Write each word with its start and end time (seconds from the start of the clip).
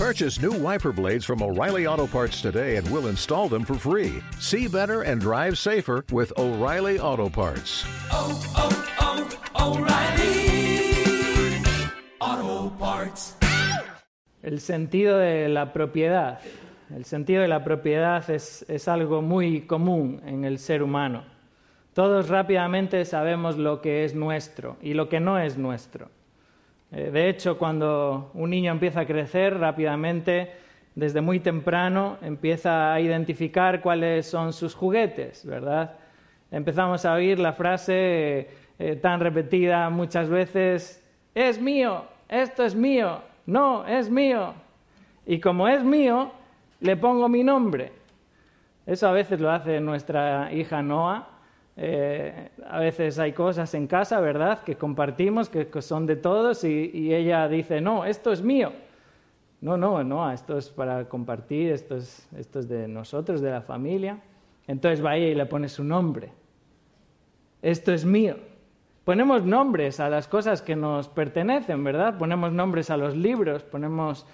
Purchase 0.00 0.40
new 0.40 0.52
wiper 0.52 0.92
blades 0.92 1.26
from 1.26 1.42
O'Reilly 1.42 1.86
Auto 1.86 2.06
Parts 2.06 2.40
today 2.40 2.76
and 2.76 2.90
we'll 2.90 3.08
install 3.08 3.50
them 3.50 3.66
for 3.66 3.74
free. 3.74 4.22
See 4.38 4.66
better 4.66 5.02
and 5.02 5.20
drive 5.20 5.58
safer 5.58 6.06
with 6.10 6.32
O'Reilly 6.38 6.98
Auto 6.98 7.28
Parts. 7.28 7.84
oh, 8.10 8.40
oh, 8.56 9.74
O'Reilly 9.74 10.90
Auto 12.18 12.74
Parts. 12.78 13.36
El 14.42 14.60
sentido 14.60 15.18
de 15.18 15.50
la 15.50 15.74
propiedad. 15.74 16.40
El 16.96 17.04
sentido 17.04 17.42
de 17.42 17.48
la 17.48 17.62
propiedad 17.62 18.30
es, 18.30 18.64
es 18.68 18.88
algo 18.88 19.20
muy 19.20 19.66
común 19.66 20.22
en 20.24 20.46
el 20.46 20.58
ser 20.60 20.82
humano. 20.82 21.24
Todos 21.92 22.30
rápidamente 22.30 23.04
sabemos 23.04 23.58
lo 23.58 23.82
que 23.82 24.06
es 24.06 24.14
nuestro 24.14 24.78
y 24.80 24.94
lo 24.94 25.10
que 25.10 25.20
no 25.20 25.38
es 25.38 25.58
nuestro. 25.58 26.08
Eh, 26.92 27.10
de 27.10 27.28
hecho, 27.28 27.56
cuando 27.56 28.30
un 28.34 28.50
niño 28.50 28.72
empieza 28.72 29.00
a 29.00 29.06
crecer 29.06 29.58
rápidamente, 29.58 30.50
desde 30.94 31.20
muy 31.20 31.40
temprano, 31.40 32.18
empieza 32.20 32.92
a 32.92 33.00
identificar 33.00 33.80
cuáles 33.80 34.26
son 34.26 34.52
sus 34.52 34.74
juguetes, 34.74 35.46
¿verdad? 35.46 35.94
Empezamos 36.50 37.04
a 37.04 37.14
oír 37.14 37.38
la 37.38 37.52
frase 37.52 38.50
eh, 38.78 38.96
tan 38.96 39.20
repetida 39.20 39.88
muchas 39.88 40.28
veces, 40.28 41.02
es 41.34 41.60
mío, 41.60 42.04
esto 42.28 42.64
es 42.64 42.74
mío, 42.74 43.20
no, 43.46 43.86
es 43.86 44.10
mío. 44.10 44.54
Y 45.26 45.38
como 45.38 45.68
es 45.68 45.84
mío, 45.84 46.32
le 46.80 46.96
pongo 46.96 47.28
mi 47.28 47.44
nombre. 47.44 47.92
Eso 48.84 49.06
a 49.06 49.12
veces 49.12 49.40
lo 49.40 49.50
hace 49.50 49.80
nuestra 49.80 50.52
hija 50.52 50.82
Noah. 50.82 51.28
Eh, 51.82 52.50
a 52.68 52.78
veces 52.78 53.18
hay 53.18 53.32
cosas 53.32 53.72
en 53.72 53.86
casa, 53.86 54.20
¿verdad?, 54.20 54.62
que 54.62 54.76
compartimos, 54.76 55.48
que, 55.48 55.66
son 55.80 56.04
de 56.04 56.16
todos, 56.16 56.62
y, 56.64 56.90
y, 56.92 57.14
ella 57.14 57.48
dice, 57.48 57.80
no, 57.80 58.04
esto 58.04 58.32
es 58.32 58.42
mío. 58.42 58.72
No, 59.62 59.78
no, 59.78 60.04
no, 60.04 60.30
esto 60.30 60.58
es 60.58 60.68
para 60.68 61.06
compartir, 61.08 61.72
esto 61.72 61.96
es, 61.96 62.28
esto 62.36 62.58
es 62.58 62.68
de 62.68 62.86
nosotros, 62.86 63.40
de 63.40 63.50
la 63.50 63.62
familia. 63.62 64.18
Entonces 64.66 65.02
va 65.02 65.16
ella 65.16 65.28
y 65.28 65.34
le 65.34 65.46
pone 65.46 65.70
su 65.70 65.82
nombre. 65.82 66.30
Esto 67.62 67.92
es 67.92 68.04
mío. 68.04 68.36
Ponemos 69.04 69.44
nombres 69.44 70.00
a 70.00 70.10
las 70.10 70.28
cosas 70.28 70.60
que 70.60 70.76
nos 70.76 71.08
pertenecen, 71.08 71.82
¿verdad? 71.82 72.18
Ponemos 72.18 72.52
nombres 72.52 72.90
a 72.90 72.98
los 72.98 73.16
libros, 73.16 73.62
ponemos 73.62 74.26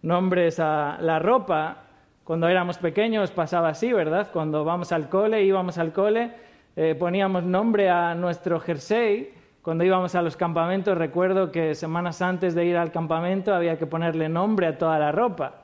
nombres 0.00 0.58
a 0.58 0.96
la 1.02 1.18
ropa. 1.18 1.84
Cuando 2.24 2.48
éramos 2.48 2.78
pequeños 2.78 3.30
pasaba 3.30 3.68
así, 3.68 3.92
¿verdad? 3.92 4.30
Cuando 4.32 4.64
vamos 4.64 4.90
al 4.90 5.10
cole, 5.10 5.44
íbamos 5.44 5.76
al 5.76 5.92
cole, 5.92 6.32
eh, 6.76 6.94
poníamos 6.94 7.44
nombre 7.44 7.88
a 7.88 8.14
nuestro 8.14 8.58
jersey. 8.58 9.32
Cuando 9.62 9.84
íbamos 9.84 10.14
a 10.14 10.22
los 10.22 10.36
campamentos, 10.36 10.98
recuerdo 10.98 11.50
que 11.50 11.74
semanas 11.74 12.20
antes 12.20 12.54
de 12.54 12.66
ir 12.66 12.76
al 12.76 12.90
campamento 12.90 13.54
había 13.54 13.78
que 13.78 13.86
ponerle 13.86 14.28
nombre 14.28 14.66
a 14.66 14.76
toda 14.76 14.98
la 14.98 15.12
ropa. 15.12 15.62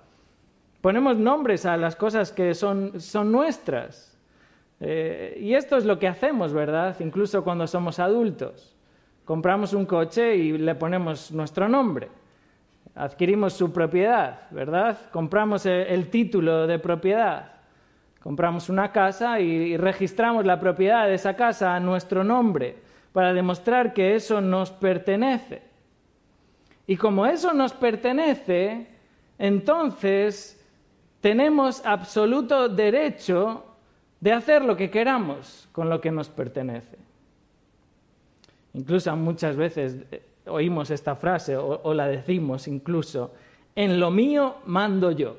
Ponemos 0.81 1.19
nombres 1.19 1.67
a 1.67 1.77
las 1.77 1.97
cosas 1.97 2.33
que 2.33 2.55
son, 2.55 3.01
son 3.01 3.31
nuestras. 3.31 4.19
Eh, 4.81 5.37
y 5.39 5.53
esto 5.55 5.77
es 5.77 5.85
lo 5.85 5.99
que 5.99 6.09
hacemos, 6.09 6.55
¿verdad? 6.55 6.97
Incluso 7.01 7.45
cuando 7.45 7.67
somos 7.67 7.99
adultos. 7.99 8.75
Compramos 9.27 9.75
un 9.75 9.85
coche 9.85 10.35
y 10.37 10.57
le 10.57 10.75
ponemos 10.75 11.31
nuestro 11.33 11.69
nombre. 11.69 12.09
Adquirimos 12.95 13.53
su 13.53 13.73
propiedad, 13.73 14.49
¿verdad? 14.51 14.99
Compramos 15.11 15.67
el, 15.67 15.87
el 15.87 16.09
título 16.09 16.67
de 16.67 16.79
propiedad. 16.79 17.60
Compramos 18.23 18.69
una 18.69 18.93
casa 18.93 19.41
y, 19.41 19.77
registramos 19.77 20.45
la 20.45 20.61
propiedad 20.61 21.07
de 21.07 21.15
esa 21.15 21.35
casa 21.35 21.75
a 21.75 21.81
nuestro 21.81 22.23
nombre 22.23 22.77
para 23.13 23.33
demostrar 23.33 23.93
que 23.93 24.15
eso 24.15 24.41
nos 24.41 24.71
pertenece. 24.71 25.63
Y 26.87 26.97
como 26.97 27.25
eso 27.27 27.53
nos 27.55 27.73
pertenece, 27.73 28.87
entonces 29.39 30.63
tenemos 31.21 31.85
absoluto 31.85 32.69
derecho 32.69 33.65
de 34.21 34.33
hacer 34.33 34.65
lo 34.65 34.77
que 34.77 34.91
queramos 34.91 35.69
con 35.73 35.89
lo 35.89 36.01
que 36.01 36.11
nos 36.11 36.29
pertenece. 36.29 36.99
Incluso 38.75 39.15
muchas 39.17 39.57
veces 39.57 39.97
eh, 40.11 40.23
oímos 40.47 40.91
esta 40.91 41.17
frase 41.17 41.57
o, 41.57 41.95
la 41.95 42.07
decimos 42.07 42.69
incluso, 42.69 43.33
en 43.75 43.99
lo 43.99 44.11
mío 44.11 44.57
mando 44.67 45.11
yo. 45.11 45.37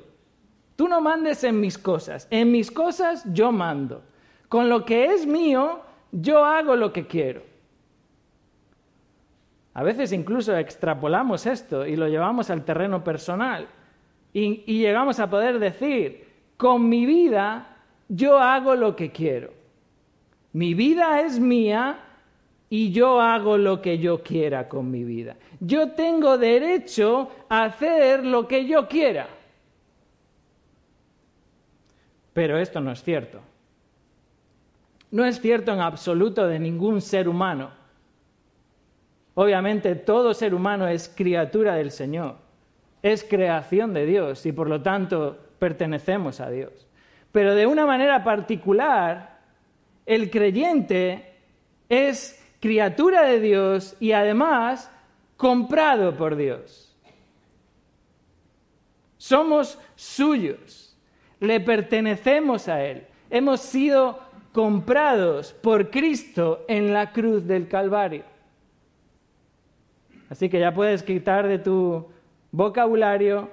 Tú 0.82 0.88
no 0.88 1.00
mandes 1.00 1.44
en 1.44 1.60
mis 1.60 1.78
cosas, 1.78 2.26
en 2.28 2.50
mis 2.50 2.68
cosas 2.72 3.24
yo 3.32 3.52
mando. 3.52 4.02
Con 4.48 4.68
lo 4.68 4.84
que 4.84 5.04
es 5.04 5.24
mío, 5.24 5.78
yo 6.10 6.44
hago 6.44 6.74
lo 6.74 6.92
que 6.92 7.06
quiero. 7.06 7.40
A 9.74 9.84
veces 9.84 10.10
incluso 10.10 10.56
extrapolamos 10.56 11.46
esto 11.46 11.86
y 11.86 11.94
lo 11.94 12.08
llevamos 12.08 12.50
al 12.50 12.64
terreno 12.64 13.04
personal 13.04 13.68
y, 14.32 14.64
y 14.66 14.80
llegamos 14.80 15.20
a 15.20 15.30
poder 15.30 15.60
decir, 15.60 16.26
con 16.56 16.88
mi 16.88 17.06
vida 17.06 17.76
yo 18.08 18.40
hago 18.40 18.74
lo 18.74 18.96
que 18.96 19.12
quiero. 19.12 19.52
Mi 20.52 20.74
vida 20.74 21.20
es 21.20 21.38
mía 21.38 22.00
y 22.68 22.90
yo 22.90 23.20
hago 23.20 23.56
lo 23.56 23.80
que 23.80 23.98
yo 23.98 24.20
quiera 24.20 24.68
con 24.68 24.90
mi 24.90 25.04
vida. 25.04 25.36
Yo 25.60 25.92
tengo 25.92 26.38
derecho 26.38 27.30
a 27.48 27.66
hacer 27.66 28.26
lo 28.26 28.48
que 28.48 28.66
yo 28.66 28.88
quiera. 28.88 29.28
Pero 32.32 32.58
esto 32.58 32.80
no 32.80 32.92
es 32.92 33.02
cierto. 33.02 33.40
No 35.10 35.24
es 35.24 35.40
cierto 35.40 35.72
en 35.72 35.80
absoluto 35.80 36.46
de 36.46 36.58
ningún 36.58 37.00
ser 37.00 37.28
humano. 37.28 37.70
Obviamente 39.34 39.94
todo 39.94 40.34
ser 40.34 40.54
humano 40.54 40.86
es 40.88 41.12
criatura 41.14 41.74
del 41.74 41.90
Señor, 41.90 42.36
es 43.02 43.24
creación 43.24 43.94
de 43.94 44.04
Dios 44.04 44.44
y 44.44 44.52
por 44.52 44.68
lo 44.68 44.82
tanto 44.82 45.38
pertenecemos 45.58 46.40
a 46.40 46.50
Dios. 46.50 46.86
Pero 47.30 47.54
de 47.54 47.66
una 47.66 47.86
manera 47.86 48.22
particular, 48.24 49.40
el 50.04 50.30
creyente 50.30 51.34
es 51.88 52.38
criatura 52.60 53.22
de 53.22 53.40
Dios 53.40 53.96
y 54.00 54.12
además 54.12 54.90
comprado 55.36 56.14
por 56.16 56.36
Dios. 56.36 56.94
Somos 59.16 59.78
suyos, 59.94 60.91
le 61.42 61.58
pertenecemos 61.58 62.68
a 62.68 62.84
Él, 62.84 63.04
hemos 63.28 63.60
sido 63.60 64.20
comprados 64.52 65.52
por 65.52 65.90
Cristo 65.90 66.64
en 66.68 66.92
la 66.92 67.10
cruz 67.12 67.46
del 67.46 67.66
Calvario. 67.66 68.22
Así 70.30 70.48
que 70.48 70.60
ya 70.60 70.72
puedes 70.72 71.02
quitar 71.02 71.48
de 71.48 71.58
tu 71.58 72.06
vocabulario 72.52 73.50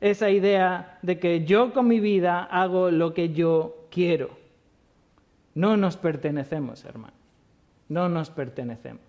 esa 0.00 0.30
idea 0.30 0.98
de 1.02 1.18
que 1.18 1.44
yo 1.44 1.74
con 1.74 1.86
mi 1.86 2.00
vida 2.00 2.42
hago 2.42 2.90
lo 2.90 3.12
que 3.12 3.34
yo 3.34 3.86
quiero. 3.90 4.30
No 5.54 5.76
nos 5.76 5.98
pertenecemos, 5.98 6.86
hermano. 6.86 7.14
No 7.88 8.08
nos 8.08 8.30
pertenecemos. 8.30 9.04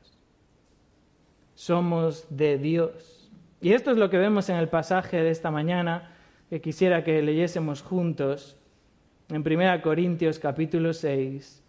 Somos 1.55 2.27
de 2.29 2.57
Dios. 2.57 3.31
Y 3.61 3.71
esto 3.71 3.91
es 3.91 3.97
lo 3.97 4.09
que 4.09 4.17
vemos 4.17 4.49
en 4.49 4.57
el 4.57 4.67
pasaje 4.67 5.17
de 5.17 5.31
esta 5.31 5.49
mañana 5.49 6.11
que 6.49 6.61
quisiera 6.61 7.03
que 7.03 7.21
leyésemos 7.21 7.81
juntos 7.81 8.55
en 9.29 9.41
1 9.45 9.81
Corintios 9.81 10.39
capítulo 10.39 10.93
6, 10.93 11.61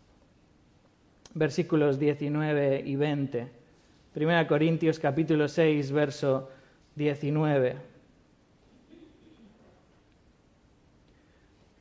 versículos 1.35 1.99
19 1.99 2.83
y 2.87 2.95
20. 2.95 3.49
1 4.15 4.47
Corintios 4.47 4.99
capítulo 4.99 5.49
6, 5.49 5.91
verso 5.91 6.51
19. 6.95 7.77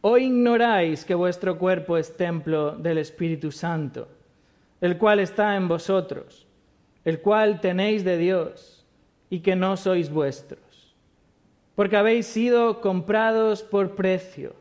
¿O 0.01 0.17
ignoráis 0.17 1.05
que 1.05 1.13
vuestro 1.13 1.57
cuerpo 1.59 1.97
es 1.97 2.15
templo 2.15 2.71
del 2.77 2.97
Espíritu 2.97 3.51
Santo, 3.51 4.07
el 4.81 4.97
cual 4.97 5.19
está 5.19 5.55
en 5.55 5.67
vosotros, 5.67 6.47
el 7.03 7.21
cual 7.21 7.61
tenéis 7.61 8.03
de 8.03 8.17
Dios, 8.17 8.85
y 9.29 9.41
que 9.41 9.55
no 9.55 9.75
sois 9.77 10.09
vuestros? 10.09 10.66
Porque 11.77 11.95
habéis 11.95 12.25
sido 12.25 12.81
comprados 12.81 13.61
por 13.61 13.93
precio. 13.93 14.55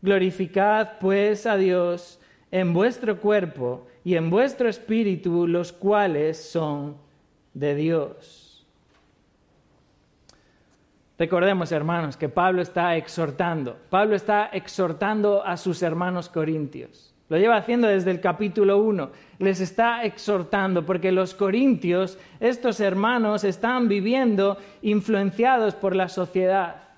Glorificad 0.00 0.90
pues 1.00 1.44
a 1.44 1.56
Dios 1.56 2.20
en 2.52 2.72
vuestro 2.72 3.20
cuerpo 3.20 3.88
y 4.04 4.14
en 4.14 4.30
vuestro 4.30 4.68
espíritu, 4.68 5.48
los 5.48 5.72
cuales 5.72 6.40
son 6.40 6.98
de 7.52 7.74
Dios. 7.74 8.64
Recordemos, 11.18 11.72
hermanos, 11.72 12.16
que 12.16 12.28
Pablo 12.28 12.62
está 12.62 12.94
exhortando. 12.94 13.76
Pablo 13.90 14.14
está 14.14 14.50
exhortando 14.52 15.44
a 15.44 15.56
sus 15.56 15.82
hermanos 15.82 16.28
corintios. 16.28 17.09
Lo 17.30 17.38
lleva 17.38 17.58
haciendo 17.58 17.86
desde 17.86 18.10
el 18.10 18.20
capítulo 18.20 18.78
1. 18.78 19.08
Les 19.38 19.60
está 19.60 20.02
exhortando 20.02 20.84
porque 20.84 21.12
los 21.12 21.32
corintios, 21.32 22.18
estos 22.40 22.80
hermanos, 22.80 23.44
están 23.44 23.86
viviendo 23.86 24.58
influenciados 24.82 25.76
por 25.76 25.94
la 25.94 26.08
sociedad. 26.08 26.88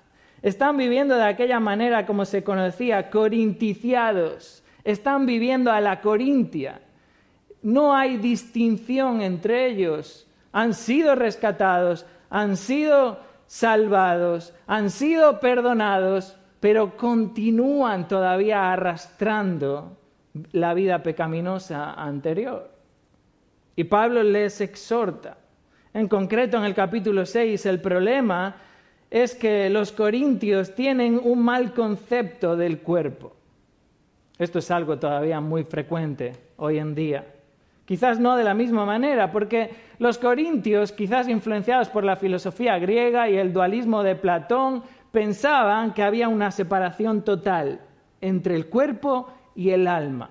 Están 0.41 0.75
viviendo 0.75 1.15
de 1.15 1.25
aquella 1.25 1.59
manera 1.59 2.07
como 2.07 2.25
se 2.25 2.43
conocía, 2.43 3.11
corinticiados. 3.11 4.63
Están 4.83 5.27
viviendo 5.27 5.71
a 5.71 5.79
la 5.79 6.01
corintia. 6.01 6.81
No 7.61 7.95
hay 7.95 8.17
distinción 8.17 9.21
entre 9.21 9.67
ellos. 9.67 10.27
Han 10.51 10.73
sido 10.73 11.13
rescatados, 11.13 12.07
han 12.31 12.57
sido 12.57 13.19
salvados, 13.45 14.51
han 14.65 14.89
sido 14.89 15.39
perdonados, 15.39 16.35
pero 16.59 16.97
continúan 16.97 18.07
todavía 18.07 18.73
arrastrando 18.73 19.99
la 20.51 20.73
vida 20.73 21.03
pecaminosa 21.03 21.93
anterior. 21.93 22.71
Y 23.75 23.85
Pablo 23.85 24.23
les 24.23 24.61
exhorta. 24.61 25.37
En 25.93 26.07
concreto, 26.07 26.57
en 26.57 26.63
el 26.63 26.73
capítulo 26.73 27.25
6, 27.25 27.65
el 27.65 27.81
problema 27.81 28.55
es 29.09 29.35
que 29.35 29.69
los 29.69 29.91
corintios 29.91 30.73
tienen 30.73 31.19
un 31.23 31.43
mal 31.43 31.73
concepto 31.73 32.55
del 32.55 32.79
cuerpo. 32.79 33.35
Esto 34.39 34.59
es 34.59 34.71
algo 34.71 34.97
todavía 34.97 35.39
muy 35.39 35.63
frecuente 35.63 36.33
hoy 36.57 36.79
en 36.79 36.95
día. 36.95 37.27
Quizás 37.85 38.19
no 38.19 38.35
de 38.35 38.43
la 38.43 38.53
misma 38.53 38.85
manera, 38.85 39.31
porque 39.31 39.69
los 39.99 40.17
corintios, 40.17 40.91
quizás 40.91 41.27
influenciados 41.27 41.89
por 41.89 42.03
la 42.03 42.15
filosofía 42.15 42.79
griega 42.79 43.29
y 43.29 43.37
el 43.37 43.53
dualismo 43.53 44.01
de 44.01 44.15
Platón, 44.15 44.83
pensaban 45.11 45.93
que 45.93 46.01
había 46.01 46.27
una 46.27 46.49
separación 46.49 47.23
total 47.23 47.81
entre 48.19 48.55
el 48.55 48.67
cuerpo 48.67 49.27
y 49.55 49.69
el 49.71 49.87
alma. 49.87 50.29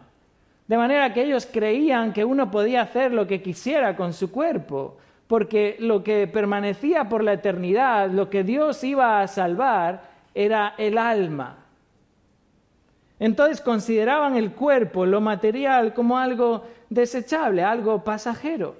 De 0.66 0.76
manera 0.76 1.12
que 1.12 1.24
ellos 1.24 1.46
creían 1.50 2.12
que 2.12 2.24
uno 2.24 2.50
podía 2.50 2.82
hacer 2.82 3.12
lo 3.12 3.26
que 3.26 3.42
quisiera 3.42 3.96
con 3.96 4.12
su 4.12 4.30
cuerpo, 4.30 4.96
porque 5.26 5.76
lo 5.80 6.02
que 6.04 6.26
permanecía 6.26 7.08
por 7.08 7.24
la 7.24 7.34
eternidad, 7.34 8.10
lo 8.10 8.30
que 8.30 8.44
Dios 8.44 8.82
iba 8.84 9.20
a 9.20 9.28
salvar, 9.28 10.02
era 10.34 10.74
el 10.78 10.98
alma. 10.98 11.58
Entonces 13.18 13.60
consideraban 13.60 14.36
el 14.36 14.52
cuerpo, 14.52 15.06
lo 15.06 15.20
material, 15.20 15.94
como 15.94 16.18
algo 16.18 16.64
desechable, 16.90 17.62
algo 17.62 18.02
pasajero. 18.02 18.76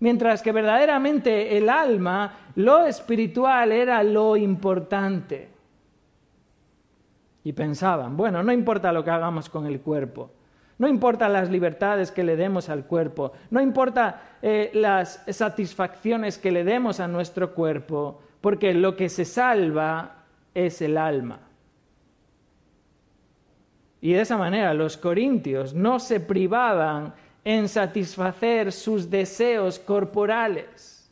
Mientras 0.00 0.42
que 0.42 0.52
verdaderamente 0.52 1.56
el 1.56 1.68
alma, 1.68 2.38
lo 2.56 2.86
espiritual 2.86 3.72
era 3.72 4.02
lo 4.02 4.36
importante. 4.36 5.53
Y 7.44 7.52
pensaban, 7.52 8.16
bueno, 8.16 8.42
no 8.42 8.52
importa 8.52 8.92
lo 8.92 9.04
que 9.04 9.10
hagamos 9.10 9.48
con 9.48 9.66
el 9.66 9.80
cuerpo, 9.80 10.30
no 10.78 10.88
importa 10.88 11.28
las 11.28 11.50
libertades 11.50 12.10
que 12.10 12.24
le 12.24 12.36
demos 12.36 12.68
al 12.68 12.84
cuerpo, 12.86 13.32
no 13.50 13.60
importa 13.60 14.38
eh, 14.42 14.70
las 14.74 15.22
satisfacciones 15.28 16.38
que 16.38 16.50
le 16.50 16.64
demos 16.64 16.98
a 16.98 17.06
nuestro 17.06 17.54
cuerpo, 17.54 18.20
porque 18.40 18.74
lo 18.74 18.96
que 18.96 19.08
se 19.08 19.24
salva 19.24 20.24
es 20.52 20.82
el 20.82 20.96
alma. 20.96 21.40
Y 24.00 24.12
de 24.12 24.20
esa 24.20 24.36
manera 24.36 24.74
los 24.74 24.96
corintios 24.96 25.74
no 25.74 25.98
se 25.98 26.20
privaban 26.20 27.14
en 27.44 27.68
satisfacer 27.68 28.72
sus 28.72 29.08
deseos 29.08 29.78
corporales, 29.78 31.10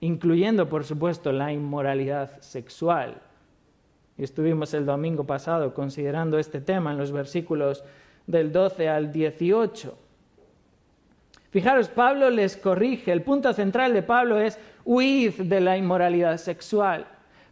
incluyendo, 0.00 0.68
por 0.68 0.84
supuesto, 0.84 1.32
la 1.32 1.52
inmoralidad 1.52 2.40
sexual. 2.40 3.20
Y 4.18 4.24
estuvimos 4.24 4.74
el 4.74 4.86
domingo 4.86 5.24
pasado 5.24 5.72
considerando 5.74 6.38
este 6.38 6.60
tema 6.60 6.92
en 6.92 6.98
los 6.98 7.12
versículos 7.12 7.84
del 8.26 8.52
12 8.52 8.88
al 8.88 9.12
18. 9.12 9.98
Fijaros, 11.50 11.88
Pablo 11.88 12.30
les 12.30 12.56
corrige. 12.56 13.12
El 13.12 13.22
punto 13.22 13.52
central 13.52 13.92
de 13.92 14.02
Pablo 14.02 14.38
es 14.38 14.58
huid 14.84 15.34
de 15.34 15.60
la 15.60 15.76
inmoralidad 15.76 16.38
sexual. 16.38 17.06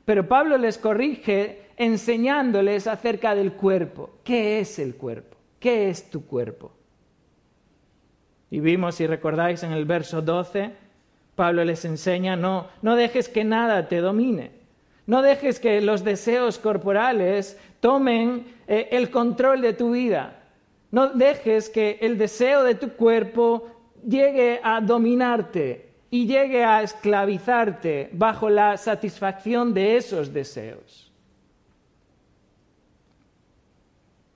Pero 0.05 0.27
Pablo 0.27 0.57
les 0.57 0.79
corrige 0.79 1.67
enseñándoles 1.77 2.87
acerca 2.87 3.35
del 3.35 3.53
cuerpo. 3.53 4.11
¿Qué 4.25 4.61
es 4.61 4.79
el 4.79 4.97
cuerpo? 4.97 5.37
¿Qué 5.59 5.91
es 5.91 6.11
tu 6.11 6.25
cuerpo? 6.27 6.73
Y 8.51 8.61
vimos, 8.61 8.97
si 8.97 9.07
recordáis, 9.07 9.62
en 9.62 9.73
el 9.73 9.85
verso 9.85 10.23
12, 10.23 10.73
Pablo 11.37 11.65
les 11.65 11.85
enseña, 11.85 12.37
no, 12.37 12.67
no 12.83 12.97
dejes 12.97 13.29
que 13.29 13.45
nada 13.45 13.87
te 13.87 14.01
domine. 14.01 14.60
No 15.11 15.23
dejes 15.23 15.59
que 15.59 15.81
los 15.81 16.05
deseos 16.05 16.61
corporales 16.61 17.59
tomen 17.81 18.47
eh, 18.69 18.91
el 18.93 19.11
control 19.11 19.61
de 19.61 19.73
tu 19.73 19.91
vida. 19.91 20.45
No 20.93 21.09
dejes 21.09 21.69
que 21.69 21.99
el 22.01 22.17
deseo 22.17 22.62
de 22.62 22.77
tu 22.77 22.91
cuerpo 22.91 23.67
llegue 24.07 24.61
a 24.62 24.81
dominarte 24.81 25.91
y 26.12 26.29
llegue 26.29 26.62
a 26.62 26.85
esclavizarte 26.85 28.11
bajo 28.12 28.49
la 28.49 28.77
satisfacción 28.77 29.75
de 29.75 29.97
esos 29.97 30.33
deseos. 30.33 31.11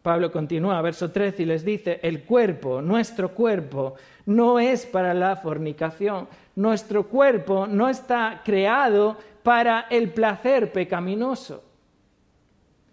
Pablo 0.02 0.32
continúa, 0.32 0.82
verso 0.82 1.12
13, 1.12 1.44
y 1.44 1.46
les 1.46 1.64
dice, 1.64 2.00
el 2.02 2.24
cuerpo, 2.24 2.82
nuestro 2.82 3.30
cuerpo, 3.30 3.94
no 4.26 4.58
es 4.58 4.86
para 4.86 5.14
la 5.14 5.36
fornicación. 5.36 6.26
Nuestro 6.56 7.06
cuerpo 7.06 7.68
no 7.68 7.88
está 7.88 8.42
creado 8.44 9.16
para 9.44 9.86
el 9.90 10.10
placer 10.10 10.72
pecaminoso. 10.72 11.62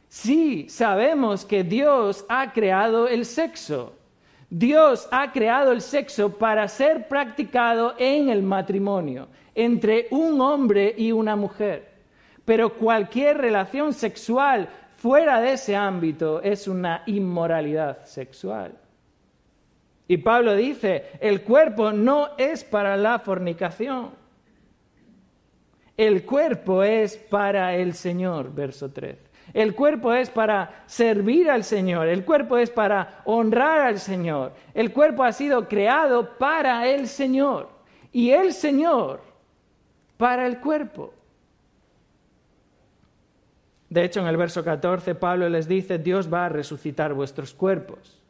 Sí, 0.10 0.68
sabemos 0.70 1.46
que 1.46 1.64
Dios 1.64 2.26
ha 2.28 2.52
creado 2.52 3.08
el 3.08 3.26
sexo. 3.26 3.94
Dios 4.50 5.08
ha 5.12 5.32
creado 5.32 5.72
el 5.72 5.82
sexo 5.82 6.38
para 6.38 6.68
ser 6.68 7.08
practicado 7.08 7.96
en 7.98 8.28
el 8.28 8.44
matrimonio, 8.44 9.30
entre 9.56 10.08
un 10.12 10.42
hombre 10.42 10.94
y 10.98 11.14
una 11.14 11.38
mujer. 11.38 11.90
Pero 12.44 12.74
cualquier 12.74 13.38
relación 13.38 13.94
sexual 13.94 14.68
fuera 14.98 15.40
de 15.40 15.54
ese 15.54 15.74
ámbito 15.74 16.42
es 16.42 16.68
una 16.68 17.04
inmoralidad 17.06 18.04
sexual. 18.04 18.74
Y 20.06 20.18
Pablo 20.18 20.54
dice, 20.54 21.12
el 21.22 21.44
cuerpo 21.44 21.94
no 21.94 22.32
es 22.38 22.66
para 22.66 22.98
la 22.98 23.20
fornicación. 23.20 24.21
El 26.02 26.26
cuerpo 26.26 26.82
es 26.82 27.16
para 27.16 27.76
el 27.76 27.94
Señor, 27.94 28.52
verso 28.52 28.90
3. 28.90 29.20
El 29.54 29.76
cuerpo 29.76 30.12
es 30.12 30.32
para 30.32 30.84
servir 30.88 31.48
al 31.48 31.64
Señor, 31.64 32.08
el 32.08 32.26
cuerpo 32.26 32.58
es 32.58 32.72
para 32.72 33.22
honrar 33.26 33.82
al 33.82 34.00
Señor. 34.00 34.54
El 34.74 34.92
cuerpo 34.94 35.24
ha 35.24 35.32
sido 35.32 35.68
creado 35.68 36.40
para 36.40 36.88
el 36.88 37.08
Señor 37.08 37.70
y 38.12 38.32
el 38.32 38.54
Señor 38.54 39.22
para 40.18 40.48
el 40.48 40.60
cuerpo. 40.60 41.14
De 43.88 44.04
hecho, 44.04 44.22
en 44.22 44.26
el 44.26 44.38
verso 44.38 44.64
14 44.64 45.14
Pablo 45.14 45.50
les 45.50 45.68
dice, 45.68 46.00
Dios 46.00 46.34
va 46.34 46.48
a 46.48 46.50
resucitar 46.50 47.14
vuestros 47.14 47.54
cuerpos. 47.54 48.21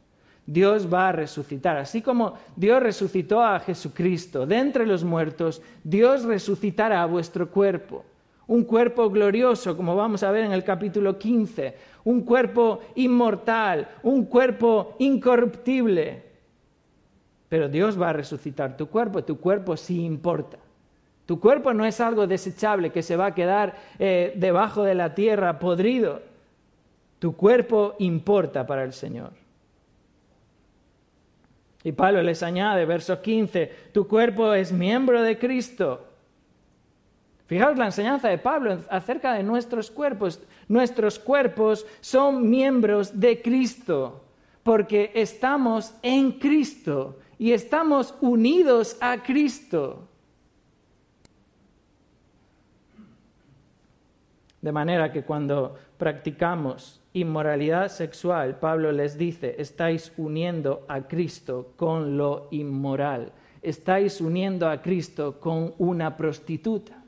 Dios 0.52 0.92
va 0.92 1.08
a 1.08 1.12
resucitar. 1.12 1.78
Así 1.78 2.02
como 2.02 2.34
Dios 2.56 2.82
resucitó 2.82 3.42
a 3.42 3.58
Jesucristo 3.60 4.46
de 4.46 4.58
entre 4.58 4.86
los 4.86 5.02
muertos, 5.02 5.62
Dios 5.82 6.24
resucitará 6.24 7.06
vuestro 7.06 7.48
cuerpo. 7.48 8.04
Un 8.46 8.64
cuerpo 8.64 9.08
glorioso, 9.08 9.74
como 9.76 9.96
vamos 9.96 10.22
a 10.22 10.30
ver 10.30 10.44
en 10.44 10.52
el 10.52 10.62
capítulo 10.62 11.18
15. 11.18 11.74
Un 12.04 12.20
cuerpo 12.20 12.80
inmortal, 12.96 13.88
un 14.02 14.26
cuerpo 14.26 14.94
incorruptible. 14.98 16.22
Pero 17.48 17.70
Dios 17.70 18.00
va 18.00 18.10
a 18.10 18.12
resucitar 18.12 18.76
tu 18.76 18.88
cuerpo, 18.88 19.24
tu 19.24 19.40
cuerpo 19.40 19.74
sí 19.76 20.04
importa. 20.04 20.58
Tu 21.24 21.40
cuerpo 21.40 21.72
no 21.72 21.86
es 21.86 21.98
algo 21.98 22.26
desechable 22.26 22.90
que 22.90 23.02
se 23.02 23.16
va 23.16 23.26
a 23.26 23.34
quedar 23.34 23.76
eh, 23.98 24.34
debajo 24.36 24.82
de 24.82 24.96
la 24.96 25.14
tierra 25.14 25.58
podrido. 25.58 26.20
Tu 27.20 27.34
cuerpo 27.36 27.94
importa 28.00 28.66
para 28.66 28.84
el 28.84 28.92
Señor. 28.92 29.41
Y 31.84 31.92
Pablo 31.92 32.22
les 32.22 32.42
añade, 32.42 32.84
verso 32.84 33.20
15, 33.20 33.90
tu 33.92 34.06
cuerpo 34.06 34.54
es 34.54 34.72
miembro 34.72 35.22
de 35.22 35.38
Cristo. 35.38 36.06
Fijaos 37.46 37.76
la 37.76 37.86
enseñanza 37.86 38.28
de 38.28 38.38
Pablo 38.38 38.78
acerca 38.88 39.34
de 39.34 39.42
nuestros 39.42 39.90
cuerpos. 39.90 40.40
Nuestros 40.68 41.18
cuerpos 41.18 41.84
son 42.00 42.48
miembros 42.48 43.18
de 43.18 43.42
Cristo, 43.42 44.24
porque 44.62 45.10
estamos 45.14 45.92
en 46.02 46.32
Cristo 46.32 47.18
y 47.38 47.52
estamos 47.52 48.14
unidos 48.20 48.96
a 49.00 49.22
Cristo. 49.22 50.08
De 54.60 54.70
manera 54.70 55.12
que 55.12 55.24
cuando 55.24 55.76
practicamos 55.98 57.01
inmoralidad 57.14 57.88
sexual, 57.88 58.58
Pablo 58.58 58.92
les 58.92 59.18
dice, 59.18 59.54
estáis 59.58 60.12
uniendo 60.16 60.84
a 60.88 61.06
Cristo 61.06 61.72
con 61.76 62.16
lo 62.16 62.48
inmoral, 62.50 63.32
estáis 63.60 64.20
uniendo 64.20 64.68
a 64.68 64.80
Cristo 64.80 65.38
con 65.38 65.74
una 65.78 66.16
prostituta. 66.16 67.02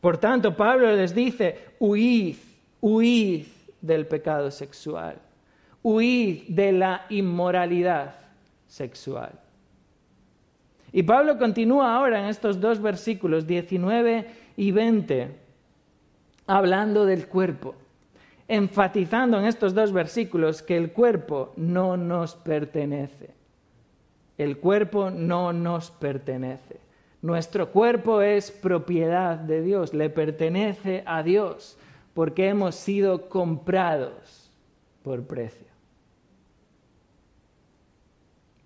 Por 0.00 0.18
tanto, 0.18 0.56
Pablo 0.56 0.90
les 0.96 1.14
dice, 1.14 1.76
huid, 1.78 2.34
huid 2.80 3.44
del 3.80 4.06
pecado 4.06 4.50
sexual, 4.50 5.16
huid 5.82 6.48
de 6.48 6.72
la 6.72 7.06
inmoralidad 7.10 8.16
sexual. 8.66 9.38
Y 10.92 11.04
Pablo 11.04 11.38
continúa 11.38 11.94
ahora 11.94 12.20
en 12.20 12.26
estos 12.26 12.60
dos 12.60 12.80
versículos 12.80 13.46
19 13.46 14.41
y 14.56 14.70
20, 14.72 15.28
hablando 16.46 17.04
del 17.06 17.26
cuerpo, 17.26 17.74
enfatizando 18.48 19.38
en 19.38 19.46
estos 19.46 19.74
dos 19.74 19.92
versículos 19.92 20.62
que 20.62 20.76
el 20.76 20.92
cuerpo 20.92 21.52
no 21.56 21.96
nos 21.96 22.34
pertenece. 22.34 23.30
el 24.38 24.58
cuerpo 24.58 25.10
no 25.10 25.52
nos 25.52 25.90
pertenece. 25.90 26.80
Nuestro 27.20 27.70
cuerpo 27.70 28.22
es 28.22 28.50
propiedad 28.50 29.38
de 29.38 29.62
Dios, 29.62 29.94
le 29.94 30.10
pertenece 30.10 31.04
a 31.06 31.22
Dios, 31.22 31.76
porque 32.14 32.48
hemos 32.48 32.74
sido 32.74 33.28
comprados 33.28 34.50
por 35.04 35.22
precio. 35.24 35.68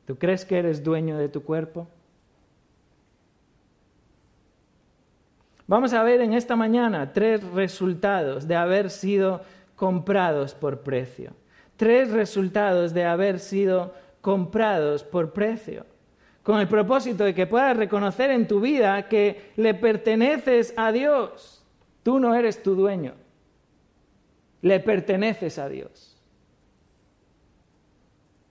¿Tú 0.07 0.17
crees 0.17 0.45
que 0.45 0.59
eres 0.59 0.83
dueño 0.83 1.19
de 1.19 1.29
tu 1.29 1.43
cuerpo? 1.43 1.89
Vamos 5.69 5.93
a 5.93 6.03
ver 6.05 6.21
en 6.21 6.33
esta 6.33 6.55
mañana 6.55 7.13
tres 7.13 7.43
resultados 7.51 8.47
de 8.47 8.55
haber 8.55 8.91
sido 8.91 9.43
comprados 9.75 10.55
por 10.55 10.83
precio. 10.83 11.33
Tres 11.77 12.11
resultados 12.11 12.95
de 12.95 13.05
haber 13.05 13.41
sido 13.41 13.93
comprados 14.21 15.03
por 15.03 15.33
precio. 15.33 15.85
Con 16.45 16.61
el 16.61 16.69
propósito 16.69 17.25
de 17.25 17.35
que 17.35 17.49
puedas 17.49 17.77
reconocer 17.77 18.31
en 18.31 18.47
tu 18.47 18.61
vida 18.61 19.09
que 19.09 19.51
le 19.57 19.75
perteneces 19.75 20.73
a 20.77 20.93
Dios. 20.93 21.65
Tú 22.05 22.21
no 22.21 22.35
eres 22.37 22.63
tu 22.63 22.77
dueño. 22.77 23.15
Le 24.63 24.79
perteneces 24.79 25.59
a 25.59 25.69
Dios. 25.69 26.17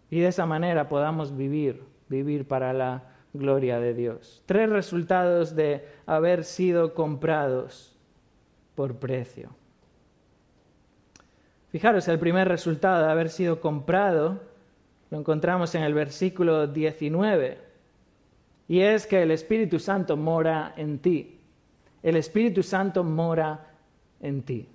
Y 0.09 0.19
de 0.19 0.27
esa 0.27 0.45
manera 0.45 0.89
podamos 0.89 1.35
vivir, 1.35 1.81
vivir 2.09 2.45
para 2.45 2.73
la 2.73 3.14
gloria 3.37 3.79
de 3.79 3.93
Dios. 3.93 4.43
Tres 4.45 4.69
resultados 4.69 5.55
de 5.55 5.85
haber 6.05 6.43
sido 6.43 6.93
comprados 6.93 7.95
por 8.75 8.95
precio. 8.97 9.49
Fijaros, 11.69 12.07
el 12.07 12.19
primer 12.19 12.47
resultado 12.47 13.05
de 13.05 13.11
haber 13.11 13.29
sido 13.29 13.59
comprado 13.59 14.39
lo 15.11 15.19
encontramos 15.19 15.75
en 15.75 15.83
el 15.83 15.93
versículo 15.93 16.67
19, 16.67 17.57
y 18.67 18.79
es 18.79 19.05
que 19.05 19.21
el 19.21 19.31
Espíritu 19.31 19.77
Santo 19.77 20.17
mora 20.17 20.73
en 20.77 20.99
ti. 20.99 21.39
El 22.01 22.15
Espíritu 22.15 22.63
Santo 22.63 23.03
mora 23.03 23.67
en 24.19 24.41
ti. 24.41 24.67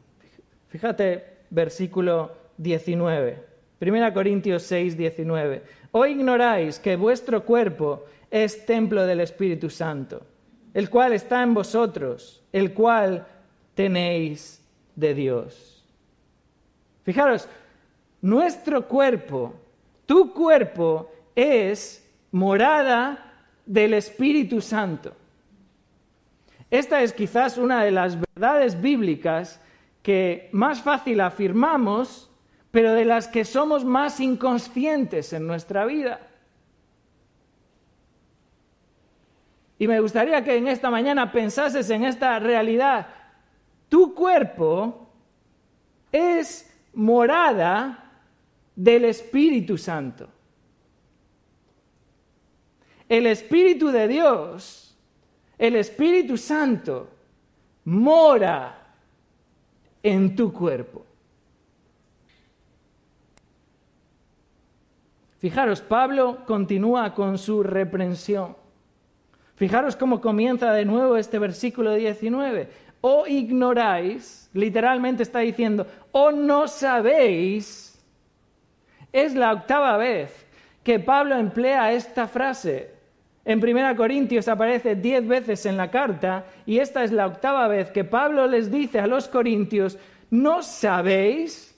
Fíjate, 0.69 1.39
versículo 1.51 2.33
19. 2.59 3.45
1 3.81 4.15
Corintios 4.15 4.63
6, 4.65 4.97
19. 4.97 5.63
¿O 5.93 6.07
ignoráis 6.07 6.79
que 6.79 6.97
vuestro 6.97 7.45
cuerpo 7.45 8.05
es 8.31 8.65
templo 8.65 9.05
del 9.07 9.21
Espíritu 9.21 9.69
Santo, 9.71 10.23
el 10.73 10.89
cual 10.89 11.13
está 11.13 11.43
en 11.43 11.55
vosotros, 11.55 12.43
el 12.53 12.73
cual 12.73 13.27
tenéis 13.75 14.65
de 14.95 15.15
Dios. 15.15 15.85
Fijaros, 17.03 17.49
nuestro 18.23 18.87
cuerpo, 18.87 19.55
tu 20.07 20.33
cuerpo 20.33 21.11
es 21.35 22.07
morada 22.33 23.33
del 23.67 23.95
Espíritu 23.95 24.61
Santo. 24.61 25.13
Esta 26.71 27.03
es 27.03 27.13
quizás 27.13 27.59
una 27.59 27.83
de 27.83 27.91
las 27.91 28.17
verdades 28.21 28.81
bíblicas 28.81 29.61
que 30.03 30.49
más 30.53 30.81
fácil 30.83 31.21
afirmamos, 31.21 32.31
pero 32.71 32.93
de 32.93 33.05
las 33.05 33.27
que 33.27 33.45
somos 33.45 33.85
más 33.85 34.21
inconscientes 34.21 35.33
en 35.33 35.47
nuestra 35.47 35.85
vida. 35.85 36.30
Y 39.81 39.89
me 39.89 39.99
gustaría 39.99 40.45
que 40.45 40.59
en 40.59 40.69
esta 40.69 40.91
mañana 40.91 41.33
pensases 41.33 41.89
en 41.89 42.05
esta 42.05 42.39
realidad. 42.39 43.09
Tu 43.89 44.15
cuerpo 44.15 45.09
es 46.13 46.71
morada 46.93 48.13
del 48.77 49.07
Espíritu 49.07 49.79
Santo. 49.79 50.29
El 53.09 53.25
Espíritu 53.25 53.89
de 53.89 54.07
Dios, 54.07 54.95
el 55.57 55.77
Espíritu 55.77 56.37
Santo, 56.37 57.09
mora 57.87 58.87
en 60.03 60.37
tu 60.37 60.53
cuerpo. 60.53 61.07
Fijaros, 65.39 65.81
Pablo 65.81 66.45
continúa 66.45 67.15
con 67.15 67.39
su 67.39 67.63
reprensión. 67.63 68.60
Fijaros 69.61 69.95
cómo 69.95 70.23
comienza 70.23 70.73
de 70.73 70.87
nuevo 70.87 71.19
este 71.19 71.39
versículo 71.39 71.93
19. 71.93 72.67
O 73.03 73.27
ignoráis, 73.27 74.49
literalmente 74.55 75.23
está 75.23 75.41
diciendo, 75.41 75.87
o 76.13 76.33
no 76.33 76.67
sabéis. 76.67 78.03
Es 79.13 79.35
la 79.35 79.53
octava 79.53 79.99
vez 79.99 80.47
que 80.83 80.99
Pablo 80.99 81.37
emplea 81.37 81.93
esta 81.93 82.27
frase. 82.27 82.95
En 83.45 83.63
1 83.63 83.97
Corintios 83.97 84.49
aparece 84.49 84.97
diez 84.97 85.29
veces 85.29 85.67
en 85.67 85.77
la 85.77 85.91
carta 85.91 86.47
y 86.65 86.79
esta 86.79 87.05
es 87.05 87.13
la 87.13 87.27
octava 87.27 87.69
vez 87.69 87.91
que 87.91 88.05
Pablo 88.05 88.47
les 88.47 88.71
dice 88.71 88.99
a 88.99 89.07
los 89.07 89.29
corintios, 89.29 89.99
¿no 90.31 90.63
sabéis? 90.63 91.70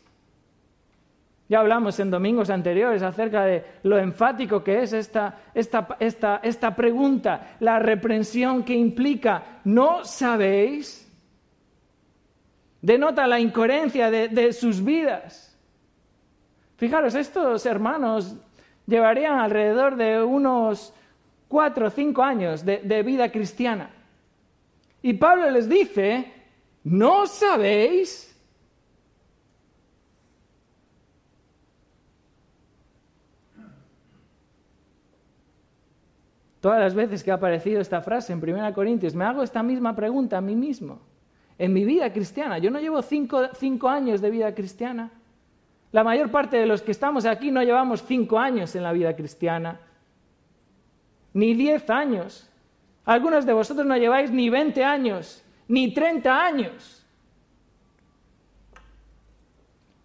Ya 1.53 1.61
hablamos 1.61 2.01
en 2.01 2.11
domingos 2.11 2.49
anteriores 2.49 3.03
acerca 3.03 3.45
de 3.45 3.63
lo 3.83 3.99
enfático 3.99 4.65
que 4.65 4.85
es 4.85 4.95
esta, 4.95 5.39
esta, 5.53 6.75
pregunta, 6.75 7.57
la 7.61 7.79
reprensión 7.79 8.65
que 8.65 8.73
implica, 8.73 9.61
¿no 9.65 10.03
sabéis? 10.03 11.07
Denota 12.81 13.27
la 13.27 13.39
incoherencia 13.39 14.11
de, 14.11 14.53
sus 14.55 14.83
vidas. 14.83 15.55
Fijaros, 16.79 17.15
estos 17.15 17.67
hermanos 17.67 18.35
llevarían 18.87 19.39
alrededor 19.39 19.97
de 19.97 20.23
unos 20.23 20.95
cuatro 21.49 21.89
o 21.89 21.91
cinco 21.91 22.23
años 22.23 22.65
de, 22.65 22.79
de 22.79 23.03
vida 23.03 23.31
cristiana. 23.31 23.91
Y 25.03 25.13
Pablo 25.13 25.51
les 25.51 25.69
dice, 25.69 26.33
¿no 26.83 27.27
sabéis? 27.27 28.32
Todas 36.63 36.79
las 36.79 36.95
veces 36.95 37.25
que 37.25 37.33
ha 37.33 37.35
aparecido 37.35 37.81
esta 37.81 38.03
frase 38.03 38.33
en 38.33 38.39
1 38.39 38.73
Corintios, 38.73 39.17
me 39.17 39.25
hago 39.25 39.43
esta 39.43 39.65
misma 39.65 39.97
pregunta 39.97 40.39
a 40.39 40.41
mí 40.41 40.55
mismo. 40.55 41.01
En 41.59 41.73
mi 41.73 41.85
vida 41.85 42.13
cristiana, 42.13 42.59
yo 42.59 42.71
no 42.71 42.79
llevo 42.79 43.03
cinco, 43.03 43.89
años 43.89 44.21
de 44.21 44.31
vida 44.31 44.55
cristiana. 44.55 45.11
La 45.91 46.05
mayor 46.05 46.31
parte 46.31 46.57
de 46.59 46.67
los 46.67 46.81
que 46.81 46.93
estamos 46.93 47.27
aquí 47.27 47.51
no 47.51 47.65
llevamos 47.65 48.05
cinco 48.05 48.39
años 48.39 48.77
en 48.77 48.85
la 48.85 48.93
vida 48.93 49.17
cristiana, 49.17 49.81
ni 51.33 51.53
diez 51.55 51.91
años. 51.91 52.49
Algunos 53.05 53.45
de 53.45 53.55
vosotros 53.55 53.85
no 53.85 53.97
lleváis 53.97 54.31
ni 54.31 54.49
20 54.49 54.85
años, 54.85 55.45
ni 55.67 55.93
30 55.93 56.45
años. 56.45 57.05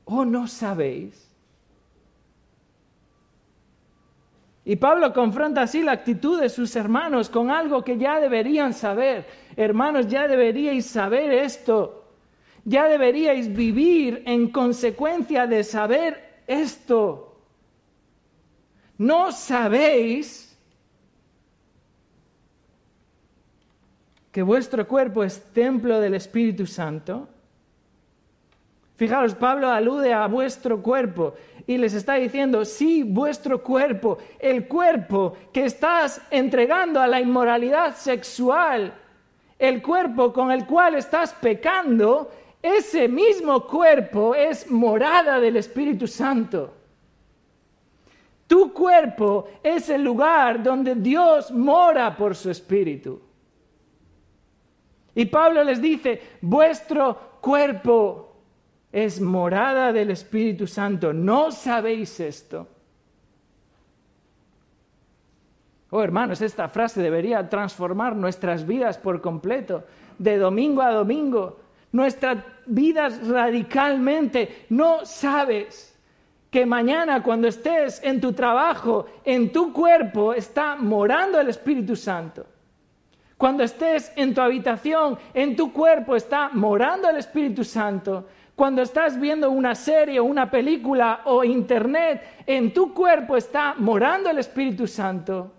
¿O 0.05 0.25
no 0.25 0.47
sabéis 0.47 1.26
Y 4.67 4.75
Pablo 4.75 5.13
confronta 5.13 5.61
así 5.61 5.81
la 5.81 5.93
actitud 5.93 6.41
de 6.41 6.49
sus 6.49 6.75
hermanos 6.75 7.29
con 7.29 7.49
algo 7.49 7.85
que 7.85 7.97
ya 7.97 8.19
deberían 8.19 8.73
saber. 8.73 9.25
Hermanos, 9.55 10.09
ya 10.09 10.27
deberíais 10.27 10.85
saber 10.85 11.31
esto. 11.31 12.11
Ya 12.65 12.85
deberíais 12.89 13.55
vivir 13.55 14.23
en 14.25 14.49
consecuencia 14.49 15.47
de 15.47 15.63
saber 15.63 16.41
esto. 16.47 17.39
¿No 18.97 19.31
sabéis 19.31 20.59
que 24.33 24.41
vuestro 24.41 24.85
cuerpo 24.85 25.23
es 25.23 25.41
templo 25.53 26.01
del 26.01 26.15
Espíritu 26.15 26.65
Santo? 26.65 27.29
Fijaros, 28.97 29.33
Pablo 29.35 29.69
alude 29.69 30.11
a 30.11 30.27
vuestro 30.27 30.81
cuerpo 30.81 31.35
y 31.67 31.77
les 31.77 31.93
está 31.93 32.15
diciendo, 32.15 32.63
sí, 32.63 33.03
vuestro 33.03 33.61
cuerpo, 33.61 34.17
el 34.39 34.69
cuerpo 34.69 35.35
que 35.51 35.65
estás 35.65 36.21
entregando 36.31 37.01
a 37.01 37.07
la 37.07 37.19
inmoralidad 37.19 37.93
sexual, 37.93 38.93
el 39.59 39.81
cuerpo 39.81 40.31
con 40.31 40.49
el 40.49 40.65
cual 40.65 40.95
estás 40.95 41.33
pecando, 41.33 42.31
ese 42.61 43.09
mismo 43.09 43.67
cuerpo 43.67 44.33
es 44.33 44.71
morada 44.71 45.41
del 45.41 45.57
Espíritu 45.57 46.07
Santo. 46.07 46.73
Tu 48.47 48.71
cuerpo 48.71 49.49
es 49.61 49.89
el 49.89 50.03
lugar 50.03 50.63
donde 50.63 50.95
Dios 50.95 51.51
mora 51.51 52.15
por 52.15 52.33
su 52.33 52.49
Espíritu. 52.49 53.21
Y 55.13 55.25
Pablo 55.25 55.65
les 55.65 55.81
dice, 55.81 56.21
vuestro 56.39 57.39
cuerpo 57.41 58.26
es 58.97 59.21
morada 59.21 59.93
del 59.93 60.09
Espíritu 60.09 60.65
Santo. 60.65 61.13
¿No 61.13 61.51
sabéis 61.51 62.19
esto? 62.19 62.67
Oh, 65.91 66.01
hermanos, 66.01 66.41
esta 66.41 66.67
frase 66.67 66.99
debería 67.03 67.47
transformar 67.47 68.15
nuestras 68.15 68.65
vidas 68.65 68.97
por 68.97 69.21
completo, 69.21 69.83
de 70.17 70.39
domingo 70.39 70.81
a 70.81 70.93
domingo, 70.93 71.59
nuestras 71.91 72.39
vidas 72.65 73.27
radicalmente. 73.27 74.65
No 74.69 75.05
sabes 75.05 75.95
que 76.49 76.65
mañana 76.65 77.21
cuando 77.21 77.49
estés 77.49 78.01
en 78.03 78.19
tu 78.19 78.33
trabajo, 78.33 79.05
en 79.23 79.51
tu 79.51 79.71
cuerpo, 79.73 80.33
está 80.33 80.75
morando 80.75 81.39
el 81.39 81.49
Espíritu 81.49 81.95
Santo. 81.95 82.47
Cuando 83.37 83.63
estés 83.63 84.11
en 84.15 84.33
tu 84.33 84.41
habitación, 84.41 85.19
en 85.35 85.55
tu 85.55 85.71
cuerpo 85.71 86.15
está 86.15 86.49
morando 86.51 87.07
el 87.07 87.17
Espíritu 87.17 87.63
Santo. 87.63 88.25
Cuando 88.57 88.81
estás 88.81 89.19
viendo 89.19 89.51
una 89.51 89.75
serie 89.75 90.19
o 90.19 90.23
una 90.23 90.49
película 90.49 91.21
o 91.25 91.43
internet, 91.43 92.41
en 92.47 92.73
tu 92.73 92.91
cuerpo 92.91 93.37
está 93.37 93.75
morando 93.77 94.31
el 94.31 94.39
Espíritu 94.39 94.87
Santo. 94.87 95.53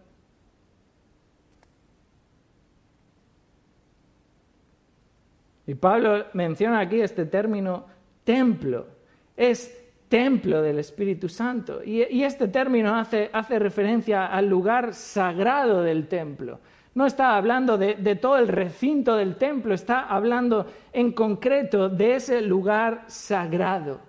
Y 5.64 5.76
Pablo 5.76 6.26
menciona 6.32 6.80
aquí 6.80 7.00
este 7.00 7.26
término 7.26 7.86
templo. 8.24 8.88
Es 9.36 9.80
templo 10.08 10.60
del 10.60 10.80
Espíritu 10.80 11.28
Santo. 11.28 11.84
Y, 11.84 12.24
este 12.24 12.48
término 12.48 12.96
hace, 12.96 13.30
referencia 13.60 14.26
al 14.26 14.48
lugar 14.48 14.92
sagrado 14.92 15.82
del 15.82 16.08
templo. 16.08 16.58
No 16.98 17.06
está 17.06 17.36
hablando 17.36 17.78
de, 17.78 18.16
todo 18.16 18.38
el 18.38 18.48
recinto 18.48 19.14
del 19.14 19.36
templo, 19.36 19.72
está 19.72 20.08
hablando 20.08 20.66
en 20.92 21.12
concreto 21.12 21.88
de 21.88 22.16
ese 22.16 22.42
lugar 22.42 23.04
sagrado. 23.06 24.00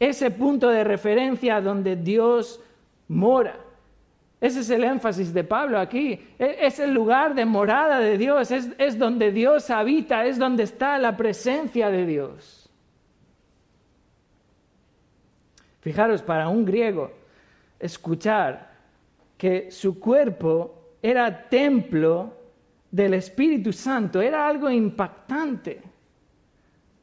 Ese 0.00 0.30
punto 0.30 0.70
de 0.70 0.82
referencia 0.82 1.60
donde 1.60 1.96
Dios 1.96 2.58
mora. 3.08 3.58
Ese 4.40 4.60
es 4.60 4.70
el 4.70 4.82
énfasis 4.82 5.34
de 5.34 5.44
Pablo 5.44 5.78
aquí. 5.78 6.18
E, 6.38 6.56
es 6.60 6.78
el 6.80 6.94
lugar 6.94 7.34
de 7.34 7.44
morada 7.44 7.98
de 7.98 8.16
Dios, 8.16 8.50
es, 8.50 8.70
es 8.78 8.98
donde 8.98 9.30
Dios 9.30 9.68
habita, 9.68 10.24
es 10.24 10.38
donde 10.38 10.62
está 10.62 10.96
la 10.96 11.18
presencia 11.18 11.90
de 11.90 12.06
Dios. 12.06 12.70
Fijaros, 15.82 16.22
para 16.22 16.48
un 16.48 16.64
griego, 16.64 17.12
escuchar 17.78 18.70
que 19.36 19.70
su 19.70 20.00
cuerpo 20.00 20.80
era 21.04 21.48
templo 21.50 22.32
del 22.90 23.12
Espíritu 23.12 23.74
Santo 23.74 24.22
era 24.22 24.48
algo 24.48 24.70
impactante. 24.70 25.82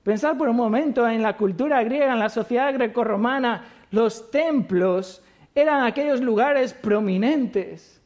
Pensar 0.02 0.36
por 0.36 0.50
un 0.50 0.56
momento 0.56 1.08
en 1.08 1.22
la 1.22 1.38
cultura 1.38 1.84
griega, 1.84 2.14
en 2.14 2.18
la 2.18 2.30
sociedad 2.30 2.74
grecorromana, 2.74 3.64
los 3.92 4.32
templos 4.32 5.22
eran 5.54 5.84
aquellos 5.84 6.20
lugares 6.20 6.74
prominentes, 6.74 8.02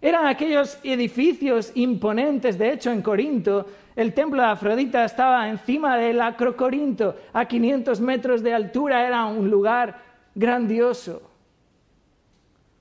eran 0.00 0.28
aquellos 0.28 0.78
edificios 0.84 1.72
imponentes. 1.74 2.56
De 2.56 2.72
hecho, 2.72 2.92
en 2.92 3.02
Corinto, 3.02 3.66
el 3.96 4.14
templo 4.14 4.40
de 4.42 4.48
Afrodita 4.48 5.04
estaba 5.04 5.48
encima 5.48 5.96
del 5.96 6.20
Acrocorinto, 6.20 7.16
a 7.32 7.46
500 7.46 8.00
metros 8.00 8.44
de 8.44 8.54
altura, 8.54 9.04
era 9.04 9.24
un 9.24 9.50
lugar 9.50 10.00
grandioso. 10.36 11.35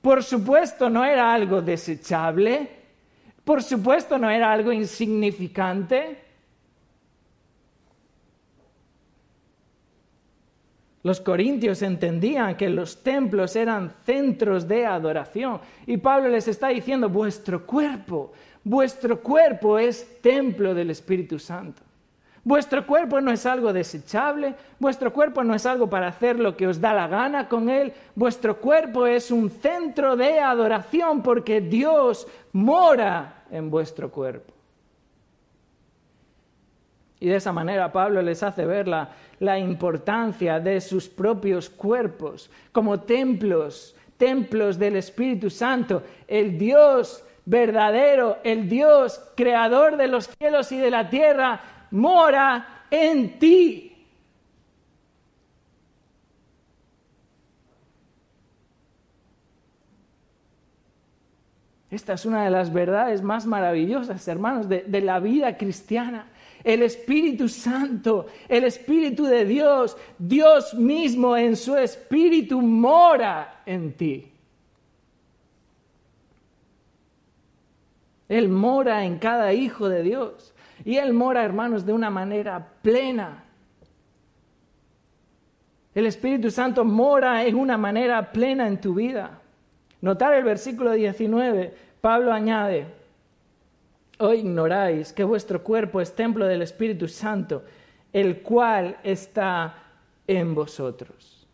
Por 0.05 0.21
supuesto, 0.21 0.87
no 0.87 1.03
era 1.03 1.33
algo 1.33 1.63
desechable, 1.63 2.69
por 3.43 3.63
supuesto, 3.63 4.19
no 4.19 4.29
era 4.29 4.53
algo 4.53 4.71
insignificante. 4.71 6.19
Los 11.01 11.19
corintios 11.19 11.81
entendían 11.81 12.55
que 12.55 12.69
los 12.69 13.01
templos 13.01 13.55
eran 13.55 13.95
centros 14.05 14.67
de 14.67 14.85
adoración 14.85 15.59
y 15.87 15.97
Pablo 15.97 16.29
les 16.29 16.47
está 16.47 16.67
diciendo, 16.67 17.09
vuestro 17.09 17.65
cuerpo, 17.65 18.31
vuestro 18.63 19.19
cuerpo 19.23 19.79
es 19.79 20.21
templo 20.21 20.75
del 20.75 20.91
Espíritu 20.91 21.39
Santo. 21.39 21.81
Vuestro 22.45 22.85
cuerpo 22.85 23.19
no 23.21 23.31
es 23.31 23.43
algo 23.47 23.73
desechable, 23.73 24.53
vuestro 24.77 25.11
cuerpo 25.11 25.43
no 25.43 25.55
es 25.55 25.65
algo 25.65 25.89
para 25.89 26.09
hacer 26.09 26.39
lo 26.39 26.55
que 26.55 26.67
os 26.67 26.79
da 26.79 26.93
la 26.93 27.07
gana 27.07 27.49
con 27.49 27.71
él, 27.71 27.91
vuestro 28.13 28.57
cuerpo 28.57 29.07
es 29.07 29.31
un 29.31 29.49
centro 29.49 30.15
de 30.15 30.39
adoración 30.39 31.23
porque 31.23 31.59
Dios 31.59 32.27
mora 32.53 33.45
en 33.49 33.71
vuestro 33.71 34.11
cuerpo. 34.11 34.53
Y 37.19 37.29
de 37.29 37.37
esa 37.37 37.51
manera 37.51 37.91
Pablo 37.91 38.21
les 38.21 38.43
hace 38.43 38.63
ver 38.63 38.87
la, 38.87 39.09
importancia 39.57 40.59
de 40.59 40.79
sus 40.81 41.09
propios 41.09 41.67
cuerpos 41.67 42.51
como 42.71 42.99
templos, 42.99 43.95
templos 44.17 44.77
del 44.77 44.97
Espíritu 44.97 45.49
Santo, 45.49 46.03
el 46.27 46.59
Dios 46.59 47.23
verdadero, 47.43 48.37
el 48.43 48.69
Dios 48.69 49.19
creador 49.35 49.97
de 49.97 50.07
los 50.07 50.27
cielos 50.27 50.71
y 50.71 50.77
de 50.77 50.91
la 50.91 51.09
tierra, 51.09 51.59
mora 51.95 52.85
en 52.91 53.39
ti. 53.39 53.91
Esta 61.89 62.13
es 62.13 62.25
una 62.25 62.43
de 62.43 62.51
las 62.51 62.71
verdades 62.71 63.21
más 63.21 63.45
maravillosas, 63.45 64.27
hermanos, 64.27 64.67
de 64.69 65.01
la 65.01 65.19
vida 65.19 65.57
cristiana 65.57 66.27
el 66.65 66.81
Espíritu 66.81 67.47
Santo, 67.47 68.25
el 68.49 68.63
Espíritu 68.63 69.25
de 69.25 69.45
Dios, 69.45 69.95
Dios 70.17 70.73
mismo 70.73 71.37
en 71.37 71.55
su 71.55 71.77
Espíritu 71.77 72.59
mora 72.59 73.61
en 73.67 73.93
ti. 73.93 74.31
Él 78.27 78.49
mora 78.49 79.05
en 79.05 79.19
cada 79.19 79.53
hijo 79.53 79.87
de 79.87 80.01
Dios. 80.01 80.54
Y 80.85 80.97
Él 80.97 81.13
mora, 81.13 81.43
hermanos, 81.43 81.85
de 81.85 81.91
una 81.91 82.09
manera 82.09 82.65
plena. 82.81 83.43
El 85.95 86.05
Espíritu 86.05 86.51
Santo 86.51 86.85
mora 86.85 87.43
en 87.43 87.55
una 87.55 87.77
manera 87.77 88.31
plena 88.31 88.67
en 88.67 88.79
tu 88.79 88.93
vida. 88.93 89.41
Notar 90.01 90.35
el 90.35 90.43
versículo 90.43 90.91
19, 90.91 91.73
Pablo 91.99 92.31
añade, 92.31 92.85
o 94.19 94.33
ignoráis 94.33 95.11
que 95.11 95.23
vuestro 95.23 95.63
cuerpo 95.63 95.99
es 95.99 96.15
templo 96.15 96.45
del 96.45 96.61
Espíritu 96.61 97.07
Santo, 97.07 97.63
el 98.13 98.41
cual 98.41 98.97
está 99.03 99.73
en 100.27 100.53
vosotros. 100.53 101.47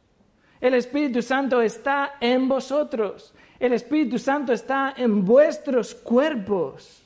El 0.59 0.73
Espíritu 0.73 1.21
Santo 1.21 1.61
está 1.61 2.15
en 2.19 2.47
vosotros. 2.47 3.33
El 3.59 3.73
Espíritu 3.73 4.19
Santo 4.19 4.53
está 4.53 4.93
en 4.97 5.23
vuestros 5.23 5.95
cuerpos. 5.95 7.00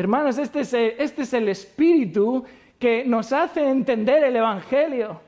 Hermanos, 0.00 0.38
este 0.38 0.60
es 0.60 0.72
el, 0.72 0.94
este 0.98 1.22
es 1.22 1.34
el 1.34 1.46
Espíritu 1.50 2.42
que 2.78 3.04
nos 3.04 3.34
hace 3.34 3.68
entender 3.68 4.24
el 4.24 4.34
Evangelio. 4.34 5.20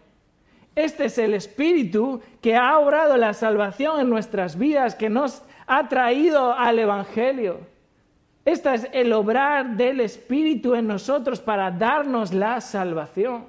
Este 0.74 1.04
es 1.04 1.18
el 1.18 1.34
Espíritu 1.34 2.22
que 2.40 2.56
ha 2.56 2.78
obrado 2.78 3.18
la 3.18 3.34
salvación 3.34 4.00
en 4.00 4.08
nuestras 4.08 4.58
vidas, 4.58 4.94
que 4.94 5.10
nos 5.10 5.42
ha 5.66 5.88
traído 5.88 6.54
al 6.54 6.78
Evangelio. 6.78 7.60
Este 8.46 8.74
es 8.74 8.88
el 8.94 9.12
obrar 9.12 9.76
del 9.76 10.00
Espíritu 10.00 10.74
en 10.74 10.86
nosotros 10.86 11.38
para 11.38 11.70
darnos 11.70 12.32
la 12.32 12.58
salvación. 12.62 13.44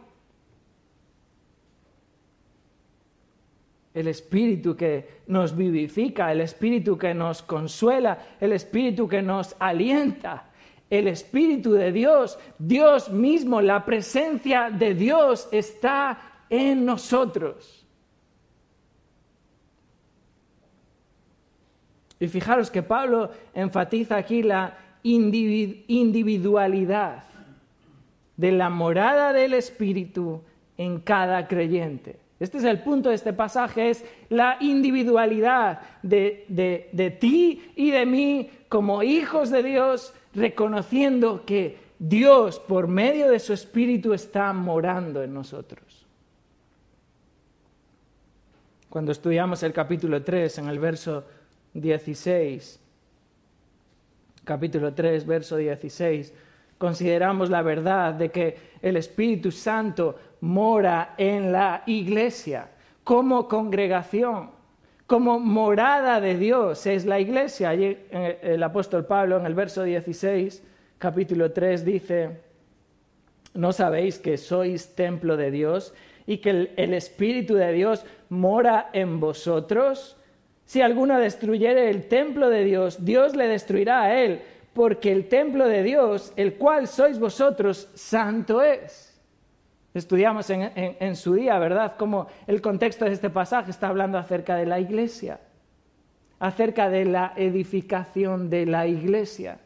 El 3.93 4.09
Espíritu 4.09 4.75
que 4.75 5.21
nos 5.27 5.55
vivifica, 5.55 6.33
el 6.33 6.41
Espíritu 6.41 6.97
que 6.97 7.13
nos 7.13 7.41
consuela, 7.41 8.17
el 8.41 8.51
Espíritu 8.51 9.07
que 9.07 9.21
nos 9.21 9.55
alienta, 9.57 10.49
el 10.93 11.07
Espíritu 11.07 11.73
de 11.73 11.91
Dios, 11.91 12.37
Dios 12.59 13.09
mismo, 13.09 13.61
la 13.61 13.83
presencia 13.83 14.69
de 14.69 14.93
Dios 14.93 15.49
está 15.51 16.45
en 16.49 16.85
nosotros. 16.85 17.83
Y 22.19 22.27
fijaros 22.27 22.69
que 22.69 22.83
Pablo 22.83 23.31
enfatiza 23.55 24.17
aquí 24.17 24.43
la 24.43 24.77
individualidad 25.01 27.23
de 28.37 28.51
la 28.51 28.69
morada 28.69 29.33
del 29.33 29.55
Espíritu 29.55 30.43
en 30.77 30.99
cada 30.99 31.47
creyente. 31.47 32.19
Este 32.39 32.59
es 32.59 32.65
el 32.65 32.81
punto 32.81 33.09
de 33.09 33.15
este 33.15 33.33
pasaje, 33.33 33.89
es 33.89 34.05
la 34.29 34.57
individualidad 34.59 35.81
de, 36.03 36.45
de 36.47 37.11
ti 37.11 37.63
y 37.75 37.89
de 37.89 38.05
mí 38.05 38.51
como 38.69 39.01
hijos 39.01 39.49
de 39.49 39.63
Dios, 39.63 40.13
reconociendo 40.33 41.45
que 41.45 41.77
Dios, 41.99 42.59
por 42.59 42.87
medio 42.87 43.29
de 43.29 43.39
su 43.39 43.53
Espíritu, 43.53 44.13
está 44.13 44.51
morando 44.53 45.23
en 45.23 45.33
nosotros. 45.33 46.05
Cuando 48.89 49.11
estudiamos 49.11 49.63
el 49.63 49.73
capítulo 49.73 50.23
3, 50.23 50.59
en 50.59 50.67
el 50.67 50.79
verso 50.79 51.23
16, 51.73 52.79
capítulo 54.43 54.93
3, 54.93 55.25
verso 55.25 55.57
16, 55.57 56.33
consideramos 56.77 57.49
la 57.49 57.61
verdad 57.61 58.13
de 58.13 58.29
que 58.29 58.57
el 58.81 58.97
Espíritu 58.97 59.51
Santo 59.51 60.15
mora 60.41 61.15
en 61.17 61.51
la 61.51 61.83
iglesia 61.87 62.69
como 63.03 63.47
congregación, 63.47 64.51
como 65.13 65.39
morada 65.39 66.19
de 66.19 66.39
Dios 66.39 66.87
es 66.87 67.05
la 67.05 67.19
iglesia. 67.19 67.69
Allí 67.69 67.95
el 68.09 68.63
apóstol 68.63 69.05
Pablo 69.05 69.37
en 69.37 69.45
el 69.45 69.53
verso 69.53 69.83
16, 69.83 70.63
capítulo 70.97 71.51
3 71.51 71.85
dice, 71.85 72.41
¿no 73.53 73.73
sabéis 73.73 74.17
que 74.17 74.39
sois 74.39 74.95
templo 74.95 75.37
de 75.37 75.51
Dios 75.51 75.93
y 76.25 76.37
que 76.37 76.49
el, 76.49 76.71
el 76.77 76.95
Espíritu 76.95 77.53
de 77.53 77.71
Dios 77.73 78.07
mora 78.29 78.89
en 78.91 79.19
vosotros? 79.19 80.17
Si 80.65 80.81
alguno 80.81 81.19
destruyere 81.19 81.91
el 81.91 82.07
templo 82.07 82.49
de 82.49 82.63
Dios, 82.63 83.05
Dios 83.05 83.35
le 83.35 83.47
destruirá 83.47 84.01
a 84.01 84.19
él, 84.19 84.41
porque 84.73 85.11
el 85.11 85.29
templo 85.29 85.67
de 85.67 85.83
Dios, 85.83 86.33
el 86.37 86.55
cual 86.55 86.87
sois 86.87 87.19
vosotros, 87.19 87.87
santo 87.93 88.63
es. 88.63 89.12
Estudiamos 89.93 90.49
en, 90.49 91.15
su 91.15 91.35
día, 91.35 91.59
¿verdad?, 91.59 91.93
cómo 91.97 92.27
el 92.47 92.61
contexto 92.61 93.05
de 93.05 93.13
este 93.13 93.29
pasaje 93.29 93.69
está 93.69 93.89
hablando 93.89 94.17
acerca 94.17 94.55
de 94.55 94.65
la 94.65 94.79
iglesia, 94.79 95.39
acerca 96.39 96.89
de 96.89 97.05
la 97.05 97.33
edificación 97.35 98.49
de 98.49 98.65
la 98.65 98.87
iglesia. 98.87 99.59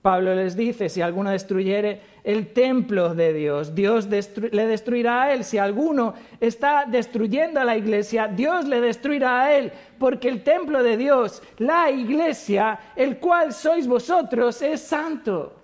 Pablo 0.00 0.34
les 0.34 0.56
dice, 0.56 0.88
si 0.88 1.00
alguno 1.00 1.30
destruyere 1.30 2.00
el 2.24 2.52
templo 2.52 3.14
de 3.14 3.32
Dios, 3.32 3.74
Dios 3.74 4.08
le 4.08 4.66
destruirá 4.66 5.22
a 5.22 5.32
él. 5.32 5.44
Si 5.44 5.58
alguno 5.58 6.14
está 6.40 6.86
destruyendo 6.88 7.60
a 7.60 7.64
la 7.64 7.76
iglesia, 7.76 8.26
Dios 8.26 8.66
le 8.66 8.80
destruirá 8.80 9.42
a 9.42 9.56
él. 9.56 9.70
Porque 10.00 10.28
el 10.28 10.42
templo 10.42 10.82
de 10.82 10.96
Dios, 10.96 11.40
la 11.58 11.88
iglesia, 11.90 12.80
el 12.96 13.18
cual 13.18 13.52
sois 13.52 13.86
vosotros, 13.86 14.60
es 14.62 14.80
santo. 14.80 15.61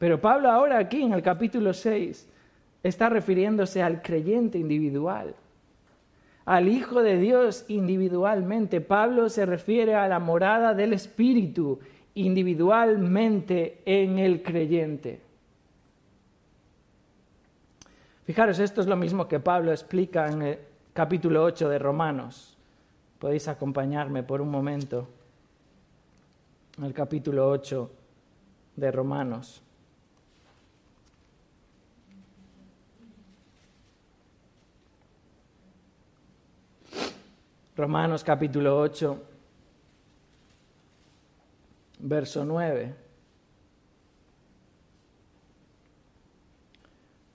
Pero 0.00 0.20
Pablo 0.20 0.50
ahora 0.50 0.78
aquí 0.78 1.02
en 1.02 1.12
el 1.12 1.22
capítulo 1.22 1.72
6 1.72 2.28
está 2.82 3.08
refiriéndose 3.08 3.84
al 3.84 4.02
creyente 4.02 4.58
individual 4.58 5.36
al 6.50 6.68
Hijo 6.68 7.00
de 7.00 7.16
Dios 7.16 7.64
individualmente. 7.68 8.80
Pablo 8.80 9.28
se 9.28 9.46
refiere 9.46 9.94
a 9.94 10.08
la 10.08 10.18
morada 10.18 10.74
del 10.74 10.92
Espíritu 10.92 11.78
individualmente 12.14 13.82
en 13.84 14.18
el 14.18 14.42
creyente. 14.42 15.20
Fijaros, 18.24 18.58
esto 18.58 18.80
es 18.80 18.88
lo 18.88 18.96
mismo 18.96 19.28
que 19.28 19.38
Pablo 19.38 19.70
explica 19.70 20.28
en 20.28 20.42
el 20.42 20.58
capítulo 20.92 21.44
8 21.44 21.68
de 21.68 21.78
Romanos. 21.78 22.58
Podéis 23.20 23.46
acompañarme 23.46 24.24
por 24.24 24.40
un 24.40 24.50
momento 24.50 25.08
al 26.82 26.92
capítulo 26.92 27.48
8 27.48 27.90
de 28.74 28.90
Romanos. 28.90 29.62
Romanos 37.80 38.22
capítulo 38.22 38.78
8, 38.78 39.22
verso 42.00 42.44
9. 42.44 42.94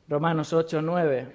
Romanos 0.08 0.54
8, 0.54 0.84
9. 0.84 1.28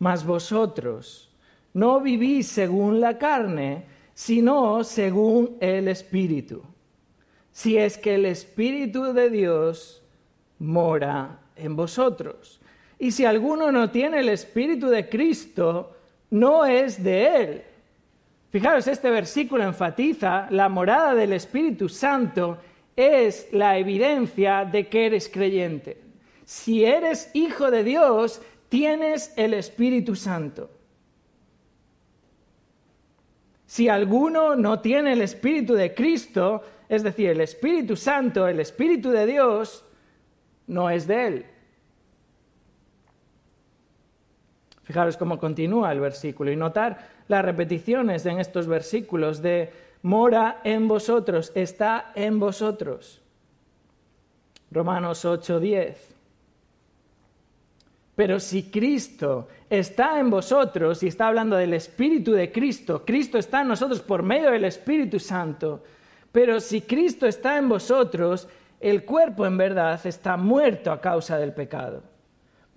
Mas 0.00 0.22
vosotros 0.22 1.30
no 1.72 2.02
vivís 2.02 2.46
según 2.48 3.00
la 3.00 3.16
carne, 3.16 3.86
sino 4.12 4.84
según 4.84 5.56
el 5.60 5.88
Espíritu. 5.88 6.62
Si 7.50 7.78
es 7.78 7.96
que 7.96 8.16
el 8.16 8.26
Espíritu 8.26 9.14
de 9.14 9.30
Dios 9.30 10.02
mora 10.58 11.40
en 11.56 11.74
vosotros. 11.74 12.60
Y 12.98 13.12
si 13.12 13.24
alguno 13.24 13.72
no 13.72 13.90
tiene 13.90 14.20
el 14.20 14.28
Espíritu 14.28 14.88
de 14.88 15.08
Cristo, 15.08 15.94
no 16.30 16.64
es 16.66 17.02
de 17.02 17.36
él. 17.36 17.62
Fijaros, 18.50 18.86
este 18.86 19.10
versículo 19.10 19.64
enfatiza 19.64 20.48
la 20.50 20.68
morada 20.68 21.14
del 21.14 21.32
Espíritu 21.32 21.88
Santo 21.88 22.58
es 22.96 23.48
la 23.52 23.78
evidencia 23.78 24.64
de 24.64 24.88
que 24.88 25.06
eres 25.06 25.28
creyente. 25.28 26.00
Si 26.44 26.84
eres 26.84 27.30
hijo 27.34 27.70
de 27.70 27.84
Dios, 27.84 28.40
tienes 28.68 29.32
el 29.36 29.54
Espíritu 29.54 30.16
Santo. 30.16 30.70
Si 33.66 33.88
alguno 33.88 34.56
no 34.56 34.80
tiene 34.80 35.12
el 35.12 35.20
Espíritu 35.20 35.74
de 35.74 35.94
Cristo, 35.94 36.62
es 36.88 37.02
decir, 37.02 37.28
el 37.28 37.42
Espíritu 37.42 37.96
Santo, 37.96 38.48
el 38.48 38.60
Espíritu 38.60 39.10
de 39.10 39.26
Dios, 39.26 39.84
no 40.66 40.88
es 40.88 41.06
de 41.06 41.26
él. 41.26 41.46
Fijaros 44.88 45.18
cómo 45.18 45.38
continúa 45.38 45.92
el 45.92 46.00
versículo 46.00 46.50
y 46.50 46.56
notar 46.56 46.96
las 47.28 47.44
repeticiones 47.44 48.24
en 48.24 48.40
estos 48.40 48.66
versículos 48.66 49.42
de 49.42 49.70
mora 50.00 50.62
en 50.64 50.88
vosotros, 50.88 51.52
está 51.54 52.10
en 52.14 52.38
vosotros. 52.38 53.20
Romanos 54.70 55.26
8:10. 55.26 55.94
Pero 58.16 58.40
si 58.40 58.70
Cristo 58.70 59.48
está 59.68 60.18
en 60.18 60.30
vosotros 60.30 61.02
y 61.02 61.08
está 61.08 61.28
hablando 61.28 61.56
del 61.56 61.74
Espíritu 61.74 62.32
de 62.32 62.50
Cristo, 62.50 63.04
Cristo 63.04 63.36
está 63.36 63.60
en 63.60 63.68
nosotros 63.68 64.00
por 64.00 64.22
medio 64.22 64.52
del 64.52 64.64
Espíritu 64.64 65.20
Santo, 65.20 65.84
pero 66.32 66.60
si 66.60 66.80
Cristo 66.80 67.26
está 67.26 67.58
en 67.58 67.68
vosotros, 67.68 68.48
el 68.80 69.04
cuerpo 69.04 69.44
en 69.44 69.58
verdad 69.58 70.00
está 70.06 70.38
muerto 70.38 70.90
a 70.90 70.98
causa 70.98 71.36
del 71.36 71.52
pecado 71.52 72.02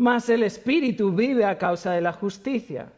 mas 0.02 0.30
el 0.30 0.42
Espíritu 0.42 1.12
vive 1.12 1.46
a 1.46 1.60
causa 1.60 1.92
de 1.92 2.02
la 2.02 2.12
justicia. 2.12 2.92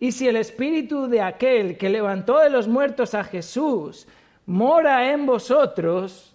Y 0.00 0.12
si 0.12 0.28
el 0.28 0.36
Espíritu 0.36 1.06
de 1.06 1.20
aquel 1.20 1.76
que 1.76 1.90
levantó 1.90 2.38
de 2.38 2.48
los 2.48 2.66
muertos 2.66 3.12
a 3.14 3.22
Jesús 3.22 4.08
mora 4.46 5.12
en 5.12 5.26
vosotros, 5.26 6.34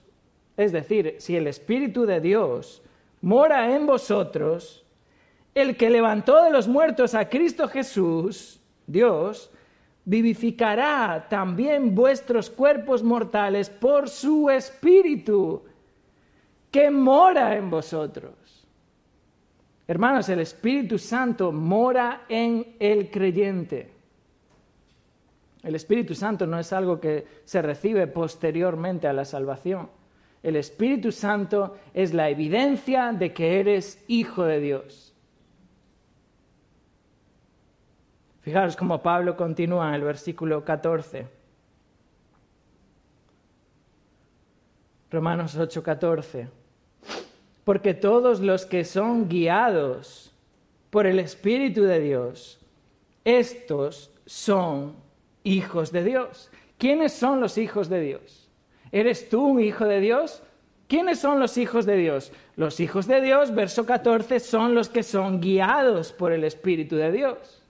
es 0.55 0.71
decir, 0.71 1.15
si 1.17 1.35
el 1.35 1.47
Espíritu 1.47 2.05
de 2.05 2.21
Dios 2.21 2.83
mora 3.21 3.75
en 3.75 3.87
vosotros, 3.87 4.85
el 5.55 5.75
que 5.75 5.89
levantó 5.89 6.43
de 6.43 6.51
los 6.51 6.67
muertos 6.67 7.15
a 7.15 7.27
Cristo 7.27 7.67
Jesús, 7.67 8.59
Dios, 8.85 9.49
vivificará 10.05 11.25
también 11.27 11.95
vuestros 11.95 12.51
cuerpos 12.51 13.01
mortales 13.01 13.71
por 13.71 14.09
su 14.09 14.47
Espíritu 14.51 15.63
que 16.69 16.91
mora 16.91 17.55
en 17.55 17.71
vosotros. 17.71 18.46
Hermanos, 19.87 20.27
el 20.27 20.41
Espíritu 20.41 20.97
Santo 20.99 21.53
mora 21.53 22.25
en 22.27 22.75
el 22.77 23.09
creyente. 23.09 23.93
El 25.63 25.75
Espíritu 25.75 26.13
Santo 26.13 26.45
no 26.45 26.59
es 26.59 26.73
algo 26.73 26.99
que 26.99 27.25
se 27.45 27.61
recibe 27.61 28.05
posteriormente 28.07 29.07
a 29.07 29.13
la 29.13 29.23
salvación. 29.23 29.89
El 30.43 30.57
Espíritu 30.57 31.11
Santo 31.11 31.77
es 31.93 32.13
la 32.13 32.29
evidencia 32.29 33.13
de 33.13 33.33
que 33.33 33.59
eres 33.59 34.03
hijo 34.07 34.43
de 34.43 34.59
Dios. 34.59 35.13
Fijaros 38.41 38.75
cómo 38.75 39.01
Pablo 39.01 39.35
continúa 39.37 39.89
en 39.89 39.95
el 39.95 40.03
versículo 40.03 40.63
14. 40.63 41.27
Romanos 45.09 45.55
8, 45.55 45.83
14 45.83 46.56
porque 47.67 47.93
todos 47.93 48.39
los 48.39 48.65
que 48.65 48.85
son 48.85 49.27
guiados 49.27 50.31
por 50.89 51.05
el 51.05 51.19
Espíritu 51.19 51.83
de 51.83 51.99
Dios, 51.99 52.61
estos 53.25 54.09
son 54.25 54.95
hijos 55.43 55.91
de 55.91 56.05
Dios. 56.05 56.49
¿Quiénes 56.77 57.11
son 57.11 57.41
los 57.41 57.57
hijos 57.57 57.89
de 57.89 57.99
Dios? 57.99 58.47
¿Eres 58.93 59.27
tú 59.27 59.45
un 59.45 59.59
hijo 59.59 59.83
de 59.83 59.99
Dios? 59.99 60.41
¿Quiénes 60.87 61.19
son 61.19 61.41
los 61.41 61.57
hijos 61.57 61.85
de 61.85 61.97
Dios? 61.97 62.31
Los 62.55 62.79
hijos 62.79 63.05
de 63.05 63.19
Dios, 63.19 63.53
verso 63.53 63.85
14, 63.85 64.39
son 64.39 64.73
los 64.73 64.87
que 64.87 65.03
son 65.03 65.41
guiados 65.41 66.13
por 66.13 66.31
el 66.31 66.45
Espíritu 66.45 66.95
de 66.95 67.11
Dios. 67.11 67.61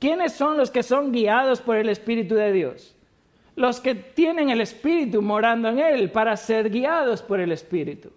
¿Quiénes 0.00 0.32
son 0.32 0.56
los 0.56 0.72
que 0.72 0.82
son 0.82 1.12
guiados 1.12 1.60
por 1.60 1.76
el 1.76 1.90
Espíritu 1.90 2.34
de 2.34 2.50
Dios? 2.50 2.96
Los 3.54 3.78
que 3.78 3.94
tienen 3.94 4.50
el 4.50 4.60
Espíritu 4.60 5.22
morando 5.22 5.68
en 5.68 5.78
él 5.78 6.10
para 6.10 6.36
ser 6.36 6.70
guiados 6.70 7.22
por 7.22 7.38
el 7.38 7.52
Espíritu. 7.52 8.10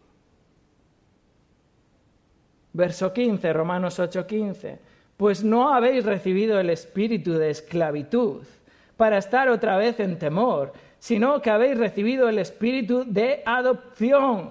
Verso 2.76 3.14
15, 3.14 3.54
Romanos 3.54 4.00
8:15. 4.00 4.78
Pues 5.16 5.46
no 5.46 5.74
habéis 5.74 6.04
recibido 6.04 6.60
el 6.60 6.70
espíritu 6.70 7.32
de 7.32 7.50
esclavitud 7.50 8.44
para 8.98 9.18
estar 9.18 9.48
otra 9.48 9.78
vez 9.78 9.98
en 10.02 10.20
temor, 10.20 10.74
sino 11.00 11.42
que 11.42 11.50
habéis 11.50 11.78
recibido 11.78 12.28
el 12.28 12.38
espíritu 12.38 13.06
de 13.08 13.42
adopción, 13.46 14.50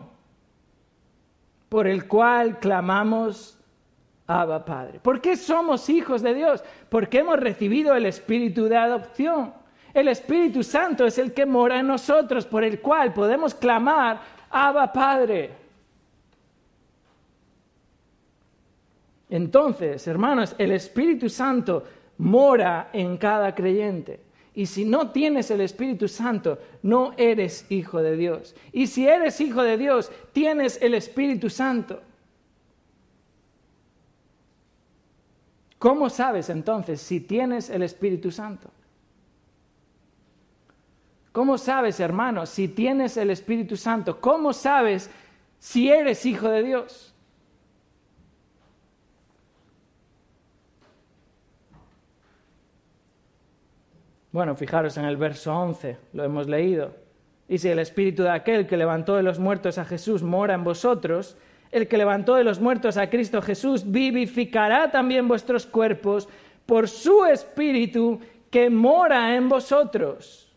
por 1.68 1.86
el 1.86 2.08
cual 2.08 2.58
clamamos 2.58 3.58
Abba 4.26 4.64
Padre. 4.64 5.00
¿Por 5.00 5.20
qué 5.20 5.36
somos 5.36 5.90
hijos 5.90 6.22
de 6.22 6.32
Dios? 6.32 6.64
Porque 6.88 7.18
hemos 7.18 7.38
recibido 7.38 7.94
el 7.94 8.06
espíritu 8.06 8.64
de 8.70 8.78
adopción. 8.78 9.52
El 9.92 10.08
Espíritu 10.08 10.62
Santo 10.62 11.04
es 11.04 11.18
el 11.18 11.34
que 11.34 11.44
mora 11.44 11.78
en 11.78 11.86
nosotros, 11.86 12.46
por 12.46 12.64
el 12.64 12.80
cual 12.80 13.12
podemos 13.12 13.54
clamar 13.54 14.18
Abba 14.50 14.90
Padre. 14.90 15.63
Entonces, 19.34 20.06
hermanos, 20.06 20.54
el 20.58 20.70
Espíritu 20.70 21.28
Santo 21.28 21.82
mora 22.18 22.90
en 22.92 23.16
cada 23.16 23.52
creyente. 23.52 24.20
Y 24.54 24.66
si 24.66 24.84
no 24.84 25.10
tienes 25.10 25.50
el 25.50 25.60
Espíritu 25.60 26.06
Santo, 26.06 26.56
no 26.84 27.14
eres 27.16 27.66
hijo 27.68 28.00
de 28.00 28.16
Dios. 28.16 28.54
Y 28.70 28.86
si 28.86 29.08
eres 29.08 29.40
hijo 29.40 29.64
de 29.64 29.76
Dios, 29.76 30.12
tienes 30.32 30.80
el 30.80 30.94
Espíritu 30.94 31.50
Santo. 31.50 32.00
¿Cómo 35.80 36.08
sabes 36.10 36.48
entonces 36.48 37.00
si 37.00 37.18
tienes 37.18 37.70
el 37.70 37.82
Espíritu 37.82 38.30
Santo? 38.30 38.70
¿Cómo 41.32 41.58
sabes, 41.58 41.98
hermano, 41.98 42.46
si 42.46 42.68
tienes 42.68 43.16
el 43.16 43.30
Espíritu 43.30 43.76
Santo? 43.76 44.20
¿Cómo 44.20 44.52
sabes 44.52 45.10
si 45.58 45.90
eres 45.90 46.24
hijo 46.24 46.48
de 46.48 46.62
Dios? 46.62 47.13
Bueno, 54.34 54.56
fijaros 54.56 54.96
en 54.96 55.04
el 55.04 55.16
verso 55.16 55.54
11, 55.54 55.96
lo 56.12 56.24
hemos 56.24 56.48
leído. 56.48 56.90
Y 57.48 57.58
si 57.58 57.68
el 57.68 57.78
espíritu 57.78 58.24
de 58.24 58.30
aquel 58.30 58.66
que 58.66 58.76
levantó 58.76 59.14
de 59.14 59.22
los 59.22 59.38
muertos 59.38 59.78
a 59.78 59.84
Jesús 59.84 60.24
mora 60.24 60.54
en 60.54 60.64
vosotros, 60.64 61.36
el 61.70 61.86
que 61.86 61.98
levantó 61.98 62.34
de 62.34 62.42
los 62.42 62.58
muertos 62.58 62.96
a 62.96 63.08
Cristo 63.10 63.40
Jesús 63.40 63.92
vivificará 63.92 64.90
también 64.90 65.28
vuestros 65.28 65.66
cuerpos 65.66 66.28
por 66.66 66.88
su 66.88 67.24
espíritu 67.26 68.18
que 68.50 68.70
mora 68.70 69.36
en 69.36 69.48
vosotros. 69.48 70.52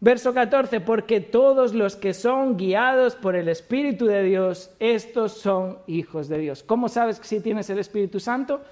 Verso 0.00 0.32
14, 0.32 0.80
porque 0.80 1.20
todos 1.20 1.74
los 1.74 1.96
que 1.96 2.14
son 2.14 2.56
guiados 2.56 3.14
por 3.14 3.36
el 3.36 3.50
Espíritu 3.50 4.06
de 4.06 4.22
Dios, 4.22 4.74
estos 4.78 5.32
son 5.32 5.80
hijos 5.86 6.30
de 6.30 6.38
Dios. 6.38 6.62
¿Cómo 6.62 6.88
sabes 6.88 7.20
si 7.22 7.40
tienes 7.40 7.68
el 7.68 7.78
Espíritu 7.78 8.20
Santo? 8.20 8.62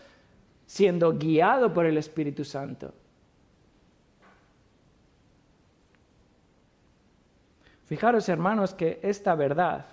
Siendo 0.65 1.13
guiado 1.13 1.75
por 1.75 1.85
el 1.85 1.99
Espíritu 1.99 2.47
Santo. 2.47 2.95
Fijaros, 7.89 8.29
hermanos, 8.29 8.75
que 8.75 9.01
esta 9.03 9.35
verdad 9.35 9.87